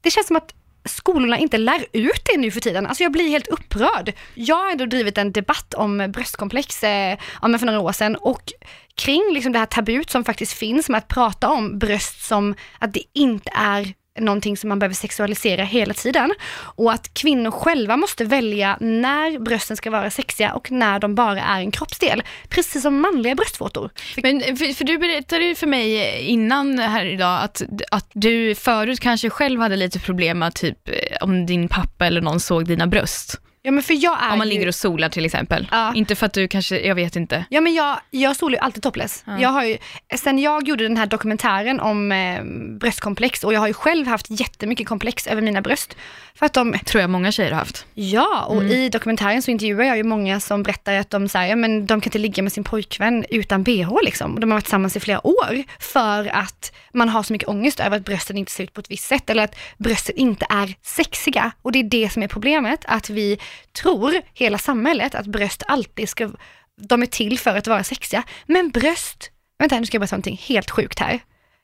Det 0.00 0.10
känns 0.10 0.26
som 0.26 0.36
att 0.36 0.54
skolorna 0.84 1.38
inte 1.38 1.58
lär 1.58 1.86
ut 1.92 2.22
det 2.24 2.36
nu 2.40 2.50
för 2.50 2.60
tiden. 2.60 2.86
Alltså 2.86 3.02
jag 3.02 3.12
blir 3.12 3.28
helt 3.28 3.48
upprörd. 3.48 4.12
Jag 4.34 4.56
har 4.56 4.70
ändå 4.70 4.86
drivit 4.86 5.18
en 5.18 5.32
debatt 5.32 5.74
om 5.74 6.12
bröstkomplex 6.12 6.84
eh, 6.84 7.18
ja, 7.42 7.58
för 7.58 7.66
några 7.66 7.80
år 7.80 7.92
sedan 7.92 8.16
och 8.16 8.52
kring 8.94 9.22
liksom 9.32 9.52
det 9.52 9.58
här 9.58 9.66
tabut 9.66 10.10
som 10.10 10.24
faktiskt 10.24 10.52
finns 10.52 10.88
med 10.88 10.98
att 10.98 11.08
prata 11.08 11.48
om 11.48 11.78
bröst 11.78 12.24
som 12.24 12.54
att 12.78 12.92
det 12.92 13.02
inte 13.12 13.50
är 13.54 13.94
någonting 14.20 14.56
som 14.56 14.68
man 14.68 14.78
behöver 14.78 14.94
sexualisera 14.94 15.64
hela 15.64 15.94
tiden. 15.94 16.34
Och 16.52 16.92
att 16.92 17.14
kvinnor 17.14 17.50
själva 17.50 17.96
måste 17.96 18.24
välja 18.24 18.76
när 18.80 19.38
brösten 19.38 19.76
ska 19.76 19.90
vara 19.90 20.10
sexiga 20.10 20.54
och 20.54 20.70
när 20.70 20.98
de 20.98 21.14
bara 21.14 21.40
är 21.40 21.60
en 21.60 21.70
kroppsdel. 21.70 22.22
Precis 22.48 22.82
som 22.82 23.00
manliga 23.00 23.34
bröstvårtor. 23.34 23.90
Men 24.22 24.40
för, 24.40 24.74
för 24.74 24.84
du 24.84 24.98
berättade 24.98 25.44
ju 25.44 25.54
för 25.54 25.66
mig 25.66 26.18
innan 26.20 26.78
här 26.78 27.04
idag 27.04 27.42
att, 27.42 27.62
att 27.90 28.10
du 28.12 28.54
förut 28.54 29.00
kanske 29.00 29.30
själv 29.30 29.60
hade 29.60 29.76
lite 29.76 30.00
problem 30.00 30.38
med 30.38 30.54
typ 30.54 30.88
eh, 30.88 31.16
om 31.20 31.46
din 31.46 31.68
pappa 31.68 32.06
eller 32.06 32.20
någon 32.20 32.40
såg 32.40 32.66
dina 32.66 32.86
bröst. 32.86 33.40
Ja 33.66 33.70
men 33.70 33.82
för 33.82 33.94
jag 34.04 34.22
är 34.22 34.32
Om 34.32 34.38
man 34.38 34.46
ju... 34.48 34.52
ligger 34.54 34.68
och 34.68 34.74
solar 34.74 35.08
till 35.08 35.24
exempel. 35.24 35.68
Ja. 35.70 35.94
Inte 35.94 36.14
för 36.16 36.26
att 36.26 36.32
du 36.32 36.48
kanske, 36.48 36.80
jag 36.80 36.94
vet 36.94 37.16
inte. 37.16 37.44
Ja 37.48 37.60
men 37.60 37.74
jag, 37.74 38.00
jag 38.10 38.36
solar 38.36 38.52
ju 38.58 38.58
alltid 38.58 38.82
topless. 38.82 39.24
Jag 39.38 39.48
har 39.48 39.64
ju, 39.64 39.78
sen 40.16 40.38
jag 40.38 40.68
gjorde 40.68 40.84
den 40.88 40.96
här 40.96 41.06
dokumentären 41.06 41.80
om 41.80 42.12
eh, 42.12 42.44
bröstkomplex 42.78 43.44
och 43.44 43.54
jag 43.54 43.60
har 43.60 43.66
ju 43.66 43.72
själv 43.74 44.06
haft 44.06 44.26
jättemycket 44.30 44.86
komplex 44.88 45.26
över 45.26 45.42
mina 45.42 45.60
bröst. 45.62 45.96
För 46.34 46.46
att 46.46 46.52
de, 46.52 46.78
Tror 46.84 47.00
jag 47.00 47.10
många 47.10 47.32
tjejer 47.32 47.50
har 47.50 47.58
haft. 47.58 47.86
ja 47.94 48.44
och 48.48 48.54
Mm. 48.62 48.72
i 48.72 48.88
dokumentären 48.88 49.42
så 49.42 49.50
intervjuar 49.50 49.84
jag 49.84 49.96
ju 49.96 50.02
många 50.02 50.40
som 50.40 50.62
berättar 50.62 50.94
att 50.94 51.10
de 51.10 51.28
säger, 51.28 51.48
ja, 51.48 51.56
men 51.56 51.86
de 51.86 52.00
kan 52.00 52.08
inte 52.08 52.18
ligga 52.18 52.42
med 52.42 52.52
sin 52.52 52.64
pojkvän 52.64 53.24
utan 53.30 53.62
bh 53.62 53.88
liksom. 54.02 54.40
De 54.40 54.50
har 54.50 54.56
varit 54.56 54.64
tillsammans 54.64 54.96
i 54.96 55.00
flera 55.00 55.26
år 55.26 55.62
för 55.78 56.26
att 56.36 56.72
man 56.92 57.08
har 57.08 57.22
så 57.22 57.32
mycket 57.32 57.48
ångest 57.48 57.80
över 57.80 57.96
att 57.96 58.04
brösten 58.04 58.38
inte 58.38 58.52
ser 58.52 58.64
ut 58.64 58.72
på 58.72 58.80
ett 58.80 58.90
visst 58.90 59.04
sätt 59.08 59.30
eller 59.30 59.44
att 59.44 59.56
brösten 59.78 60.16
inte 60.16 60.46
är 60.48 60.74
sexiga. 60.82 61.52
Och 61.62 61.72
det 61.72 61.78
är 61.78 61.82
det 61.84 62.12
som 62.12 62.22
är 62.22 62.28
problemet, 62.28 62.84
att 62.86 63.10
vi 63.10 63.38
tror, 63.82 64.22
hela 64.34 64.58
samhället, 64.58 65.14
att 65.14 65.26
bröst 65.26 65.62
alltid 65.68 66.08
ska, 66.08 66.30
de 66.76 67.02
är 67.02 67.06
till 67.06 67.38
för 67.38 67.56
att 67.56 67.66
vara 67.66 67.84
sexiga. 67.84 68.22
Men 68.46 68.70
bröst, 68.70 69.30
vänta 69.58 69.80
nu 69.80 69.86
ska 69.86 69.94
jag 69.94 70.00
berätta 70.00 70.16
någonting 70.16 70.40
helt 70.42 70.70
sjukt 70.70 70.98
här. 70.98 71.20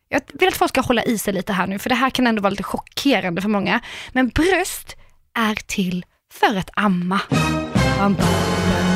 Jag 0.09 0.21
vill 0.33 0.49
att 0.49 0.57
folk 0.57 0.69
ska 0.69 0.81
hålla 0.81 1.03
i 1.05 1.19
sig 1.19 1.35
lite 1.35 1.53
här 1.53 1.67
nu, 1.67 1.79
för 1.79 1.89
det 1.89 1.95
här 1.95 2.11
kan 2.11 2.27
ändå 2.27 2.43
vara 2.43 2.51
lite 2.51 2.63
chockerande 2.63 3.43
för 3.43 3.49
många. 3.49 3.81
Men 4.13 4.29
bröst 4.29 4.97
är 5.35 5.55
till 5.55 6.05
för 6.33 6.57
att 6.57 6.71
amma. 6.75 7.21
Bam, 7.31 8.15
bam, 8.15 8.15
bam. 8.15 8.90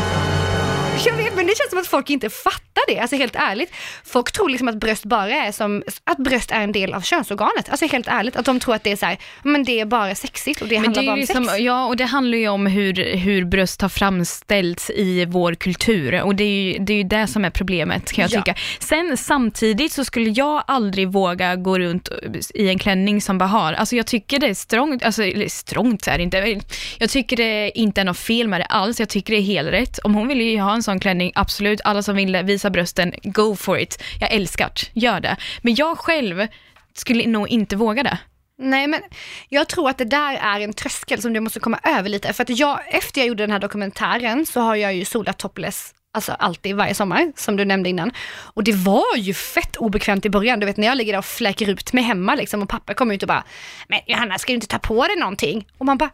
Jag 1.06 1.16
vet, 1.16 1.36
men 1.36 1.46
det 1.46 1.56
känns 1.58 1.70
som 1.70 1.78
att 1.78 1.86
folk 1.86 2.10
inte 2.10 2.30
fattar 2.30 2.82
det, 2.88 2.98
alltså 2.98 3.16
helt 3.16 3.36
ärligt. 3.36 3.72
Folk 4.04 4.32
tror 4.32 4.48
liksom 4.48 4.68
att 4.68 4.74
bröst 4.76 5.04
bara 5.04 5.30
är 5.30 5.52
som, 5.52 5.82
att 6.04 6.18
bröst 6.18 6.50
är 6.50 6.60
en 6.60 6.72
del 6.72 6.94
av 6.94 7.00
könsorganet. 7.00 7.68
Alltså 7.70 7.86
helt 7.86 8.08
ärligt, 8.08 8.36
att 8.36 8.44
de 8.44 8.60
tror 8.60 8.74
att 8.74 8.84
det 8.84 8.92
är 8.92 8.96
så 8.96 9.06
här, 9.06 9.18
men 9.42 9.64
det 9.64 9.80
är 9.80 9.84
bara 9.84 10.14
sexigt 10.14 10.60
och 10.62 10.68
det 10.68 10.74
Men 10.74 10.84
handlar 10.84 11.02
det 11.02 11.06
bara 11.06 11.12
om 11.12 11.18
liksom, 11.20 11.44
sex. 11.44 11.58
ja, 11.58 11.86
och 11.86 11.96
det 11.96 12.04
handlar 12.04 12.38
ju 12.38 12.48
om 12.48 12.66
hur, 12.66 13.16
hur 13.16 13.44
bröst 13.44 13.80
har 13.82 13.88
framställts 13.88 14.90
i 14.90 15.24
vår 15.24 15.54
kultur 15.54 16.22
och 16.22 16.34
det 16.34 16.44
är 16.44 16.48
ju 16.72 16.78
det, 16.84 16.92
är 16.92 16.96
ju 16.96 17.02
det 17.02 17.26
som 17.26 17.44
är 17.44 17.50
problemet 17.50 18.12
kan 18.12 18.22
jag 18.22 18.30
Ja. 18.32 18.42
tycka. 18.42 18.54
Sen 18.80 19.16
samtidigt 19.16 19.92
så 19.92 20.04
skulle 20.04 20.30
jag 20.30 20.64
aldrig 20.66 21.08
våga 21.12 21.56
gå 21.56 21.78
runt 21.78 22.08
i 22.54 22.68
en 22.68 22.78
klänning 22.78 23.20
som 23.20 23.38
bahar. 23.38 23.72
Alltså 23.72 23.96
jag 23.96 24.06
tycker 24.06 24.38
det 24.38 24.46
är 24.46 24.54
strångt, 24.54 25.02
alltså 25.04 25.22
strångt 25.48 26.06
är 26.06 26.16
det 26.18 26.22
inte. 26.24 26.60
Jag 26.98 27.10
tycker 27.10 27.36
det 27.36 27.70
inte 27.78 28.00
är 28.00 28.04
något 28.04 28.18
fel 28.18 28.48
med 28.48 28.60
det 28.60 28.64
alls. 28.64 29.00
Jag 29.00 29.08
tycker 29.08 29.32
det 29.32 29.38
är 29.38 29.42
helt 29.42 29.68
rätt. 29.70 29.98
Om 29.98 30.14
hon 30.14 30.28
vill 30.28 30.40
ju 30.40 30.60
ha 30.60 30.74
en 30.74 30.82
sån 30.84 31.00
klänning, 31.00 31.32
absolut. 31.34 31.80
Alla 31.84 32.02
som 32.02 32.16
vill 32.16 32.36
visa 32.36 32.70
brösten, 32.70 33.14
go 33.22 33.56
for 33.56 33.78
it. 33.78 34.02
Jag 34.20 34.32
älskar 34.32 34.70
det, 34.74 35.00
gör 35.00 35.20
det. 35.20 35.36
Men 35.62 35.74
jag 35.74 35.98
själv 35.98 36.46
skulle 36.94 37.26
nog 37.26 37.48
inte 37.48 37.76
våga 37.76 38.02
det. 38.02 38.18
Nej 38.58 38.86
men 38.86 39.00
jag 39.48 39.68
tror 39.68 39.90
att 39.90 39.98
det 39.98 40.04
där 40.04 40.34
är 40.34 40.60
en 40.60 40.72
tröskel 40.72 41.22
som 41.22 41.32
du 41.32 41.40
måste 41.40 41.60
komma 41.60 41.80
över 41.84 42.08
lite. 42.08 42.32
För 42.32 42.42
att 42.42 42.58
jag, 42.58 42.80
efter 42.88 43.20
jag 43.20 43.28
gjorde 43.28 43.42
den 43.42 43.50
här 43.50 43.58
dokumentären 43.58 44.46
så 44.46 44.60
har 44.60 44.74
jag 44.74 44.94
ju 44.94 45.04
solat 45.04 45.38
topless 45.38 45.94
Alltså 46.14 46.32
alltid, 46.32 46.76
varje 46.76 46.94
sommar, 46.94 47.32
som 47.36 47.56
du 47.56 47.64
nämnde 47.64 47.88
innan. 47.88 48.12
Och 48.54 48.64
det 48.64 48.72
var 48.72 49.16
ju 49.16 49.34
fett 49.34 49.76
obekvämt 49.76 50.26
i 50.26 50.30
början. 50.30 50.60
Du 50.60 50.66
vet 50.66 50.76
när 50.76 50.86
jag 50.86 50.96
ligger 50.96 51.12
där 51.12 51.18
och 51.18 51.24
fläker 51.24 51.70
ut 51.70 51.92
mig 51.92 52.04
hemma 52.04 52.34
liksom 52.34 52.62
och 52.62 52.68
pappa 52.68 52.94
kommer 52.94 53.14
ut 53.14 53.22
och 53.22 53.28
bara, 53.28 53.44
men 53.88 54.00
Johanna 54.06 54.38
ska 54.38 54.52
du 54.52 54.54
inte 54.54 54.66
ta 54.66 54.78
på 54.78 55.06
dig 55.06 55.16
någonting? 55.16 55.66
Och 55.78 55.86
man 55.86 55.98
bara, 55.98 56.10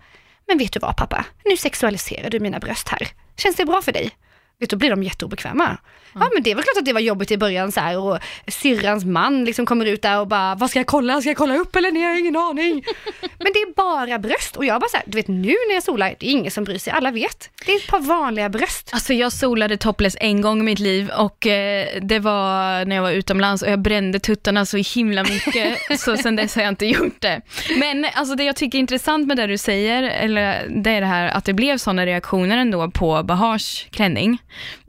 men 0.49 0.59
vet 0.59 0.73
du 0.73 0.81
vad 0.81 0.97
pappa? 0.97 1.25
Nu 1.45 1.57
sexualiserar 1.57 2.31
du 2.31 2.41
mina 2.41 2.59
bröst 2.59 2.89
här. 2.89 3.09
Känns 3.37 3.57
det 3.57 3.65
bra 3.65 3.83
för 3.83 3.93
dig? 3.93 4.11
Vet 4.61 4.71
då 4.71 4.77
blir 4.77 4.91
de 4.91 5.03
jätteobekväma. 5.03 5.79
Ja 6.15 6.31
men 6.35 6.43
det 6.43 6.51
är 6.51 6.55
väl 6.55 6.65
klart 6.65 6.79
att 6.79 6.85
det 6.85 6.93
var 6.93 7.01
jobbigt 7.01 7.31
i 7.31 7.39
början 7.39 7.73
så 7.73 7.81
här 7.81 7.99
och 7.99 8.19
syrrans 8.49 9.05
man 9.05 9.45
liksom 9.45 9.67
kommer 9.67 9.87
ut 9.87 10.03
där 10.03 10.21
och 10.21 10.27
bara, 10.29 10.55
vad 10.55 10.71
ska 10.71 10.79
jag 10.79 10.87
kolla? 10.87 11.21
Ska 11.21 11.31
jag 11.31 11.37
kolla 11.37 11.57
upp 11.57 11.77
eller 11.77 11.91
ner? 11.91 12.19
Ingen 12.19 12.37
aning. 12.37 12.85
Men 13.21 13.53
det 13.53 13.59
är 13.59 13.75
bara 13.75 14.19
bröst 14.19 14.57
och 14.57 14.65
jag 14.65 14.81
bara 14.81 14.89
så 14.89 14.97
här, 14.97 15.05
du 15.07 15.17
vet 15.17 15.29
nu 15.29 15.55
när 15.69 15.75
jag 15.75 15.83
solar, 15.83 16.15
det 16.19 16.27
är 16.27 16.31
ingen 16.31 16.51
som 16.51 16.65
bryr 16.65 16.79
sig, 16.79 16.93
alla 16.93 17.11
vet. 17.11 17.51
Det 17.67 17.73
är 17.73 17.77
ett 17.77 17.87
par 17.87 18.01
vanliga 18.01 18.49
bröst. 18.49 18.91
Alltså 18.93 19.15
jag 19.15 19.33
solade 19.33 19.77
topless 19.77 20.17
en 20.21 20.41
gång 20.41 20.61
i 20.61 20.63
mitt 20.63 20.79
liv 20.79 21.11
och 21.17 21.47
eh, 21.47 21.87
det 22.03 22.19
var 22.19 22.85
när 22.85 22.97
jag 22.97 23.03
var 23.03 23.11
utomlands 23.11 23.63
och 23.63 23.71
jag 23.71 23.83
brände 23.83 24.19
tuttarna 24.19 24.67
så 24.67 24.77
himla 24.77 25.23
mycket 25.23 25.79
så 26.01 26.17
sen 26.17 26.37
dess 26.37 26.55
har 26.55 26.63
jag 26.63 26.69
inte 26.69 26.87
gjort 26.87 27.21
det. 27.21 27.41
Men 27.79 28.07
alltså 28.15 28.35
det 28.35 28.45
jag 28.45 28.57
tycker 28.57 28.79
är 28.79 28.81
intressant 28.81 29.27
med 29.27 29.37
det 29.37 29.47
du 29.47 29.59
säger, 29.59 30.03
eller 30.03 30.67
det 30.69 30.91
är 30.91 31.01
det 31.01 31.07
här 31.07 31.29
att 31.29 31.45
det 31.45 31.53
blev 31.53 31.79
sådana 31.79 32.07
reaktioner 32.07 32.59
ändå 32.59 32.91
på 32.91 33.23
Bahars 33.23 33.87
klänning, 33.91 34.39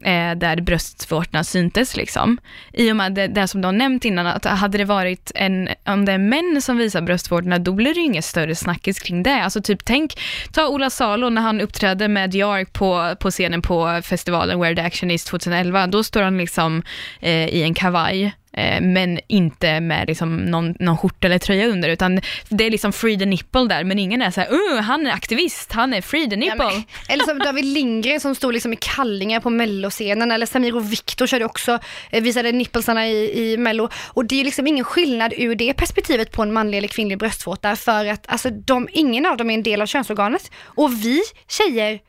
eh, 0.03 0.31
där 0.35 0.61
bröstvårtorna 0.61 1.43
syntes 1.43 1.95
liksom. 1.95 2.37
I 2.73 2.91
och 2.91 2.95
med 2.95 3.13
det, 3.13 3.27
det 3.27 3.47
som 3.47 3.61
du 3.61 3.67
har 3.67 3.73
nämnt 3.73 4.05
innan, 4.05 4.27
att 4.27 4.45
hade 4.45 4.77
det 4.77 4.85
varit 4.85 5.31
en, 5.35 5.69
om 5.85 6.05
det 6.05 6.11
är 6.11 6.17
män 6.17 6.61
som 6.61 6.77
visar 6.77 7.01
bröstvårtorna, 7.01 7.59
då 7.59 7.73
blir 7.73 7.93
det 7.93 7.99
ju 7.99 8.05
inget 8.05 8.25
större 8.25 8.55
snackis 8.55 8.99
kring 8.99 9.23
det. 9.23 9.43
Alltså 9.43 9.61
typ 9.61 9.85
tänk, 9.85 10.19
ta 10.53 10.67
Ola 10.67 10.89
Salo 10.89 11.29
när 11.29 11.41
han 11.41 11.61
uppträdde 11.61 12.07
med 12.07 12.35
Jark 12.35 12.73
på, 12.73 13.15
på 13.19 13.31
scenen 13.31 13.61
på 13.61 14.01
festivalen 14.03 14.59
Where 14.59 14.75
the 14.75 14.81
Action 14.81 15.11
Is 15.11 15.23
2011, 15.23 15.87
då 15.87 16.03
står 16.03 16.21
han 16.21 16.37
liksom 16.37 16.83
eh, 17.19 17.47
i 17.47 17.63
en 17.63 17.73
kavaj, 17.73 18.33
men 18.81 19.19
inte 19.27 19.79
med 19.79 20.07
liksom 20.07 20.37
någon, 20.37 20.75
någon 20.79 20.97
skjorta 20.97 21.27
eller 21.27 21.39
tröja 21.39 21.67
under, 21.67 21.89
utan 21.89 22.21
det 22.49 22.65
är 22.65 22.71
liksom 22.71 22.93
free 22.93 23.19
the 23.19 23.25
nipple 23.25 23.67
där, 23.67 23.83
men 23.83 23.99
ingen 23.99 24.21
är 24.21 24.31
så 24.31 24.41
här, 24.41 24.53
uh, 24.53 24.81
han 24.81 25.07
är 25.07 25.11
aktivist, 25.11 25.71
han 25.71 25.93
är 25.93 26.01
free 26.01 26.29
the 26.29 26.35
nipple. 26.35 26.63
Ja, 26.63 26.71
men, 26.71 26.83
eller 27.09 27.23
som 27.25 27.39
David 27.39 27.65
Lindgren 27.65 28.19
som 28.19 28.35
stod 28.35 28.53
liksom 28.53 28.73
i 28.73 28.75
kallingar 28.75 29.39
på 29.39 29.49
melloscenen 29.49 30.31
eller 30.31 30.45
Samir 30.45 30.75
och 30.75 30.91
Viktor 30.91 31.27
körde 31.27 31.45
också, 31.45 31.79
eh, 32.09 32.23
visade 32.23 32.51
nipplesarna 32.51 33.07
i, 33.07 33.51
i 33.51 33.57
mello. 33.57 33.89
Och 34.07 34.25
det 34.25 34.39
är 34.39 34.43
liksom 34.43 34.67
ingen 34.67 34.85
skillnad 34.85 35.33
ur 35.37 35.55
det 35.55 35.73
perspektivet 35.73 36.31
på 36.31 36.41
en 36.41 36.53
manlig 36.53 36.77
eller 36.77 36.87
kvinnlig 36.87 37.17
bröstvårta 37.17 37.75
för 37.75 38.05
att 38.05 38.31
alltså, 38.31 38.49
de, 38.49 38.89
ingen 38.91 39.25
av 39.25 39.37
dem 39.37 39.49
är 39.49 39.53
en 39.53 39.63
del 39.63 39.81
av 39.81 39.85
könsorganet. 39.85 40.51
Och 40.63 40.93
vi 40.93 41.21
tjejer, 41.47 41.99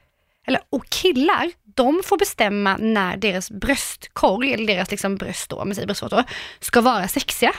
eller 0.46 0.60
och 0.70 0.84
killar, 0.88 1.50
de 1.74 2.02
får 2.04 2.18
bestämma 2.18 2.76
när 2.76 3.16
deras 3.16 3.50
bröstkorg, 3.50 4.52
eller 4.52 4.66
deras 4.66 4.90
liksom 4.90 5.16
bröst 5.16 5.50
då, 5.50 5.64
man 5.64 5.74
säger 5.74 5.86
bröstvårtor, 5.86 6.24
ska 6.60 6.80
vara 6.80 7.08
sexiga. 7.08 7.52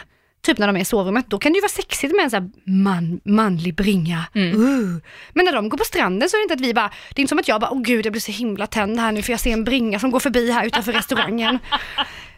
Typ 0.46 0.58
när 0.58 0.68
de 0.68 0.76
är 0.76 0.82
i 0.82 0.86
sovrummet, 0.86 1.26
då 1.28 1.40
kan 1.40 1.52
det 1.52 1.58
ju 1.58 1.62
vara 1.62 1.70
sexigt 1.70 2.16
med 2.16 2.24
en 2.24 2.30
sån 2.30 2.42
här 2.42 2.72
man, 2.72 3.22
manlig 3.24 3.76
bringa. 3.76 4.26
Uh. 4.36 4.98
Men 5.34 5.46
när 5.46 5.54
de 5.54 5.70
går 5.70 5.78
på 5.78 5.84
stranden 5.84 6.30
så 6.30 6.38
är 6.38 6.40
det 6.40 6.44
inte 6.44 6.54
att 6.54 6.70
vi 6.70 6.74
bara, 6.74 6.92
det 7.10 7.20
är 7.20 7.22
inte 7.22 7.30
som 7.30 7.40
att 7.40 7.48
jag 7.48 7.62
bara, 7.62 7.72
åh 7.72 7.82
gud 7.82 8.06
jag 8.06 8.14
blir 8.14 8.22
så 8.22 8.32
himla 8.32 8.68
tänd 8.68 9.00
här 9.00 9.12
nu 9.12 9.22
för 9.22 9.34
jag 9.34 9.40
ser 9.40 9.54
en 9.54 9.64
bringa 9.64 10.00
som 10.00 10.12
går 10.12 10.20
förbi 10.20 10.52
här 10.52 10.66
utanför 10.66 10.92
restaurangen. 10.92 11.60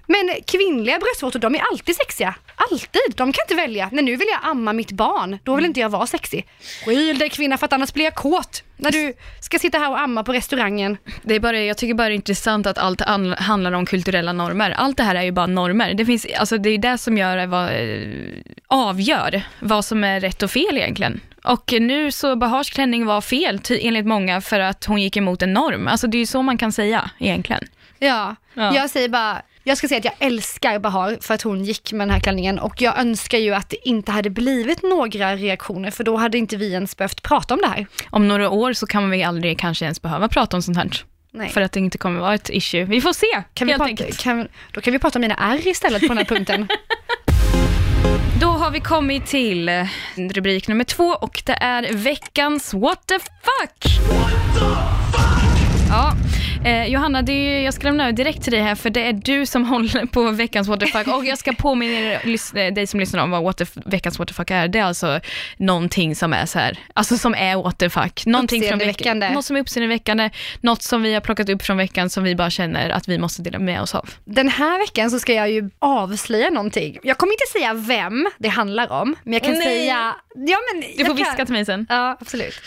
Men 0.07 0.29
kvinnliga 0.47 0.99
bröstvårtor, 0.99 1.39
de 1.39 1.55
är 1.55 1.61
alltid 1.71 1.95
sexiga. 1.95 2.35
Alltid. 2.55 3.01
De 3.15 3.31
kan 3.33 3.43
inte 3.43 3.55
välja. 3.55 3.89
Nej, 3.91 4.03
nu 4.03 4.15
vill 4.15 4.27
jag 4.31 4.49
amma 4.51 4.73
mitt 4.73 4.91
barn. 4.91 5.39
Då 5.43 5.55
vill 5.55 5.65
inte 5.65 5.79
jag 5.79 5.89
vara 5.89 6.07
sexig. 6.07 6.47
Skyll 6.85 7.17
dig 7.17 7.29
kvinna 7.29 7.57
för 7.57 7.65
att 7.65 7.73
annars 7.73 7.93
blir 7.93 8.05
jag 8.05 8.15
kåt. 8.15 8.63
När 8.77 8.91
du 8.91 9.13
ska 9.41 9.59
sitta 9.59 9.77
här 9.77 9.89
och 9.89 9.99
amma 9.99 10.23
på 10.23 10.33
restaurangen. 10.33 10.97
Det 11.23 11.35
är 11.35 11.39
bara, 11.39 11.59
jag 11.59 11.77
tycker 11.77 11.93
bara 11.93 12.07
det 12.07 12.13
är 12.13 12.15
intressant 12.15 12.67
att 12.67 12.77
allt 12.77 13.01
an- 13.01 13.35
handlar 13.39 13.71
om 13.71 13.85
kulturella 13.85 14.33
normer. 14.33 14.71
Allt 14.71 14.97
det 14.97 15.03
här 15.03 15.15
är 15.15 15.23
ju 15.23 15.31
bara 15.31 15.47
normer. 15.47 15.93
Det, 15.93 16.05
finns, 16.05 16.27
alltså 16.39 16.57
det 16.57 16.69
är 16.69 16.77
det 16.77 16.97
som 16.97 17.17
gör, 17.17 17.45
vad, 17.45 17.65
eh, 17.65 18.41
avgör 18.67 19.41
vad 19.59 19.85
som 19.85 20.03
är 20.03 20.19
rätt 20.19 20.43
och 20.43 20.51
fel 20.51 20.77
egentligen. 20.77 21.21
Och 21.43 21.73
nu 21.79 22.11
så 22.11 22.35
Bahars 22.35 22.69
klänning 22.69 23.05
var 23.05 23.21
fel 23.21 23.61
enligt 23.69 24.05
många 24.05 24.41
för 24.41 24.59
att 24.59 24.85
hon 24.85 25.01
gick 25.01 25.17
emot 25.17 25.41
en 25.41 25.53
norm. 25.53 25.87
Alltså 25.87 26.07
det 26.07 26.17
är 26.17 26.19
ju 26.19 26.25
så 26.25 26.41
man 26.41 26.57
kan 26.57 26.71
säga 26.71 27.09
egentligen. 27.19 27.63
Ja, 27.99 28.35
Ja. 28.53 28.75
jag 28.75 28.89
säger 28.89 29.09
bara, 29.09 29.41
jag 29.67 29.77
ska 29.77 29.87
säga 29.87 29.97
att 29.97 30.05
jag 30.05 30.13
älskar 30.19 30.79
Bahar 30.79 31.17
för 31.21 31.33
att 31.33 31.41
hon 31.41 31.63
gick 31.63 31.91
med 31.93 32.07
den 32.07 32.13
här 32.13 32.19
klänningen 32.19 32.59
och 32.59 32.81
jag 32.81 32.99
önskar 32.99 33.37
ju 33.37 33.53
att 33.53 33.69
det 33.69 33.89
inte 33.89 34.11
hade 34.11 34.29
blivit 34.29 34.83
några 34.83 35.35
reaktioner 35.35 35.91
för 35.91 36.03
då 36.03 36.15
hade 36.17 36.37
inte 36.37 36.57
vi 36.57 36.71
ens 36.73 36.97
behövt 36.97 37.21
prata 37.23 37.53
om 37.53 37.59
det 37.61 37.67
här. 37.67 37.87
Om 38.09 38.27
några 38.27 38.49
år 38.49 38.73
så 38.73 38.87
kan 38.87 39.09
vi 39.09 39.23
aldrig 39.23 39.59
kanske 39.59 39.85
ens 39.85 40.01
behöva 40.01 40.27
prata 40.27 40.57
om 40.57 40.61
sånt 40.61 40.77
här. 40.77 40.89
Nej. 41.31 41.49
För 41.49 41.61
att 41.61 41.71
det 41.71 41.79
inte 41.79 41.97
kommer 41.97 42.19
vara 42.19 42.33
ett 42.33 42.49
issue. 42.49 42.83
Vi 42.85 43.01
får 43.01 43.13
se, 43.13 43.43
Kan 43.53 43.67
vi 43.67 43.73
helt 43.73 43.79
prata, 43.81 43.89
enkelt. 43.89 44.19
kan, 44.19 44.47
då 44.71 44.81
kan 44.81 44.93
vi 44.93 44.99
prata 44.99 45.19
om 45.19 45.21
mina 45.21 45.35
ärr 45.35 45.67
istället 45.67 46.01
på 46.01 46.07
den 46.07 46.17
här 46.17 46.25
punkten. 46.25 46.67
Då 48.41 48.47
har 48.47 48.71
vi 48.71 48.79
kommit 48.79 49.25
till 49.25 49.69
eh, 49.69 49.85
rubrik 50.15 50.67
nummer 50.67 50.83
två 50.83 51.03
och 51.03 51.41
det 51.45 51.53
är 51.61 51.93
veckans 51.93 52.73
what 52.73 53.07
the 53.07 53.19
fuck. 53.19 53.99
Ja, 55.89 56.13
eh, 56.65 56.85
Johanna, 56.87 57.21
det 57.21 57.31
är, 57.33 57.61
jag 57.65 57.73
ska 57.73 57.83
lämna 57.83 58.03
över 58.03 58.13
direkt 58.13 58.43
till 58.43 58.51
dig 58.53 58.61
här 58.61 58.75
för 58.75 58.89
det 58.89 59.07
är 59.07 59.13
du 59.13 59.45
som 59.45 59.65
håller 59.65 60.05
på 60.05 60.31
veckans 60.31 60.67
what 60.67 60.79
the 60.79 60.85
fuck 60.85 61.07
och 61.07 61.25
jag 61.25 61.37
ska 61.37 61.53
påminna 61.53 61.93
er, 61.99 62.19
lys- 62.23 62.57
eh, 62.67 62.73
dig 62.73 62.87
som 62.87 62.99
lyssnar 62.99 63.23
om 63.23 63.31
vad 63.31 63.61
f- 63.61 63.71
veckans 63.85 64.19
what 64.19 64.27
the 64.27 64.33
fuck 64.33 64.51
är. 64.51 64.67
Det 64.67 64.79
är 64.79 64.83
alltså 64.83 65.19
någonting 65.57 66.15
som 66.15 66.33
är 66.33 66.45
så 66.45 66.59
här, 66.59 66.77
alltså 66.93 67.17
som 67.17 67.35
är 67.35 67.55
what 67.63 67.77
the 67.79 67.89
fuck. 67.89 68.25
Någonting 68.25 68.63
från 68.63 68.79
veckan, 68.79 69.19
något 69.19 69.45
som 69.45 69.55
är 69.55 69.59
uppseendeväckande, 69.59 70.29
något 70.61 70.81
som 70.83 71.01
vi 71.01 71.13
har 71.13 71.21
plockat 71.21 71.49
upp 71.49 71.61
från 71.63 71.77
veckan 71.77 72.09
som 72.09 72.23
vi 72.23 72.35
bara 72.35 72.49
känner 72.49 72.89
att 72.89 73.07
vi 73.07 73.17
måste 73.17 73.41
dela 73.41 73.59
med 73.59 73.81
oss 73.81 73.95
av. 73.95 74.09
Den 74.25 74.49
här 74.49 74.79
veckan 74.79 75.11
så 75.11 75.19
ska 75.19 75.33
jag 75.33 75.51
ju 75.51 75.69
avslöja 75.79 76.49
någonting. 76.49 76.97
Jag 77.03 77.17
kommer 77.17 77.33
inte 77.33 77.45
säga 77.51 77.73
vem 77.73 78.27
det 78.37 78.49
handlar 78.49 78.91
om, 78.91 79.15
men 79.23 79.33
jag 79.33 79.43
kan 79.43 79.51
Nej. 79.53 79.63
säga... 79.63 80.15
Ja, 80.35 80.57
men 80.73 80.81
Du 80.97 81.05
får 81.05 81.05
kan- 81.05 81.15
viska 81.15 81.45
till 81.45 81.53
mig 81.53 81.65
sen. 81.65 81.85
Ja, 81.89 82.17
absolut. 82.21 82.61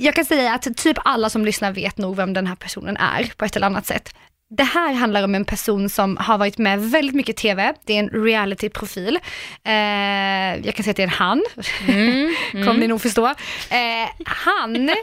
Jag 0.00 0.14
kan 0.14 0.24
säga 0.24 0.54
att 0.54 0.76
typ 0.76 0.98
alla 1.04 1.30
som 1.30 1.44
lyssnar 1.44 1.72
vet 1.72 1.98
nog 1.98 2.16
vem 2.16 2.32
den 2.32 2.46
här 2.46 2.54
personen 2.56 2.96
är 2.96 3.32
på 3.36 3.44
ett 3.44 3.56
eller 3.56 3.66
annat 3.66 3.86
sätt. 3.86 4.14
Det 4.56 4.64
här 4.64 4.92
handlar 4.92 5.22
om 5.22 5.34
en 5.34 5.44
person 5.44 5.88
som 5.88 6.16
har 6.16 6.38
varit 6.38 6.58
med 6.58 6.90
väldigt 6.90 7.14
mycket 7.14 7.36
TV. 7.36 7.74
Det 7.84 7.94
är 7.94 7.98
en 7.98 8.10
reality-profil. 8.24 9.18
Eh, 9.64 9.72
jag 10.66 10.74
kan 10.74 10.84
säga 10.84 10.90
att 10.90 10.96
det 10.96 11.02
är 11.02 11.06
en 11.06 11.08
han. 11.08 11.44
Kommer 12.52 12.78
ni 12.78 12.88
nog 12.88 13.02
förstå. 13.02 13.26
Eh, 13.26 13.34
han... 14.26 14.88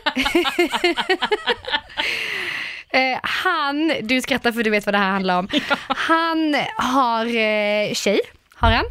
eh, 2.90 3.20
han, 3.24 3.94
du 4.02 4.22
skrattar 4.22 4.52
för 4.52 4.64
du 4.64 4.70
vet 4.70 4.86
vad 4.86 4.94
det 4.94 5.00
här 5.00 5.12
handlar 5.12 5.40
om. 5.40 5.48
Han 5.88 6.56
har 6.78 7.26
eh, 7.26 7.94
tjej, 7.94 8.20
har 8.56 8.72
han. 8.72 8.86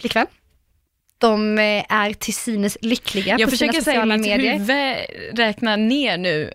Flickvän. 0.00 0.26
De 1.18 1.58
eh, 1.58 1.84
är 1.88 2.12
till 2.12 2.34
synes 2.34 2.78
lyckliga 2.82 3.36
Jag 3.38 3.50
på 3.50 3.56
sina 3.56 3.72
försöker 3.72 3.84
säga 3.84 4.00
sociala 4.00 4.14
i 4.14 4.18
mitt 4.18 4.26
medier. 4.30 4.52
huvud 4.58 5.38
räkna 5.38 5.76
ner 5.76 6.18
nu 6.18 6.52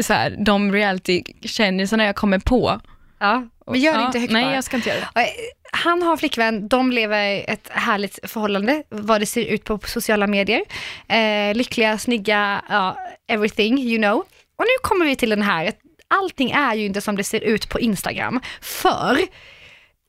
så 0.00 0.12
här, 0.12 0.36
de 0.38 0.72
reality-kändisarna 0.72 2.04
jag 2.04 2.16
kommer 2.16 2.38
på. 2.38 2.80
Ja, 3.20 3.48
men 3.66 3.80
gör 3.80 3.92
det 3.92 3.98
Ja, 4.00 4.06
inte 4.06 4.18
högt 4.18 4.32
Nej, 4.32 4.44
bara. 4.44 4.54
jag 4.54 4.64
ska 4.64 4.76
inte 4.76 4.88
göra 4.88 4.98
det. 5.14 5.20
Eh, 5.20 5.26
Han 5.72 6.02
har 6.02 6.16
flickvän, 6.16 6.68
de 6.68 6.92
lever 6.92 7.44
ett 7.50 7.68
härligt 7.70 8.18
förhållande, 8.30 8.82
vad 8.88 9.20
det 9.20 9.26
ser 9.26 9.44
ut 9.44 9.64
på 9.64 9.78
sociala 9.84 10.26
medier. 10.26 10.62
Eh, 11.08 11.54
lyckliga, 11.54 11.98
snygga, 11.98 12.62
ja, 12.68 12.96
everything 13.28 13.78
you 13.78 13.98
know. 13.98 14.16
Och 14.56 14.64
nu 14.64 14.78
kommer 14.82 15.04
vi 15.06 15.16
till 15.16 15.30
den 15.30 15.42
här, 15.42 15.72
allting 16.08 16.50
är 16.50 16.74
ju 16.74 16.86
inte 16.86 17.00
som 17.00 17.16
det 17.16 17.24
ser 17.24 17.40
ut 17.40 17.68
på 17.68 17.80
Instagram. 17.80 18.40
För 18.60 19.18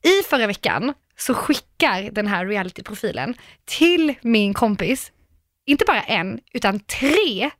i 0.04 0.22
förra 0.30 0.46
veckan 0.46 0.94
så 1.26 1.34
skickar 1.34 2.10
den 2.10 2.26
här 2.26 2.46
reality-profilen 2.46 3.34
till 3.64 4.14
min 4.22 4.54
kompis, 4.54 5.12
inte 5.66 5.84
bara 5.84 6.02
en, 6.02 6.40
utan 6.52 6.80
tre, 6.80 7.50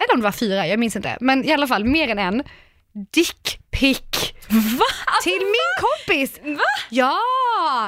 eller 0.00 0.12
om 0.14 0.20
det 0.20 0.24
var 0.24 0.32
fyra, 0.32 0.66
jag 0.66 0.78
minns 0.78 0.96
inte, 0.96 1.18
men 1.20 1.44
i 1.44 1.52
alla 1.52 1.66
fall 1.66 1.84
mer 1.84 2.08
än 2.08 2.18
en, 2.18 2.42
dickpic 3.12 4.32
Va? 4.78 4.84
till 5.22 5.38
min 5.40 5.74
kompis. 5.80 6.40
Va? 6.44 6.64
Ja! 6.90 7.18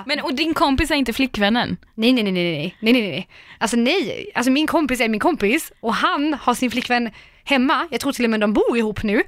Men 0.06 0.20
och 0.20 0.34
din 0.34 0.54
kompis 0.54 0.90
är 0.90 0.94
inte 0.94 1.12
flickvännen? 1.12 1.76
Nej, 1.94 2.12
nej, 2.12 2.22
nej, 2.22 2.32
nej, 2.32 2.44
nej, 2.44 2.76
nej, 2.80 2.92
nej, 2.92 3.10
nej. 3.10 3.28
Alltså 3.58 3.76
nej, 3.76 4.30
alltså 4.34 4.50
min 4.50 4.66
kompis 4.66 5.00
är 5.00 5.08
min 5.08 5.20
kompis 5.20 5.72
och 5.80 5.94
han 5.94 6.34
har 6.34 6.54
sin 6.54 6.70
flickvän 6.70 7.10
hemma, 7.44 7.88
jag 7.90 8.00
tror 8.00 8.12
till 8.12 8.24
och 8.24 8.30
med 8.30 8.40
de 8.40 8.52
bor 8.52 8.78
ihop 8.78 9.02
nu. 9.02 9.22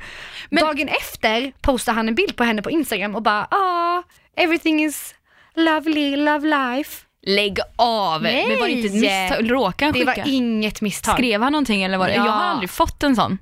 Men- 0.51 0.65
Dagen 0.65 0.89
efter 0.89 1.53
postar 1.61 1.93
han 1.93 2.09
en 2.09 2.15
bild 2.15 2.37
på 2.37 2.45
henne 2.45 2.63
på 2.63 2.71
Instagram 2.71 3.15
och 3.15 3.23
bara 3.23 3.49
ah, 3.51 4.03
everything 4.37 4.85
is 4.85 5.15
lovely, 5.59 6.17
love 6.17 6.47
life. 6.77 7.05
Lägg 7.27 7.59
av! 7.77 8.23
Nej. 8.23 8.49
Men 8.49 8.59
var 8.59 8.67
det 8.67 8.73
inte 8.73 8.87
ett 8.87 8.95
misstag? 8.95 9.51
Råkade 9.53 9.85
han 9.87 9.93
Det 9.93 9.99
skicka? 10.07 10.23
var 10.23 10.33
inget 10.33 10.81
misstag. 10.81 11.15
Skrev 11.15 11.43
han 11.43 11.53
någonting 11.53 11.83
eller 11.83 11.99
var 11.99 12.09
det? 12.09 12.15
Ja. 12.15 12.25
Jag 12.27 12.33
har 12.33 12.45
aldrig 12.45 12.71
fått 12.71 13.03
en 13.03 13.17
sån. 13.17 13.39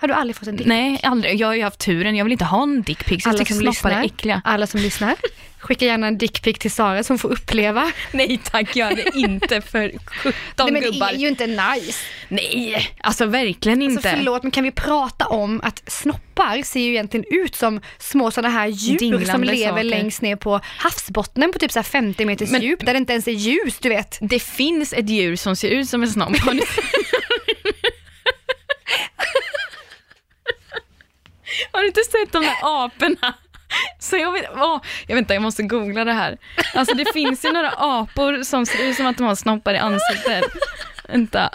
Har 0.00 0.08
du 0.08 0.14
aldrig 0.14 0.36
fått 0.36 0.48
en 0.48 0.56
dickpic? 0.56 0.68
Nej, 0.68 1.00
aldrig. 1.02 1.40
Jag 1.40 1.46
har 1.46 1.54
ju 1.54 1.62
haft 1.62 1.78
turen. 1.78 2.16
Jag 2.16 2.24
vill 2.24 2.32
inte 2.32 2.44
ha 2.44 2.62
en 2.62 2.82
dickpic. 2.82 3.26
Alla 3.26 3.44
som, 3.44 3.60
lyssnar, 3.60 4.10
alla 4.44 4.66
som 4.66 4.80
lyssnar, 4.80 5.14
skicka 5.58 5.84
gärna 5.84 6.06
en 6.06 6.18
dickpic 6.18 6.58
till 6.58 6.70
Sara 6.70 7.02
som 7.02 7.18
får 7.18 7.32
uppleva. 7.32 7.92
Nej 8.12 8.40
tack, 8.44 8.76
gör 8.76 8.90
det 8.90 9.18
inte 9.18 9.60
för 9.60 9.92
17 10.08 10.32
Nej, 10.58 10.72
men 10.72 10.82
det 10.82 10.88
är 10.98 11.12
ju 11.18 11.28
inte 11.28 11.46
nice. 11.46 11.98
Nej, 12.28 12.88
alltså 13.00 13.26
verkligen 13.26 13.82
inte. 13.82 13.96
Alltså 14.08 14.18
förlåt, 14.18 14.42
men 14.42 14.50
kan 14.50 14.64
vi 14.64 14.70
prata 14.70 15.26
om 15.26 15.60
att 15.64 15.82
snoppar 15.86 16.62
ser 16.62 16.80
ju 16.80 16.90
egentligen 16.90 17.26
ut 17.30 17.54
som 17.54 17.80
små 17.98 18.30
sådana 18.30 18.54
här 18.54 18.66
djur 18.66 18.98
som 18.98 19.10
Dinglande 19.10 19.46
lever 19.52 19.70
saker. 19.70 19.84
längst 19.84 20.22
ner 20.22 20.36
på 20.36 20.60
havsbottnen 20.78 21.52
på 21.52 21.58
typ 21.58 21.72
så 21.72 21.78
här 21.78 21.84
50 21.84 22.24
meters 22.24 22.50
Men- 22.50 22.62
djup 22.62 22.86
där 22.86 22.92
det 22.92 22.98
inte 22.98 23.12
ens 23.12 23.28
är 23.28 23.32
ljus, 23.32 23.78
du 23.78 23.88
vet. 23.88 24.18
Det 24.20 24.42
finns 24.42 24.92
ett 24.92 25.08
djur 25.10 25.36
som 25.36 25.56
ser 25.56 25.68
ut 25.68 25.88
som 25.88 26.02
en 26.02 26.08
snopp. 26.08 26.36
Har 31.72 31.80
du 31.80 31.86
inte 31.86 32.00
sett 32.00 32.32
de 32.32 32.42
där 32.42 32.84
aporna? 32.84 33.34
Så 33.98 34.16
jag, 34.16 34.32
vet, 34.32 34.44
åh, 34.56 34.80
jag 35.06 35.14
vet 35.14 35.22
inte, 35.22 35.34
jag 35.34 35.42
måste 35.42 35.62
googla 35.62 36.04
det 36.04 36.12
här. 36.12 36.38
Alltså 36.74 36.94
det 36.94 37.12
finns 37.12 37.44
ju 37.44 37.52
några 37.52 37.70
apor 37.76 38.42
som 38.42 38.66
ser 38.66 38.88
ut 38.88 38.96
som 38.96 39.06
att 39.06 39.16
de 39.18 39.26
har 39.26 39.34
snoppar 39.34 39.74
i 39.74 39.78
ansiktet. 39.78 40.44
Vänta. 41.08 41.50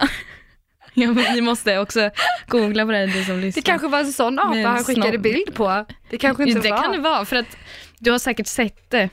Ja, 0.94 1.12
ni 1.12 1.42
måste 1.42 1.80
också 1.80 2.10
googla 2.48 2.86
på 2.86 2.92
det, 2.92 3.06
du 3.06 3.24
som 3.24 3.40
lyssnar. 3.40 3.62
Det 3.62 3.66
kanske 3.66 3.88
var 3.88 4.00
en 4.00 4.14
sån 4.14 4.40
apa 4.40 4.50
Med 4.50 4.66
han 4.66 4.84
skickade 4.84 5.18
bild 5.18 5.54
på. 5.56 5.86
Det 6.10 6.18
kanske 6.18 6.44
inte 6.44 6.60
det 6.60 6.70
var. 6.72 6.82
kan 6.82 6.92
det 6.92 6.98
vara, 6.98 7.26
för 7.26 7.36
att 7.36 7.58
du 8.00 8.12
har 8.12 8.20
säkert 8.20 8.48
sett 8.48 8.90
det. 8.90 9.10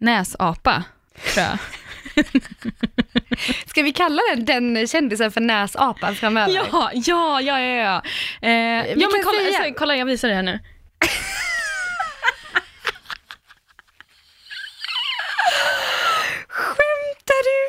Näsapa, 0.00 0.84
tror 1.34 1.46
jag. 1.46 1.58
Ska 3.66 3.82
vi 3.82 3.92
kalla 3.92 4.22
den, 4.34 4.44
den 4.44 4.86
kändisen 4.88 5.32
för 5.32 5.40
näsapan 5.40 6.14
framöver? 6.14 6.54
Ja, 6.54 6.90
ja, 6.94 7.40
ja, 7.40 7.60
ja. 7.60 7.76
ja. 7.76 8.02
Eh, 8.48 8.52
ja 8.98 9.08
men 9.12 9.22
kolla, 9.24 9.38
säga- 9.40 9.64
så, 9.68 9.74
kolla, 9.78 9.96
jag 9.96 10.06
visar 10.06 10.28
det 10.28 10.34
här 10.34 10.42
nu. 10.42 10.58
Skämtar 16.48 17.42
du? 17.44 17.68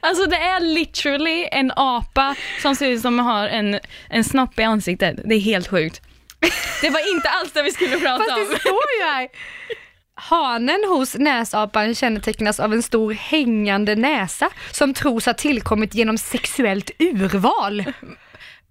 Alltså 0.00 0.26
det 0.26 0.36
är 0.36 0.60
literally 0.60 1.48
en 1.52 1.72
apa 1.76 2.34
som 2.62 2.76
ser 2.76 2.88
ut 2.88 3.00
som 3.00 3.18
har 3.18 3.48
en, 3.48 3.80
en 4.10 4.24
snopp 4.24 4.58
i 4.58 4.62
ansiktet. 4.62 5.16
Det 5.24 5.34
är 5.34 5.40
helt 5.40 5.68
sjukt. 5.68 6.00
Det 6.80 6.90
var 6.90 7.14
inte 7.14 7.28
alls 7.28 7.52
det 7.52 7.62
vi 7.62 7.70
skulle 7.70 7.96
prata 8.00 8.18
Fast 8.24 8.30
om. 8.32 8.48
det 8.50 8.58
står 8.60 8.80
ju 9.00 9.04
här. 9.04 9.28
Hanen 10.16 10.84
hos 10.88 11.14
näsapan 11.14 11.94
kännetecknas 11.94 12.60
av 12.60 12.72
en 12.72 12.82
stor 12.82 13.12
hängande 13.12 13.96
näsa 13.96 14.50
som 14.70 14.94
tros 14.94 15.26
ha 15.26 15.34
tillkommit 15.34 15.94
genom 15.94 16.18
sexuellt 16.18 16.90
urval. 16.98 17.84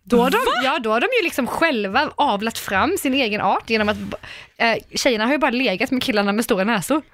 Då 0.03 0.21
har, 0.21 0.29
de, 0.29 0.37
ja, 0.63 0.79
då 0.79 0.91
har 0.91 1.01
de 1.01 1.07
ju 1.19 1.23
liksom 1.23 1.47
själva 1.47 2.11
avlat 2.15 2.57
fram 2.57 2.97
sin 2.97 3.13
egen 3.13 3.41
art 3.41 3.69
genom 3.69 3.89
att 3.89 3.97
eh, 4.57 4.75
tjejerna 4.95 5.25
har 5.25 5.31
ju 5.31 5.37
bara 5.37 5.51
legat 5.51 5.91
med 5.91 6.03
killarna 6.03 6.31
med 6.31 6.45
stora 6.45 6.63
näsor. 6.63 7.01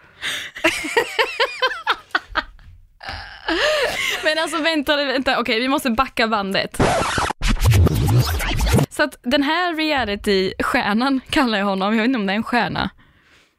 Men 4.24 4.38
alltså 4.38 4.62
vänta, 4.62 4.96
vänta, 4.96 5.40
okej 5.40 5.60
vi 5.60 5.68
måste 5.68 5.90
backa 5.90 6.28
bandet. 6.28 6.78
Så 8.90 9.04
att 9.04 9.18
den 9.22 9.44
här 9.44 9.76
reality-stjärnan 9.76 11.22
kallar 11.30 11.58
jag 11.58 11.66
honom, 11.66 11.96
jag 11.96 12.02
vet 12.02 12.08
inte 12.08 12.20
om 12.20 12.26
det 12.28 12.34
är 12.34 12.38
en 12.38 12.44
stjärna. 12.44 12.90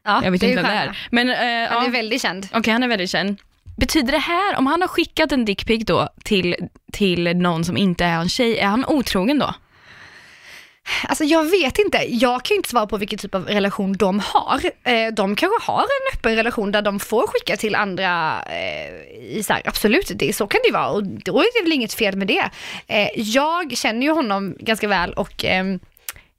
Ja, 0.05 0.25
Jag 0.25 0.31
vet 0.31 0.43
inte 0.43 0.63
vad 0.63 0.71
det 0.71 0.77
är. 0.77 0.99
Men, 1.11 1.31
eh, 1.31 1.35
Han 1.71 1.83
ja. 1.83 1.87
är 1.87 1.91
väldigt 1.91 2.23
känd. 2.23 2.49
Okej, 2.55 2.73
han 2.73 2.83
är 2.83 2.89
väldigt 2.89 3.11
känd. 3.11 3.39
Betyder 3.77 4.13
det 4.13 4.19
här, 4.19 4.57
om 4.59 4.67
han 4.67 4.81
har 4.81 4.89
skickat 4.89 5.33
en 5.33 5.45
dickpic 5.45 5.85
då 5.87 6.09
till, 6.25 6.57
till 6.93 7.37
någon 7.37 7.65
som 7.65 7.77
inte 7.77 8.05
är 8.05 8.15
hans 8.17 8.33
tjej, 8.33 8.59
är 8.59 8.67
han 8.67 8.85
otrogen 8.87 9.39
då? 9.39 9.55
Alltså 11.09 11.25
jag 11.25 11.51
vet 11.51 11.79
inte, 11.79 11.99
jag 12.09 12.43
kan 12.45 12.55
ju 12.55 12.57
inte 12.57 12.69
svara 12.69 12.87
på 12.87 12.97
vilken 12.97 13.19
typ 13.19 13.35
av 13.35 13.45
relation 13.47 13.93
de 13.93 14.21
har. 14.21 14.61
Eh, 14.85 15.13
de 15.13 15.37
kanske 15.37 15.73
har 15.73 15.83
en 15.83 16.19
öppen 16.19 16.37
relation 16.37 16.73
där 16.73 16.83
de 16.83 17.01
får 17.01 17.27
skicka 17.27 17.57
till 17.57 17.75
andra 17.75 18.43
eh, 18.47 19.37
i 19.37 19.43
så 19.47 19.53
här, 19.53 19.63
absolut, 19.65 20.13
det, 20.15 20.33
så 20.37 20.47
kan 20.47 20.61
det 20.63 20.69
ju 20.69 20.73
vara 20.73 20.89
och 20.89 21.05
då 21.05 21.39
är 21.41 21.59
det 21.59 21.65
väl 21.65 21.73
inget 21.73 21.95
fel 21.95 22.17
med 22.17 22.27
det. 22.27 22.51
Eh, 22.87 23.09
jag 23.15 23.77
känner 23.77 24.03
ju 24.03 24.13
honom 24.13 24.57
ganska 24.61 24.89
väl 24.89 25.13
och 25.13 25.45
ehm, 25.45 25.81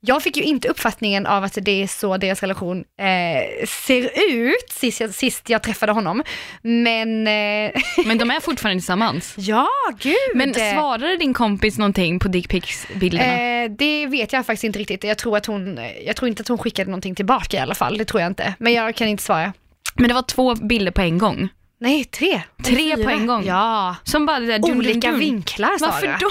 jag 0.03 0.23
fick 0.23 0.37
ju 0.37 0.43
inte 0.43 0.67
uppfattningen 0.67 1.25
av 1.25 1.43
att 1.43 1.57
det 1.61 1.83
är 1.83 1.87
så 1.87 2.17
deras 2.17 2.41
relation 2.41 2.77
eh, 2.77 3.65
ser 3.67 4.01
ut 4.31 4.69
sist 4.71 4.99
jag, 5.01 5.13
sist 5.13 5.49
jag 5.49 5.63
träffade 5.63 5.91
honom. 5.91 6.23
Men 6.61 7.27
eh, 7.27 7.71
Men 8.05 8.17
de 8.17 8.31
är 8.31 8.39
fortfarande 8.39 8.79
tillsammans. 8.79 9.33
ja, 9.37 9.67
gud! 9.99 10.15
Men 10.35 10.53
svarade 10.53 11.17
din 11.17 11.33
kompis 11.33 11.77
någonting 11.77 12.19
på 12.19 12.27
dickpics-bilderna? 12.27 13.63
Eh, 13.63 13.71
det 13.71 14.05
vet 14.07 14.33
jag 14.33 14.45
faktiskt 14.45 14.63
inte 14.63 14.79
riktigt. 14.79 15.03
Jag 15.03 15.17
tror, 15.17 15.37
att 15.37 15.45
hon, 15.45 15.79
jag 16.05 16.15
tror 16.15 16.29
inte 16.29 16.41
att 16.41 16.47
hon 16.47 16.57
skickade 16.57 16.89
någonting 16.89 17.15
tillbaka 17.15 17.57
i 17.57 17.59
alla 17.59 17.75
fall. 17.75 17.97
Det 17.97 18.05
tror 18.05 18.21
jag 18.21 18.31
inte. 18.31 18.53
Men 18.59 18.73
jag 18.73 18.95
kan 18.95 19.07
inte 19.07 19.23
svara. 19.23 19.53
Men 19.95 20.07
det 20.07 20.13
var 20.13 20.21
två 20.21 20.55
bilder 20.55 20.91
på 20.91 21.01
en 21.01 21.17
gång. 21.17 21.49
Nej, 21.79 22.05
tre. 22.05 22.41
Tre 22.63 22.95
Fyra. 22.95 23.03
på 23.03 23.09
en 23.09 23.27
gång? 23.27 23.45
Ja. 23.45 23.95
Som 24.03 24.25
bara 24.25 24.39
det 24.39 24.45
där 24.57 24.71
Olika 24.71 24.93
dun, 24.93 25.11
dun. 25.11 25.19
vinklar 25.19 25.77
Sara. 25.77 25.91
Varför 25.91 26.07
då? 26.07 26.29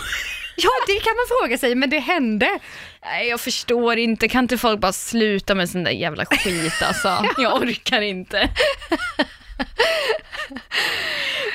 Ja, 0.57 0.71
det 0.87 0.93
kan 1.01 1.13
man 1.17 1.25
fråga 1.41 1.59
sig, 1.59 1.75
men 1.75 1.91
det 1.91 1.99
hände. 1.99 2.59
Nej, 3.05 3.29
jag 3.29 3.41
förstår 3.41 3.97
inte. 3.97 4.29
Kan 4.29 4.45
inte 4.45 4.59
folk 4.59 4.81
bara 4.81 4.93
sluta 4.93 5.55
med 5.55 5.71
sån 5.71 5.85
där 5.85 5.91
jävla 5.91 6.25
skit 6.25 6.83
alltså? 6.83 7.25
Jag 7.39 7.63
orkar 7.63 8.01
inte. 8.01 8.49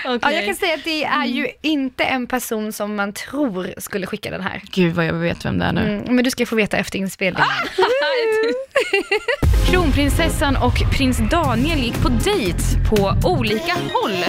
Ja, 0.04 0.16
Okej. 0.16 0.36
jag 0.36 0.46
kan 0.46 0.56
säga 0.56 0.74
att 0.74 0.84
det 0.84 1.04
är 1.04 1.26
ju 1.26 1.48
inte 1.62 2.04
en 2.04 2.28
person 2.28 2.74
som 2.74 2.96
man 2.96 3.14
tror 3.14 3.74
skulle 3.78 4.08
skicka 4.08 4.32
den 4.32 4.42
här. 4.42 4.62
Gud 4.72 4.94
vad 4.96 5.06
jag 5.06 5.14
vet 5.14 5.46
vem 5.46 5.60
det 5.60 5.66
är 5.66 5.72
nu. 5.74 5.82
Mm, 5.82 6.16
men 6.16 6.24
du 6.24 6.32
ska 6.32 6.46
få 6.46 6.56
veta 6.56 6.78
efter 6.78 7.00
inspelningen. 7.00 7.48
Kronprinsessan 9.72 10.56
och 10.56 10.74
prins 10.98 11.18
Daniel 11.32 11.80
gick 11.80 12.02
på 12.02 12.10
dejt 12.10 12.60
på 12.90 13.14
olika 13.30 13.74
håll. 13.74 14.26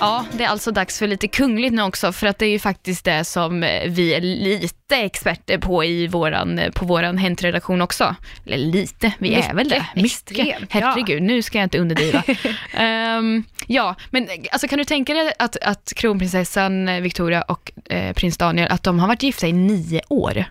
Ja, 0.00 0.24
det 0.32 0.44
är 0.44 0.48
alltså 0.48 0.70
dags 0.70 0.98
för 0.98 1.06
lite 1.06 1.28
kungligt 1.28 1.74
nu 1.74 1.82
också, 1.82 2.12
för 2.12 2.26
att 2.26 2.38
det 2.38 2.46
är 2.46 2.50
ju 2.50 2.58
faktiskt 2.58 3.04
det 3.04 3.24
som 3.24 3.62
eh, 3.62 3.90
vi 3.90 4.14
är 4.14 4.20
lite 4.20 4.96
experter 4.96 5.58
på 5.58 5.84
i 5.84 6.06
våran, 6.06 6.58
eh, 6.58 6.70
på 6.70 6.84
våran 6.84 7.18
Hänt-redaktion 7.18 7.82
också. 7.82 8.16
Eller 8.46 8.56
lite, 8.56 9.12
vi 9.18 9.34
är 9.34 9.54
väl 9.54 9.68
det. 9.68 9.86
Mycket, 9.94 10.12
extremt, 10.12 10.74
ja. 10.74 10.80
Herregud, 10.80 11.22
nu 11.22 11.42
ska 11.42 11.58
jag 11.58 11.66
inte 11.66 11.78
underdriva. 11.78 12.22
Ehm, 12.72 13.44
ja, 13.66 13.94
men 14.10 14.28
alltså, 14.52 14.68
kan 14.68 14.78
du 14.78 14.84
tänka 14.84 15.14
dig 15.14 15.32
att, 15.38 15.56
att 15.56 15.92
kronprinsessan 15.96 16.88
eh, 16.88 17.00
Victoria 17.00 17.42
och 17.42 17.72
eh, 17.90 18.12
prins 18.12 18.36
Daniel, 18.36 18.68
att 18.70 18.82
de 18.82 18.98
har 18.98 19.08
varit 19.08 19.22
gifta 19.22 19.46
i 19.46 19.52
nio 19.52 20.00
år? 20.08 20.44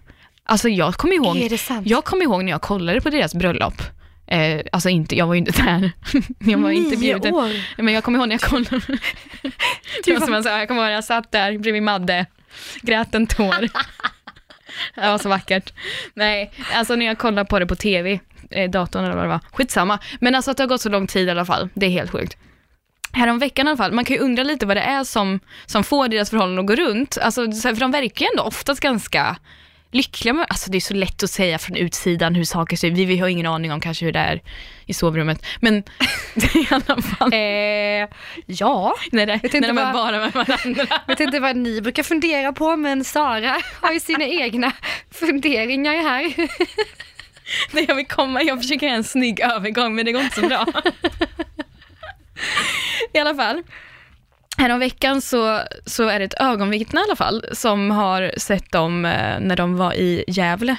Alltså 0.45 0.69
jag 0.69 0.93
kommer 0.93 1.15
ihåg, 1.15 1.59
jag 1.83 2.03
kommer 2.03 2.23
ihåg 2.23 2.43
när 2.43 2.51
jag 2.51 2.61
kollade 2.61 3.01
på 3.01 3.09
deras 3.09 3.35
bröllop. 3.35 3.81
Eh, 4.27 4.61
alltså 4.71 4.89
inte, 4.89 5.15
jag 5.15 5.27
var 5.27 5.33
ju 5.33 5.37
inte 5.37 5.63
där. 5.63 5.91
jag 6.51 6.57
var 6.57 6.69
inte 6.69 6.95
Nio 6.95 6.99
bjuden. 6.99 7.33
år? 7.33 7.51
Men 7.77 7.93
jag 7.93 8.03
kommer 8.03 8.19
ihåg 8.19 8.27
när 8.27 8.33
jag 8.33 8.41
kollade. 8.41 8.81
var 10.07 10.19
som 10.19 10.31
man 10.31 10.43
sa, 10.43 10.59
jag 10.59 10.67
kommer 10.67 10.81
ihåg 10.81 10.87
när 10.87 10.93
jag 10.93 11.03
satt 11.03 11.31
där 11.31 11.57
bredvid 11.57 11.83
Madde, 11.83 12.25
grät 12.81 13.15
en 13.15 13.27
tår. 13.27 13.61
det 14.95 15.01
var 15.01 15.17
så 15.17 15.29
vackert. 15.29 15.73
Nej, 16.13 16.51
alltså 16.73 16.95
när 16.95 17.05
jag 17.05 17.17
kollade 17.17 17.45
på 17.49 17.59
det 17.59 17.65
på 17.65 17.75
tv, 17.75 18.19
eh, 18.49 18.69
datorn 18.69 19.03
eller 19.03 19.15
vad 19.15 19.23
det 19.23 19.29
var, 19.29 19.39
skitsamma. 19.51 19.99
Men 20.19 20.35
alltså 20.35 20.51
att 20.51 20.57
det 20.57 20.63
har 20.63 20.67
gått 20.67 20.81
så 20.81 20.89
lång 20.89 21.07
tid 21.07 21.27
i 21.27 21.31
alla 21.31 21.45
fall, 21.45 21.69
det 21.73 21.85
är 21.85 21.89
helt 21.89 22.11
sjukt. 22.11 22.37
Häromveckan 23.13 23.67
i 23.67 23.69
alla 23.69 23.77
fall, 23.77 23.91
man 23.91 24.05
kan 24.05 24.15
ju 24.15 24.21
undra 24.21 24.43
lite 24.43 24.65
vad 24.65 24.77
det 24.77 24.81
är 24.81 25.03
som, 25.03 25.39
som 25.65 25.83
får 25.83 26.07
deras 26.07 26.29
förhållanden 26.29 26.65
att 26.65 26.67
gå 26.67 26.75
runt. 26.75 27.17
Alltså, 27.21 27.51
för 27.51 27.79
de 27.79 27.91
verkar 27.91 28.25
ju 28.25 28.29
ändå 28.31 28.43
oftast 28.43 28.81
ganska 28.81 29.37
lyckliga 29.93 30.33
med, 30.33 30.45
alltså 30.49 30.71
det 30.71 30.77
är 30.77 30.81
så 30.81 30.93
lätt 30.93 31.23
att 31.23 31.29
säga 31.29 31.57
från 31.59 31.75
utsidan 31.77 32.35
hur 32.35 32.43
saker 32.43 32.77
ser 32.77 32.87
ut. 32.87 32.93
Vi, 32.93 33.05
vi 33.05 33.17
har 33.17 33.27
ingen 33.27 33.45
aning 33.45 33.71
om 33.71 33.81
kanske 33.81 34.05
hur 34.05 34.11
det 34.11 34.19
är 34.19 34.41
i 34.85 34.93
sovrummet. 34.93 35.45
Men 35.61 35.77
i 36.35 36.67
alla 36.69 37.01
fall. 37.01 37.33
Eh, 37.33 37.39
ja, 38.45 38.95
när 39.11 39.25
det, 39.25 39.39
vet 39.43 39.53
när 39.53 39.61
de 39.61 39.77
är 39.77 39.83
vad- 39.83 39.93
bara 39.93 40.19
med 40.19 40.31
varandra. 40.33 40.85
vet 41.07 41.19
inte 41.19 41.39
vad 41.39 41.55
ni 41.55 41.81
brukar 41.81 42.03
fundera 42.03 42.53
på, 42.53 42.75
men 42.75 43.03
Sara 43.03 43.61
har 43.81 43.91
ju 43.91 43.99
sina 43.99 44.25
egna 44.25 44.71
funderingar 45.11 45.93
här. 45.93 46.33
Nej, 47.71 47.85
jag 47.87 47.95
vill 47.95 48.07
komma, 48.07 48.41
jag 48.43 48.61
försöker 48.61 48.85
göra 48.85 48.95
en 48.97 49.03
snygg 49.03 49.39
övergång 49.39 49.95
men 49.95 50.05
det 50.05 50.11
går 50.11 50.21
inte 50.21 50.35
så 50.41 50.47
bra. 50.47 50.65
I 53.13 53.19
alla 53.19 53.35
fall. 53.35 53.63
Häromveckan 54.57 55.21
så, 55.21 55.59
så 55.85 56.07
är 56.07 56.19
det 56.19 56.25
ett 56.25 56.41
ögonvittne 56.41 56.99
i 56.99 57.03
alla 57.03 57.15
fall 57.15 57.45
som 57.51 57.91
har 57.91 58.31
sett 58.37 58.71
dem 58.71 59.05
eh, 59.05 59.39
när 59.39 59.55
de 59.55 59.77
var 59.77 59.93
i 59.93 60.23
Gävle. 60.27 60.75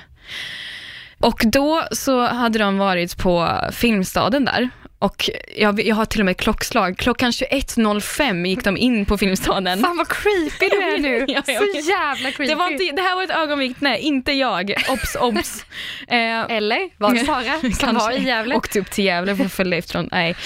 Och 1.19 1.43
då 1.45 1.85
så 1.93 2.27
hade 2.27 2.59
de 2.59 2.79
varit 2.79 3.19
på 3.19 3.59
Filmstaden 3.73 4.45
där. 4.45 4.71
Och 4.99 5.31
jag, 5.57 5.81
jag 5.87 5.97
har 5.97 6.05
till 6.05 6.21
och 6.21 6.27
med 6.27 6.37
klockslag. 6.37 6.97
Klockan 6.99 7.31
21.05 7.31 8.47
gick 8.47 8.65
de 8.65 8.77
in 8.77 9.07
på 9.07 9.19
Filmstaden. 9.19 9.81
Fan 9.81 9.97
vad 9.97 10.09
creepy 10.09 10.69
du 10.77 10.83
är 10.83 10.99
nu. 10.99 11.25
Ja, 11.35 11.43
Så 11.43 11.91
jävla 11.91 12.31
creepy. 12.31 12.47
Det, 12.47 12.55
var 12.55 12.71
inte, 12.71 12.85
det 12.97 13.03
här 13.03 13.17
var 13.17 13.23
ett 13.23 13.31
ögonvittne, 13.31 13.99
inte 13.99 14.33
jag. 14.33 14.75
Obs, 14.89 15.17
obs. 15.21 15.65
Eh, 16.09 16.41
Eller 16.57 17.01
var 17.01 17.15
det 17.15 17.19
Sara 17.19 17.73
som 17.75 17.95
var 17.95 18.13
i 18.13 18.23
Gävle? 18.23 18.55
Åkte 18.55 18.81
upp 18.81 18.91
till 18.91 19.05
Gävle 19.05 19.37
för 19.37 19.45
att 19.45 19.53
följa 19.53 19.79
efter 19.79 19.95
honom. 19.95 20.09
Nej. 20.13 20.37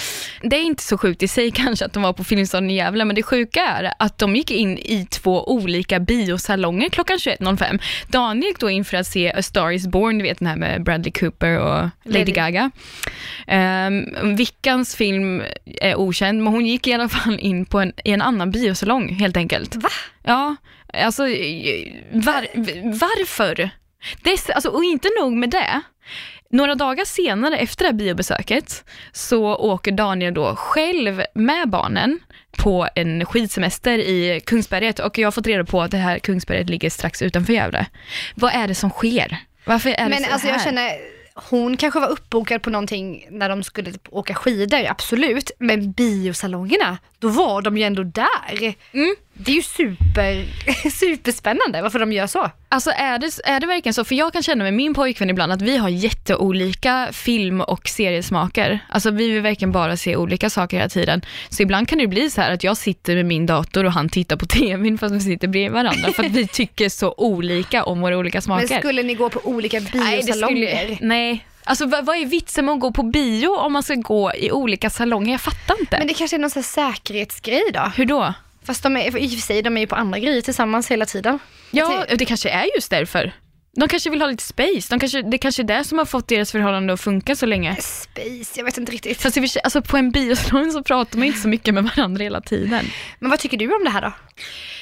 Det 0.42 0.56
är 0.56 0.62
inte 0.62 0.82
så 0.82 0.98
sjukt 0.98 1.22
i 1.22 1.28
sig 1.28 1.50
kanske 1.50 1.84
att 1.84 1.92
de 1.92 2.02
var 2.02 2.12
på 2.12 2.24
Filmstaden 2.24 2.70
i 2.70 2.76
Gävle, 2.76 3.04
men 3.04 3.16
det 3.16 3.22
sjuka 3.22 3.60
är 3.62 3.92
att 3.98 4.18
de 4.18 4.36
gick 4.36 4.50
in 4.50 4.78
i 4.78 5.06
två 5.10 5.52
olika 5.52 6.00
biosalonger 6.00 6.88
klockan 6.88 7.16
21.05. 7.16 7.80
Daniel 8.08 8.44
gick 8.44 8.58
då 8.58 8.70
in 8.70 8.84
för 8.84 8.96
att 8.96 9.06
se 9.06 9.32
A 9.32 9.42
Star 9.42 9.70
Is 9.70 9.86
Born, 9.86 10.18
du 10.18 10.22
vet 10.24 10.38
den 10.38 10.48
här 10.48 10.56
med 10.56 10.82
Bradley 10.84 11.12
Cooper 11.12 11.58
och 11.58 11.88
Lady, 12.04 12.18
Lady. 12.18 12.32
Gaga. 12.32 12.70
Um, 13.46 14.36
Vickans 14.38 14.96
film 14.96 15.42
är 15.80 15.96
okänd, 15.96 16.42
men 16.42 16.52
hon 16.52 16.66
gick 16.66 16.86
i 16.86 16.92
alla 16.92 17.08
fall 17.08 17.38
in 17.38 17.66
på 17.66 17.80
en, 17.80 17.92
i 18.04 18.10
en 18.10 18.22
annan 18.22 18.50
biosalong 18.50 19.08
helt 19.08 19.36
enkelt. 19.36 19.76
Va? 19.76 19.88
Ja, 20.22 20.56
alltså 20.92 21.22
var, 21.22 22.46
varför? 22.98 23.70
Det 24.22 24.30
är, 24.30 24.52
alltså, 24.52 24.68
och 24.68 24.84
inte 24.84 25.08
nog 25.20 25.32
med 25.32 25.50
det. 25.50 25.80
Några 26.50 26.74
dagar 26.74 27.04
senare 27.04 27.58
efter 27.58 27.84
det 27.84 27.88
här 27.88 27.94
biobesöket 27.94 28.84
så 29.12 29.56
åker 29.56 29.92
Daniel 29.92 30.34
då 30.34 30.56
själv 30.56 31.22
med 31.34 31.68
barnen 31.70 32.20
på 32.56 32.88
en 32.94 33.26
skidsemester 33.26 33.98
i 33.98 34.40
Kungsberget 34.46 34.98
och 34.98 35.18
jag 35.18 35.26
har 35.26 35.32
fått 35.32 35.46
reda 35.46 35.64
på 35.64 35.82
att 35.82 35.90
det 35.90 35.96
här 35.96 36.18
Kungsberget 36.18 36.68
ligger 36.70 36.90
strax 36.90 37.22
utanför 37.22 37.52
Gävle. 37.52 37.86
Vad 38.34 38.52
är 38.54 38.68
det 38.68 38.74
som 38.74 38.90
sker? 38.90 39.36
Varför 39.64 39.90
är 39.90 40.04
det 40.04 40.08
Men 40.08 40.24
så 40.24 40.32
alltså 40.32 40.46
här? 40.46 40.54
jag 40.54 40.62
känner, 40.62 40.90
hon 41.50 41.76
kanske 41.76 42.00
var 42.00 42.08
uppbokad 42.08 42.62
på 42.62 42.70
någonting 42.70 43.26
när 43.30 43.48
de 43.48 43.62
skulle 43.62 43.92
typ 43.92 44.08
åka 44.10 44.34
skidor, 44.34 44.86
absolut. 44.88 45.50
Men 45.58 45.92
biosalongerna, 45.92 46.98
då 47.20 47.28
var 47.28 47.62
de 47.62 47.76
ju 47.76 47.82
ändå 47.82 48.02
där. 48.02 48.74
Mm. 48.92 49.14
Det 49.34 49.50
är 49.50 49.56
ju 49.56 49.62
super, 49.62 50.44
superspännande 50.90 51.82
varför 51.82 51.98
de 51.98 52.12
gör 52.12 52.26
så. 52.26 52.50
Alltså 52.68 52.90
är 52.90 53.18
det, 53.18 53.40
är 53.44 53.60
det 53.60 53.66
verkligen 53.66 53.94
så? 53.94 54.04
För 54.04 54.14
jag 54.14 54.32
kan 54.32 54.42
känna 54.42 54.64
med 54.64 54.74
min 54.74 54.94
pojkvän 54.94 55.30
ibland 55.30 55.52
att 55.52 55.62
vi 55.62 55.76
har 55.76 55.88
jätteolika 55.88 57.08
film 57.12 57.60
och 57.60 57.88
seriesmaker. 57.88 58.78
Alltså 58.88 59.10
vi 59.10 59.30
vill 59.30 59.42
verkligen 59.42 59.72
bara 59.72 59.96
se 59.96 60.16
olika 60.16 60.50
saker 60.50 60.76
hela 60.76 60.88
tiden. 60.88 61.22
Så 61.48 61.62
ibland 61.62 61.88
kan 61.88 61.98
det 61.98 62.06
bli 62.06 62.30
så 62.30 62.40
här 62.40 62.52
att 62.52 62.64
jag 62.64 62.76
sitter 62.76 63.14
med 63.16 63.26
min 63.26 63.46
dator 63.46 63.84
och 63.84 63.92
han 63.92 64.08
tittar 64.08 64.36
på 64.36 64.46
tvn 64.56 64.98
fast 64.98 65.14
vi 65.14 65.20
sitter 65.20 65.48
bredvid 65.48 65.72
varandra 65.72 66.12
för 66.12 66.24
att 66.24 66.32
vi 66.32 66.46
tycker 66.46 66.88
så 66.88 67.14
olika 67.16 67.84
om 67.84 68.00
våra 68.00 68.18
olika 68.18 68.40
smaker. 68.40 68.68
Men 68.70 68.78
skulle 68.78 69.02
ni 69.02 69.14
gå 69.14 69.30
på 69.30 69.40
olika 69.44 69.80
Nej, 69.80 70.16
det 70.16 70.26
biosalonger? 70.26 70.84
skulle, 70.84 70.98
nej. 71.00 71.44
Alltså 71.68 71.86
vad, 71.86 72.06
vad 72.06 72.16
är 72.16 72.26
vitsen 72.26 72.64
med 72.64 72.74
att 72.74 72.80
gå 72.80 72.92
på 72.92 73.02
bio 73.02 73.48
om 73.48 73.72
man 73.72 73.82
ska 73.82 73.94
gå 73.94 74.32
i 74.34 74.50
olika 74.50 74.90
salonger? 74.90 75.32
Jag 75.32 75.40
fattar 75.40 75.80
inte. 75.80 75.98
Men 75.98 76.06
det 76.06 76.14
kanske 76.14 76.36
är 76.36 76.38
någon 76.38 76.50
sån 76.50 76.62
här 76.62 76.92
säkerhetsgrej 76.92 77.70
då? 77.74 77.92
Hur 77.96 78.04
då? 78.04 78.34
Fast 78.64 78.82
de 78.82 78.96
är, 78.96 79.18
i 79.18 79.26
och 79.26 79.30
för 79.30 79.40
sig, 79.40 79.62
de 79.62 79.76
är 79.76 79.80
ju 79.80 79.86
på 79.86 79.96
andra 79.96 80.18
grejer 80.18 80.42
tillsammans 80.42 80.90
hela 80.90 81.06
tiden. 81.06 81.38
Ja, 81.70 82.04
det 82.18 82.24
kanske 82.24 82.50
är 82.50 82.66
just 82.74 82.90
därför. 82.90 83.32
De 83.76 83.88
kanske 83.88 84.10
vill 84.10 84.20
ha 84.20 84.28
lite 84.28 84.42
space. 84.42 84.86
De 84.90 85.00
kanske, 85.00 85.22
det 85.22 85.38
kanske 85.38 85.62
är 85.62 85.64
det 85.64 85.84
som 85.84 85.98
har 85.98 86.04
fått 86.04 86.28
deras 86.28 86.52
förhållande 86.52 86.92
att 86.92 87.00
funka 87.00 87.36
så 87.36 87.46
länge. 87.46 87.76
Space, 87.76 88.52
jag 88.56 88.64
vet 88.64 88.78
inte 88.78 88.92
riktigt. 88.92 89.22
Fast 89.22 89.36
i 89.36 89.48
alltså 89.64 89.82
på 89.82 89.96
en 89.96 90.10
biosalong 90.10 90.72
så 90.72 90.82
pratar 90.82 91.18
man 91.18 91.26
inte 91.26 91.40
så 91.40 91.48
mycket 91.48 91.74
med 91.74 91.84
varandra 91.84 92.24
hela 92.24 92.40
tiden. 92.40 92.84
Men 93.18 93.30
vad 93.30 93.38
tycker 93.38 93.56
du 93.56 93.74
om 93.74 93.84
det 93.84 93.90
här 93.90 94.02
då? 94.02 94.12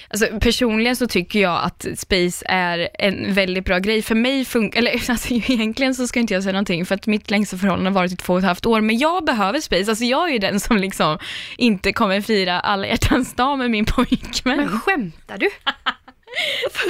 Alltså, 0.09 0.41
personligen 0.41 0.97
så 0.97 1.07
tycker 1.07 1.41
jag 1.41 1.65
att 1.65 1.87
space 1.97 2.47
är 2.49 2.89
en 2.99 3.35
väldigt 3.35 3.65
bra 3.65 3.79
grej. 3.79 4.03
För 4.03 4.15
mig 4.15 4.45
funkar, 4.45 4.79
eller 4.79 5.11
alltså, 5.11 5.35
egentligen 5.35 5.95
så 5.95 6.07
ska 6.07 6.21
inte 6.21 6.35
jag 6.35 6.43
säga 6.43 6.53
någonting 6.53 6.87
för 6.87 6.95
att 6.95 7.07
mitt 7.07 7.31
längsta 7.31 7.57
förhållande 7.57 7.91
har 7.91 7.95
varit 7.95 8.13
i 8.13 8.17
två 8.17 8.33
och 8.33 8.39
ett 8.39 8.45
halvt 8.45 8.67
år. 8.67 8.81
Men 8.81 8.99
jag 8.99 9.25
behöver 9.25 9.61
space. 9.61 9.91
Alltså 9.91 10.05
jag 10.05 10.29
är 10.29 10.33
ju 10.33 10.39
den 10.39 10.61
som 10.61 10.77
liksom 10.77 11.19
inte 11.57 11.93
kommer 11.93 12.21
fira 12.21 12.61
alla 12.61 12.87
hjärtans 12.87 13.35
dag 13.35 13.59
med 13.59 13.71
min 13.71 13.85
pojkvän. 13.97 14.57
Men 14.57 14.81
skämtar 14.81 15.39
du? 15.39 15.51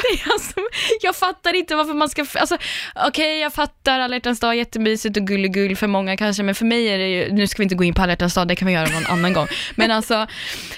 Det 0.03 0.23
är 0.23 0.33
alltså, 0.33 0.61
jag 1.03 1.17
fattar 1.17 1.55
inte 1.55 1.75
varför 1.75 1.95
man 1.95 2.09
ska, 2.09 2.27
alltså, 2.35 2.59
okej 3.07 3.39
jag 3.39 3.53
fattar 3.53 4.01
alla 4.01 4.17
hjärtans 4.17 4.41
dag, 4.41 4.57
jättemysigt 4.57 5.17
och 5.17 5.23
gulligull 5.23 5.77
för 5.77 5.87
många 5.87 6.17
kanske, 6.17 6.43
men 6.43 6.55
för 6.55 6.65
mig 6.65 6.87
är 6.87 6.99
det 6.99 7.09
ju, 7.09 7.33
nu 7.33 7.47
ska 7.47 7.59
vi 7.59 7.63
inte 7.63 7.75
gå 7.75 7.85
in 7.85 7.95
på 7.95 8.03
alla 8.03 8.13
hjärtans 8.13 8.35
dag, 8.35 8.49
det 8.49 8.57
kan 8.57 8.67
vi 8.67 8.75
göra 8.75 8.89
någon 8.89 9.07
annan 9.07 9.33
gång. 9.33 9.47
Men 9.75 9.91
alltså, 9.91 10.27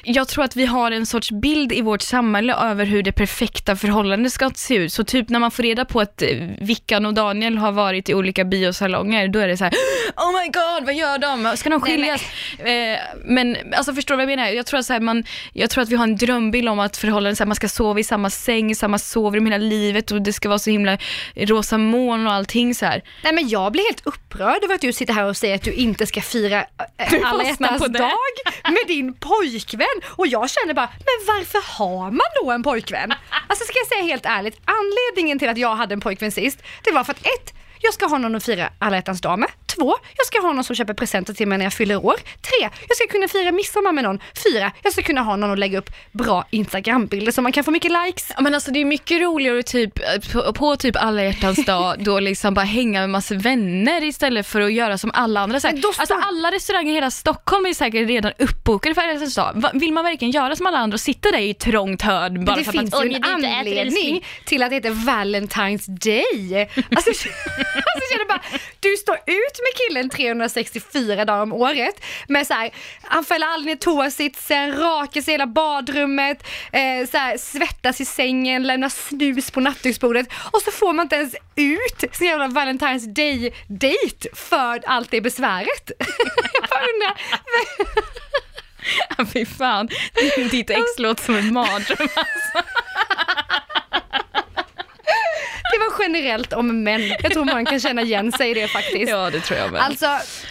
jag 0.02 0.28
tror 0.28 0.44
att 0.44 0.56
vi 0.56 0.66
har 0.66 0.90
en 0.90 1.06
sorts 1.06 1.30
bild 1.30 1.72
i 1.72 1.80
vårt 1.80 2.02
samhälle 2.02 2.54
över 2.54 2.84
hur 2.84 3.02
det 3.02 3.12
perfekta 3.12 3.76
förhållandet 3.76 4.32
ska 4.32 4.50
se 4.54 4.74
ut. 4.74 4.92
Så 4.92 5.04
typ 5.04 5.28
när 5.28 5.38
man 5.38 5.50
får 5.50 5.62
reda 5.62 5.84
på 5.84 6.00
att 6.00 6.22
eh, 6.22 6.28
Vickan 6.60 7.06
och 7.06 7.14
Daniel 7.14 7.58
har 7.58 7.72
varit 7.72 8.08
i 8.08 8.14
olika 8.14 8.44
biosalonger, 8.44 9.28
då 9.28 9.38
är 9.38 9.48
det 9.48 9.56
så 9.56 9.64
här: 9.64 9.74
oh 10.16 10.32
my 10.40 10.46
god, 10.46 10.86
vad 10.86 10.94
gör 10.94 11.18
de? 11.18 11.56
Ska 11.56 11.70
de 11.70 11.80
skiljas? 11.80 12.22
Eh, 12.58 12.98
men 13.24 13.56
alltså 13.76 13.94
förstår 13.94 14.14
du 14.14 14.16
vad 14.16 14.32
jag 14.32 14.36
menar? 14.36 14.50
Jag 14.50 14.66
tror, 14.66 14.80
att 14.80 14.86
så 14.86 14.92
här, 14.92 15.00
man, 15.00 15.24
jag 15.52 15.70
tror 15.70 15.82
att 15.82 15.88
vi 15.88 15.96
har 15.96 16.04
en 16.04 16.16
drömbild 16.16 16.68
om 16.68 16.80
att 16.80 16.96
förhållanden, 16.96 17.36
så 17.36 17.42
här, 17.42 17.46
man 17.46 17.56
ska 17.56 17.68
sova 17.68 18.00
i 18.00 18.04
samma 18.04 18.30
säng, 18.30 18.57
i 18.58 18.74
samma 18.74 18.98
sovrum 18.98 19.46
hela 19.46 19.58
livet 19.58 20.10
och 20.10 20.22
det 20.22 20.32
ska 20.32 20.48
vara 20.48 20.58
så 20.58 20.70
himla 20.70 20.98
rosa 21.36 21.78
moln 21.78 22.26
och 22.26 22.32
allting 22.32 22.74
så 22.74 22.86
här. 22.86 23.02
Nej 23.22 23.32
men 23.32 23.48
jag 23.48 23.72
blir 23.72 23.84
helt 23.84 24.06
upprörd 24.06 24.64
över 24.64 24.74
att 24.74 24.80
du 24.80 24.92
sitter 24.92 25.14
här 25.14 25.24
och 25.24 25.36
säger 25.36 25.54
att 25.54 25.62
du 25.62 25.72
inte 25.72 26.06
ska 26.06 26.20
fira 26.20 26.60
äh, 26.96 27.30
alla 27.30 27.44
hjärtans 27.44 27.86
dag 27.86 28.10
med 28.64 28.86
din 28.86 29.14
pojkvän. 29.14 29.86
Och 30.06 30.26
jag 30.26 30.50
känner 30.50 30.74
bara, 30.74 30.88
men 30.96 31.26
varför 31.36 31.78
har 31.78 32.10
man 32.10 32.26
då 32.42 32.50
en 32.50 32.62
pojkvän? 32.62 33.14
Alltså 33.46 33.64
ska 33.64 33.78
jag 33.78 33.86
säga 33.86 34.02
helt 34.02 34.26
ärligt, 34.26 34.60
anledningen 34.64 35.38
till 35.38 35.48
att 35.48 35.58
jag 35.58 35.76
hade 35.76 35.92
en 35.92 36.00
pojkvän 36.00 36.32
sist, 36.32 36.62
det 36.84 36.92
var 36.92 37.04
för 37.04 37.12
att 37.12 37.20
ett, 37.20 37.54
jag 37.80 37.94
ska 37.94 38.06
ha 38.06 38.18
någon 38.18 38.34
att 38.34 38.44
fira 38.44 38.68
alla 38.78 38.96
hjärtans 38.96 39.20
dag 39.20 39.38
med. 39.38 39.48
Två, 39.78 39.96
jag 40.16 40.26
ska 40.26 40.40
ha 40.40 40.52
någon 40.52 40.64
som 40.64 40.76
köper 40.76 40.94
presenter 40.94 41.34
till 41.34 41.48
mig 41.48 41.58
när 41.58 41.64
jag 41.64 41.72
fyller 41.72 42.04
år. 42.04 42.14
Tre, 42.40 42.70
jag 42.88 42.96
ska 42.96 43.06
kunna 43.06 43.28
fira 43.28 43.52
midsommar 43.52 43.92
med 43.92 44.04
någon. 44.04 44.18
Fyra, 44.44 44.72
jag 44.82 44.92
ska 44.92 45.02
kunna 45.02 45.20
ha 45.20 45.36
någon 45.36 45.50
att 45.52 45.58
lägga 45.58 45.78
upp 45.78 45.90
bra 46.12 46.46
Instagrambilder 46.50 47.32
så 47.32 47.42
man 47.42 47.52
kan 47.52 47.64
få 47.64 47.70
mycket 47.70 47.92
likes. 47.92 48.32
Ja, 48.36 48.42
men 48.42 48.54
alltså 48.54 48.70
det 48.70 48.80
är 48.80 48.84
mycket 48.84 49.20
roligare 49.20 49.62
typ, 49.62 49.92
på, 50.32 50.52
på 50.52 50.76
typ 50.76 50.96
alla 50.96 51.24
hjärtans 51.24 51.64
dag 51.64 51.94
då 52.04 52.20
liksom 52.20 52.54
bara 52.54 52.64
hänga 52.64 53.00
med 53.00 53.10
massa 53.10 53.34
vänner 53.34 54.04
istället 54.04 54.46
för 54.46 54.60
att 54.60 54.72
göra 54.72 54.98
som 54.98 55.10
alla 55.14 55.40
andra. 55.40 55.60
Så 55.60 55.68
alltså 55.68 55.92
står- 56.06 56.22
alla 56.22 56.50
restauranger 56.50 56.90
i 56.92 56.94
hela 56.94 57.10
Stockholm 57.10 57.66
är 57.66 57.74
säkert 57.74 58.08
redan 58.08 58.32
uppbokade 58.38 58.94
för 58.94 59.02
alla 59.02 59.12
hjärtans 59.12 59.34
dag. 59.34 59.64
Vill 59.74 59.92
man 59.92 60.04
verkligen 60.04 60.32
göra 60.32 60.56
som 60.56 60.66
alla 60.66 60.78
andra 60.78 60.94
och 60.94 61.00
sitta 61.00 61.30
där 61.30 61.38
i 61.38 61.50
ett 61.50 61.58
trångt 61.58 62.02
hörn 62.02 62.44
bara 62.44 62.56
det 62.56 62.64
för 62.64 62.72
finns 62.72 62.94
att 62.94 63.04
ju 63.04 63.10
man 63.10 63.14
en 63.16 63.22
"Åh, 63.24 63.30
ni 63.40 63.46
inte 63.46 63.48
äter 63.48 63.58
anledning 63.80 64.24
till 64.44 64.62
att 64.62 64.70
det 64.70 64.76
heter 64.76 64.90
Valentine's 64.90 65.86
Day. 65.88 66.68
Alltså, 66.96 67.10
alltså 67.10 67.28
jag 67.84 68.10
känner 68.12 68.28
bara, 68.28 68.42
du 68.80 68.96
står 68.96 69.14
ut 69.14 69.56
killen 69.98 70.10
364 70.10 71.24
dagar 71.24 71.42
om 71.42 71.52
året 71.52 72.04
med 72.28 72.46
så 72.46 72.54
här, 72.54 72.70
han 73.02 73.24
fäller 73.24 73.46
aldrig 73.46 73.74
ner 73.74 73.80
toasitsen, 73.80 74.78
rakar 74.78 75.20
sig 75.20 75.32
i 75.32 75.34
hela 75.34 75.46
badrummet, 75.46 76.46
eh, 76.72 77.08
så 77.10 77.18
här, 77.18 77.38
svettas 77.38 78.00
i 78.00 78.04
sängen, 78.04 78.62
lämnar 78.62 78.88
snus 78.88 79.50
på 79.50 79.60
nattduksbordet 79.60 80.28
och 80.52 80.62
så 80.62 80.70
får 80.70 80.92
man 80.92 81.02
inte 81.02 81.16
ens 81.16 81.34
ut 81.56 82.14
sin 82.16 82.26
jävla 82.26 82.46
Valentine's 82.46 83.06
Day-date 83.06 84.28
för 84.34 84.80
allt 84.86 85.10
det 85.10 85.20
besväret. 85.20 85.90
jag 86.52 86.68
bara 86.70 86.80
undrar, 86.80 87.16
Ja, 89.18 89.26
Fy 89.32 89.46
fan, 89.46 89.88
ditt 90.50 90.70
ex 90.70 90.98
låter 90.98 91.24
som 91.24 91.34
en 91.34 91.52
mardröm. 91.52 92.08
det 95.72 95.78
var 95.78 96.04
generellt 96.04 96.52
om 96.52 96.82
män. 96.82 97.00
Jag 97.22 97.32
tror 97.32 97.44
man 97.44 97.64
kan 97.66 97.80
känna 97.80 98.02
igen 98.02 98.32
sig 98.32 98.50
i 98.50 98.54
det 98.54 98.68
faktiskt. 98.68 99.10
Ja 99.10 99.30
det 99.30 99.40
tror 99.40 99.58
jag 99.58 99.72
med. 99.72 99.82
Alltså, 99.82 100.06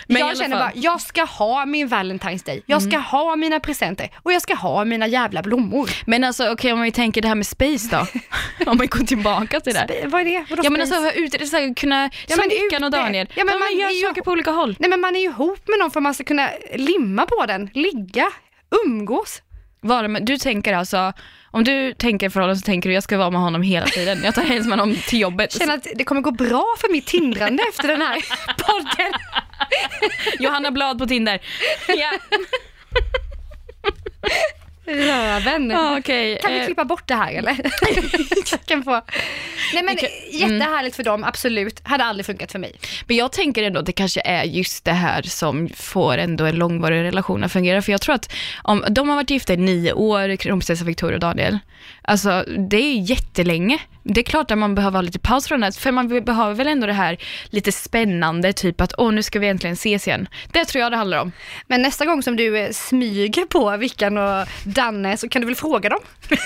Men 0.08 0.18
jag 0.22 0.38
känner 0.38 0.58
fall. 0.58 0.60
bara, 0.60 0.72
jag 0.76 1.02
ska 1.02 1.24
ha 1.24 1.66
min 1.66 1.88
Valentine's 1.90 2.46
Day, 2.46 2.64
jag 2.66 2.82
ska 2.82 2.98
ha 2.98 3.36
mina 3.36 3.60
presenter 3.60 4.10
och 4.24 4.34
jag 4.34 4.42
ska 4.42 4.54
ha 4.56 4.86
mina 4.86 5.08
jävla 5.08 5.42
blommor. 5.42 5.90
Men 6.06 6.24
alltså 6.24 6.52
okej 6.52 6.74
om 6.74 6.82
vi 6.82 6.92
tänker 6.92 7.22
det 7.22 7.28
här 7.28 7.36
med 7.36 7.48
space 7.48 7.88
då? 7.92 8.08
om 8.72 8.78
vi 8.78 8.88
går 8.88 9.06
tillbaka 9.06 9.60
till 9.60 9.74
det. 9.74 9.80
Sp- 9.80 10.08
Vad 10.08 10.22
är 10.22 10.26
det? 10.26 10.46
Vadå 10.50 10.62
Ja 10.66 10.70
men 10.70 10.88
space? 10.88 10.96
alltså 11.08 11.20
ut, 11.20 11.50
så 11.50 11.58
här, 11.58 11.76
kunna, 11.76 12.10
Ja, 12.28 12.36
som 12.36 12.50
Vickan 12.50 12.84
och 12.84 12.88
ute. 12.88 12.98
Daniel, 12.98 13.28
Ja, 13.36 13.44
men 13.46 13.54
de 13.54 13.60
man 13.60 13.68
är 13.68 13.82
gör 14.02 14.08
saker 14.08 14.22
på 14.22 14.32
olika 14.32 14.52
håll. 14.52 14.76
Nej 14.80 14.90
men 14.90 15.00
man 15.02 15.16
är 15.16 15.20
ju 15.20 15.26
ihop 15.26 15.68
med 15.68 15.80
någon 15.80 15.92
för 15.92 16.00
att 16.00 16.04
man 16.04 16.14
ska 16.14 16.24
kunna 16.24 16.50
limma 16.76 17.26
på 17.26 17.46
den, 17.46 17.70
ligga, 17.74 18.28
umgås. 18.86 19.42
Med, 19.82 20.26
du 20.26 20.38
tänker 20.38 20.74
alltså, 20.74 21.14
om 21.52 21.64
du 21.64 21.94
tänker 21.94 22.30
förhållande 22.30 22.60
så 22.60 22.66
tänker 22.66 22.90
du 22.90 22.94
jag 22.94 23.04
ska 23.04 23.18
vara 23.18 23.32
med 23.32 23.42
honom 23.42 23.62
hela 23.62 23.86
tiden. 23.86 24.24
Jag 24.24 24.36
tar 24.36 24.42
hem 24.42 24.70
med 24.70 24.80
honom 24.80 24.96
till 25.08 25.20
jobbet. 25.20 25.60
Känner 25.60 25.74
att 25.74 25.88
det 25.96 26.04
kommer 26.04 26.22
gå 26.22 26.32
bra 26.32 26.66
för 26.78 26.92
mitt 26.92 27.06
tindrande 27.06 27.64
efter 27.70 27.88
den 27.88 28.02
här 28.02 28.22
podden. 28.58 29.14
Johanna 30.40 30.72
Blad 30.72 31.00
på 31.00 31.08
Tinder. 31.08 31.40
Ja. 31.88 32.12
Röven. 34.88 35.70
Ja, 35.70 35.98
okej. 36.00 36.40
Kan 36.42 36.54
vi 36.54 36.60
Eh, 36.60 36.66
klippa 36.66 36.86
bort 36.86 37.08
det 37.08 37.16
här 37.16 37.34
eller? 37.34 37.56
Kan 38.66 38.84
få. 38.84 39.02
Nej 39.74 39.84
men 39.84 39.98
jättehärligt 40.32 40.96
för 40.96 41.04
dem, 41.04 41.24
absolut. 41.24 41.80
Hade 41.84 42.04
aldrig 42.04 42.26
funkat 42.26 42.52
för 42.52 42.60
mig. 42.60 42.76
Men 43.08 43.18
jag 43.18 43.32
tänker 43.32 43.64
ändå 43.64 43.80
att 43.80 43.86
det 43.86 43.92
kanske 43.92 44.22
är 44.26 44.44
just 44.44 44.86
det 44.86 44.92
här 44.92 45.22
som 45.22 45.70
får 45.76 46.18
ändå 46.18 46.46
en 46.46 46.56
långvarig 46.56 47.04
relation 47.04 47.44
att 47.44 47.52
fungera. 47.52 47.82
För 47.82 47.92
jag 47.92 48.02
tror 48.02 48.16
att 48.16 48.34
om 48.64 48.86
de 48.90 49.10
har 49.10 49.16
varit 49.16 49.30
gifta 49.30 49.54
i 49.54 49.58
nio 49.58 49.94
år, 49.94 50.36
kronprinsessa 50.36 50.86
Victoria 50.86 51.16
och 51.16 51.20
Daniel. 51.22 51.60
Alltså 52.02 52.46
det 52.70 52.78
är 52.78 53.00
jättelänge. 53.10 53.80
Det 54.04 54.22
är 54.22 54.24
klart 54.24 54.52
att 54.52 54.58
man 54.58 54.76
behöver 54.76 54.98
ha 54.98 55.02
lite 55.02 55.20
paus 55.20 55.48
från 55.48 55.62
det, 55.62 55.76
för 55.80 55.92
man 55.92 56.24
behöver 56.26 56.54
väl 56.54 56.68
ändå 56.68 56.88
det 56.88 56.94
här 56.94 57.18
lite 57.50 57.72
spännande, 57.72 58.54
typ 58.54 58.82
att 58.82 58.94
åh 58.98 59.12
nu 59.12 59.24
ska 59.24 59.40
vi 59.40 59.48
äntligen 59.48 59.74
ses 59.74 60.08
igen. 60.08 60.28
Det 60.52 60.66
tror 60.66 60.82
jag 60.82 60.92
det 60.92 60.98
handlar 60.98 61.18
om. 61.20 61.32
Men 61.68 61.82
nästa 61.82 62.06
gång 62.06 62.24
som 62.24 62.36
du 62.36 62.58
eh, 62.58 62.72
smyger 62.72 63.46
på 63.46 63.78
Vickan 63.78 64.18
och 64.18 64.48
Danne 64.64 65.18
så 65.18 65.30
kan 65.30 65.42
du 65.42 65.46
väl 65.46 65.56
fråga 65.56 65.90
dem? 65.90 66.00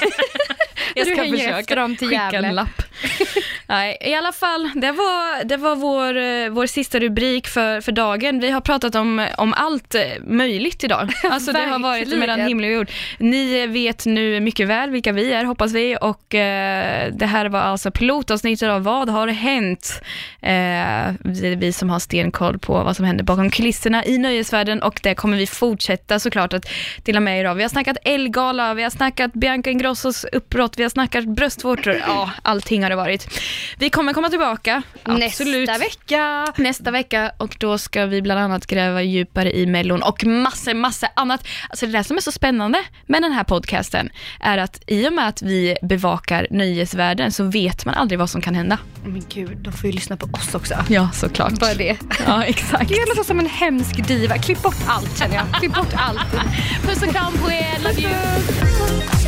Jag 0.95 1.05
Du 1.07 1.11
ska 1.11 1.21
hänger 1.21 1.37
försöka 1.37 1.59
efter 1.59 1.75
dem 1.75 1.95
till 1.95 2.07
skicka 2.07 2.29
Gävle. 2.31 2.47
en 2.47 2.55
lapp. 2.55 2.80
Nej, 3.67 3.97
i 4.01 4.15
alla 4.15 4.31
fall, 4.31 4.71
det 4.75 4.91
var, 4.91 5.43
det 5.43 5.57
var 5.57 5.75
vår, 5.75 6.17
eh, 6.17 6.49
vår 6.49 6.65
sista 6.65 6.99
rubrik 6.99 7.47
för, 7.47 7.81
för 7.81 7.91
dagen. 7.91 8.39
Vi 8.39 8.51
har 8.51 8.61
pratat 8.61 8.95
om, 8.95 9.27
om 9.37 9.53
allt 9.53 9.95
eh, 9.95 10.01
möjligt 10.23 10.83
idag. 10.83 11.09
Alltså 11.31 11.51
det 11.51 11.59
har 11.59 11.79
varit 11.79 12.17
mellan 12.17 12.39
himmel 12.39 12.65
och 12.65 12.71
jord. 12.71 12.91
Ni 13.17 13.67
vet 13.67 14.05
nu 14.05 14.39
mycket 14.39 14.67
väl 14.67 14.89
vilka 14.89 15.11
vi 15.11 15.33
är, 15.33 15.43
hoppas 15.43 15.73
vi. 15.73 15.97
Och 16.01 16.35
eh, 16.35 17.13
det 17.13 17.25
här 17.25 17.45
var 17.45 17.59
alltså 17.59 17.91
pilotavsnittet 17.91 18.69
av 18.69 18.83
Vad 18.83 19.09
har 19.09 19.27
hänt? 19.27 20.01
Eh, 20.41 20.51
är 20.51 21.55
vi 21.55 21.73
som 21.73 21.89
har 21.89 21.99
stenkoll 21.99 22.59
på 22.59 22.73
vad 22.83 22.95
som 22.95 23.05
händer 23.05 23.23
bakom 23.23 23.49
kulisserna 23.49 24.05
i 24.05 24.17
nöjesvärlden 24.17 24.81
och 24.81 24.99
det 25.03 25.15
kommer 25.15 25.37
vi 25.37 25.47
fortsätta 25.47 26.19
såklart 26.19 26.53
att 26.53 26.69
dela 27.03 27.19
med 27.19 27.39
er 27.39 27.45
av. 27.45 27.57
Vi 27.57 27.61
har 27.61 27.69
snackat 27.69 27.97
Elgala, 28.03 28.73
vi 28.73 28.83
har 28.83 28.89
snackat 28.89 29.33
Bianca 29.33 29.69
Ingrossos 29.69 30.23
uppbrott, 30.23 30.77
vi 30.77 30.83
har 30.83 30.89
snackat 30.89 31.25
bröstvårtor, 31.25 32.01
ja 32.07 32.31
allting 32.41 32.83
har 32.83 32.90
det 32.91 32.95
varit. 32.95 33.41
Vi 33.77 33.89
kommer 33.89 34.13
komma 34.13 34.29
tillbaka, 34.29 34.83
absolut. 35.03 35.69
Nästa 35.69 35.83
vecka. 35.83 36.53
Nästa 36.57 36.91
vecka 36.91 37.31
och 37.37 37.55
då 37.59 37.77
ska 37.77 38.05
vi 38.05 38.21
bland 38.21 38.39
annat 38.39 38.67
gräva 38.67 39.01
djupare 39.01 39.57
i 39.57 39.65
Mellon 39.65 40.03
och 40.03 40.25
massor, 40.25 40.73
massor 40.73 41.09
annat. 41.15 41.47
Alltså 41.69 41.85
det 41.85 41.91
där 41.91 42.03
som 42.03 42.17
är 42.17 42.21
så 42.21 42.31
spännande 42.31 42.79
med 43.05 43.21
den 43.21 43.31
här 43.31 43.43
podcasten 43.43 44.09
är 44.39 44.57
att 44.57 44.83
i 44.87 45.07
och 45.07 45.13
med 45.13 45.27
att 45.27 45.41
vi 45.41 45.77
bevakar 45.81 46.47
nöjesvärlden 46.49 47.31
så 47.31 47.43
vet 47.43 47.85
man 47.85 47.95
aldrig 47.95 48.19
vad 48.19 48.29
som 48.29 48.41
kan 48.41 48.55
hända. 48.55 48.77
Men 49.03 49.23
gud, 49.29 49.57
de 49.57 49.73
får 49.73 49.85
ju 49.89 49.91
lyssna 49.91 50.17
på 50.17 50.25
oss 50.25 50.55
också. 50.55 50.75
Ja, 50.89 51.09
såklart. 51.13 51.59
Bara 51.59 51.73
det. 51.73 51.97
Ja, 52.27 52.43
exakt. 52.43 52.89
Gud, 52.89 52.97
jag 52.97 53.07
låter 53.09 53.23
som 53.23 53.39
en 53.39 53.49
hemsk 53.49 54.07
diva. 54.07 54.37
Klipp 54.37 54.61
bort 54.61 54.75
allt 54.87 55.19
känner 55.19 55.35
jag. 55.35 55.59
Klipp 55.59 55.73
bort 55.73 55.93
allt. 55.95 56.31
Puss 56.85 57.03
och 57.03 57.09
kram 57.09 57.33
på 57.33 57.51
er, 57.51 57.83
love 57.83 58.01
you. 58.01 59.20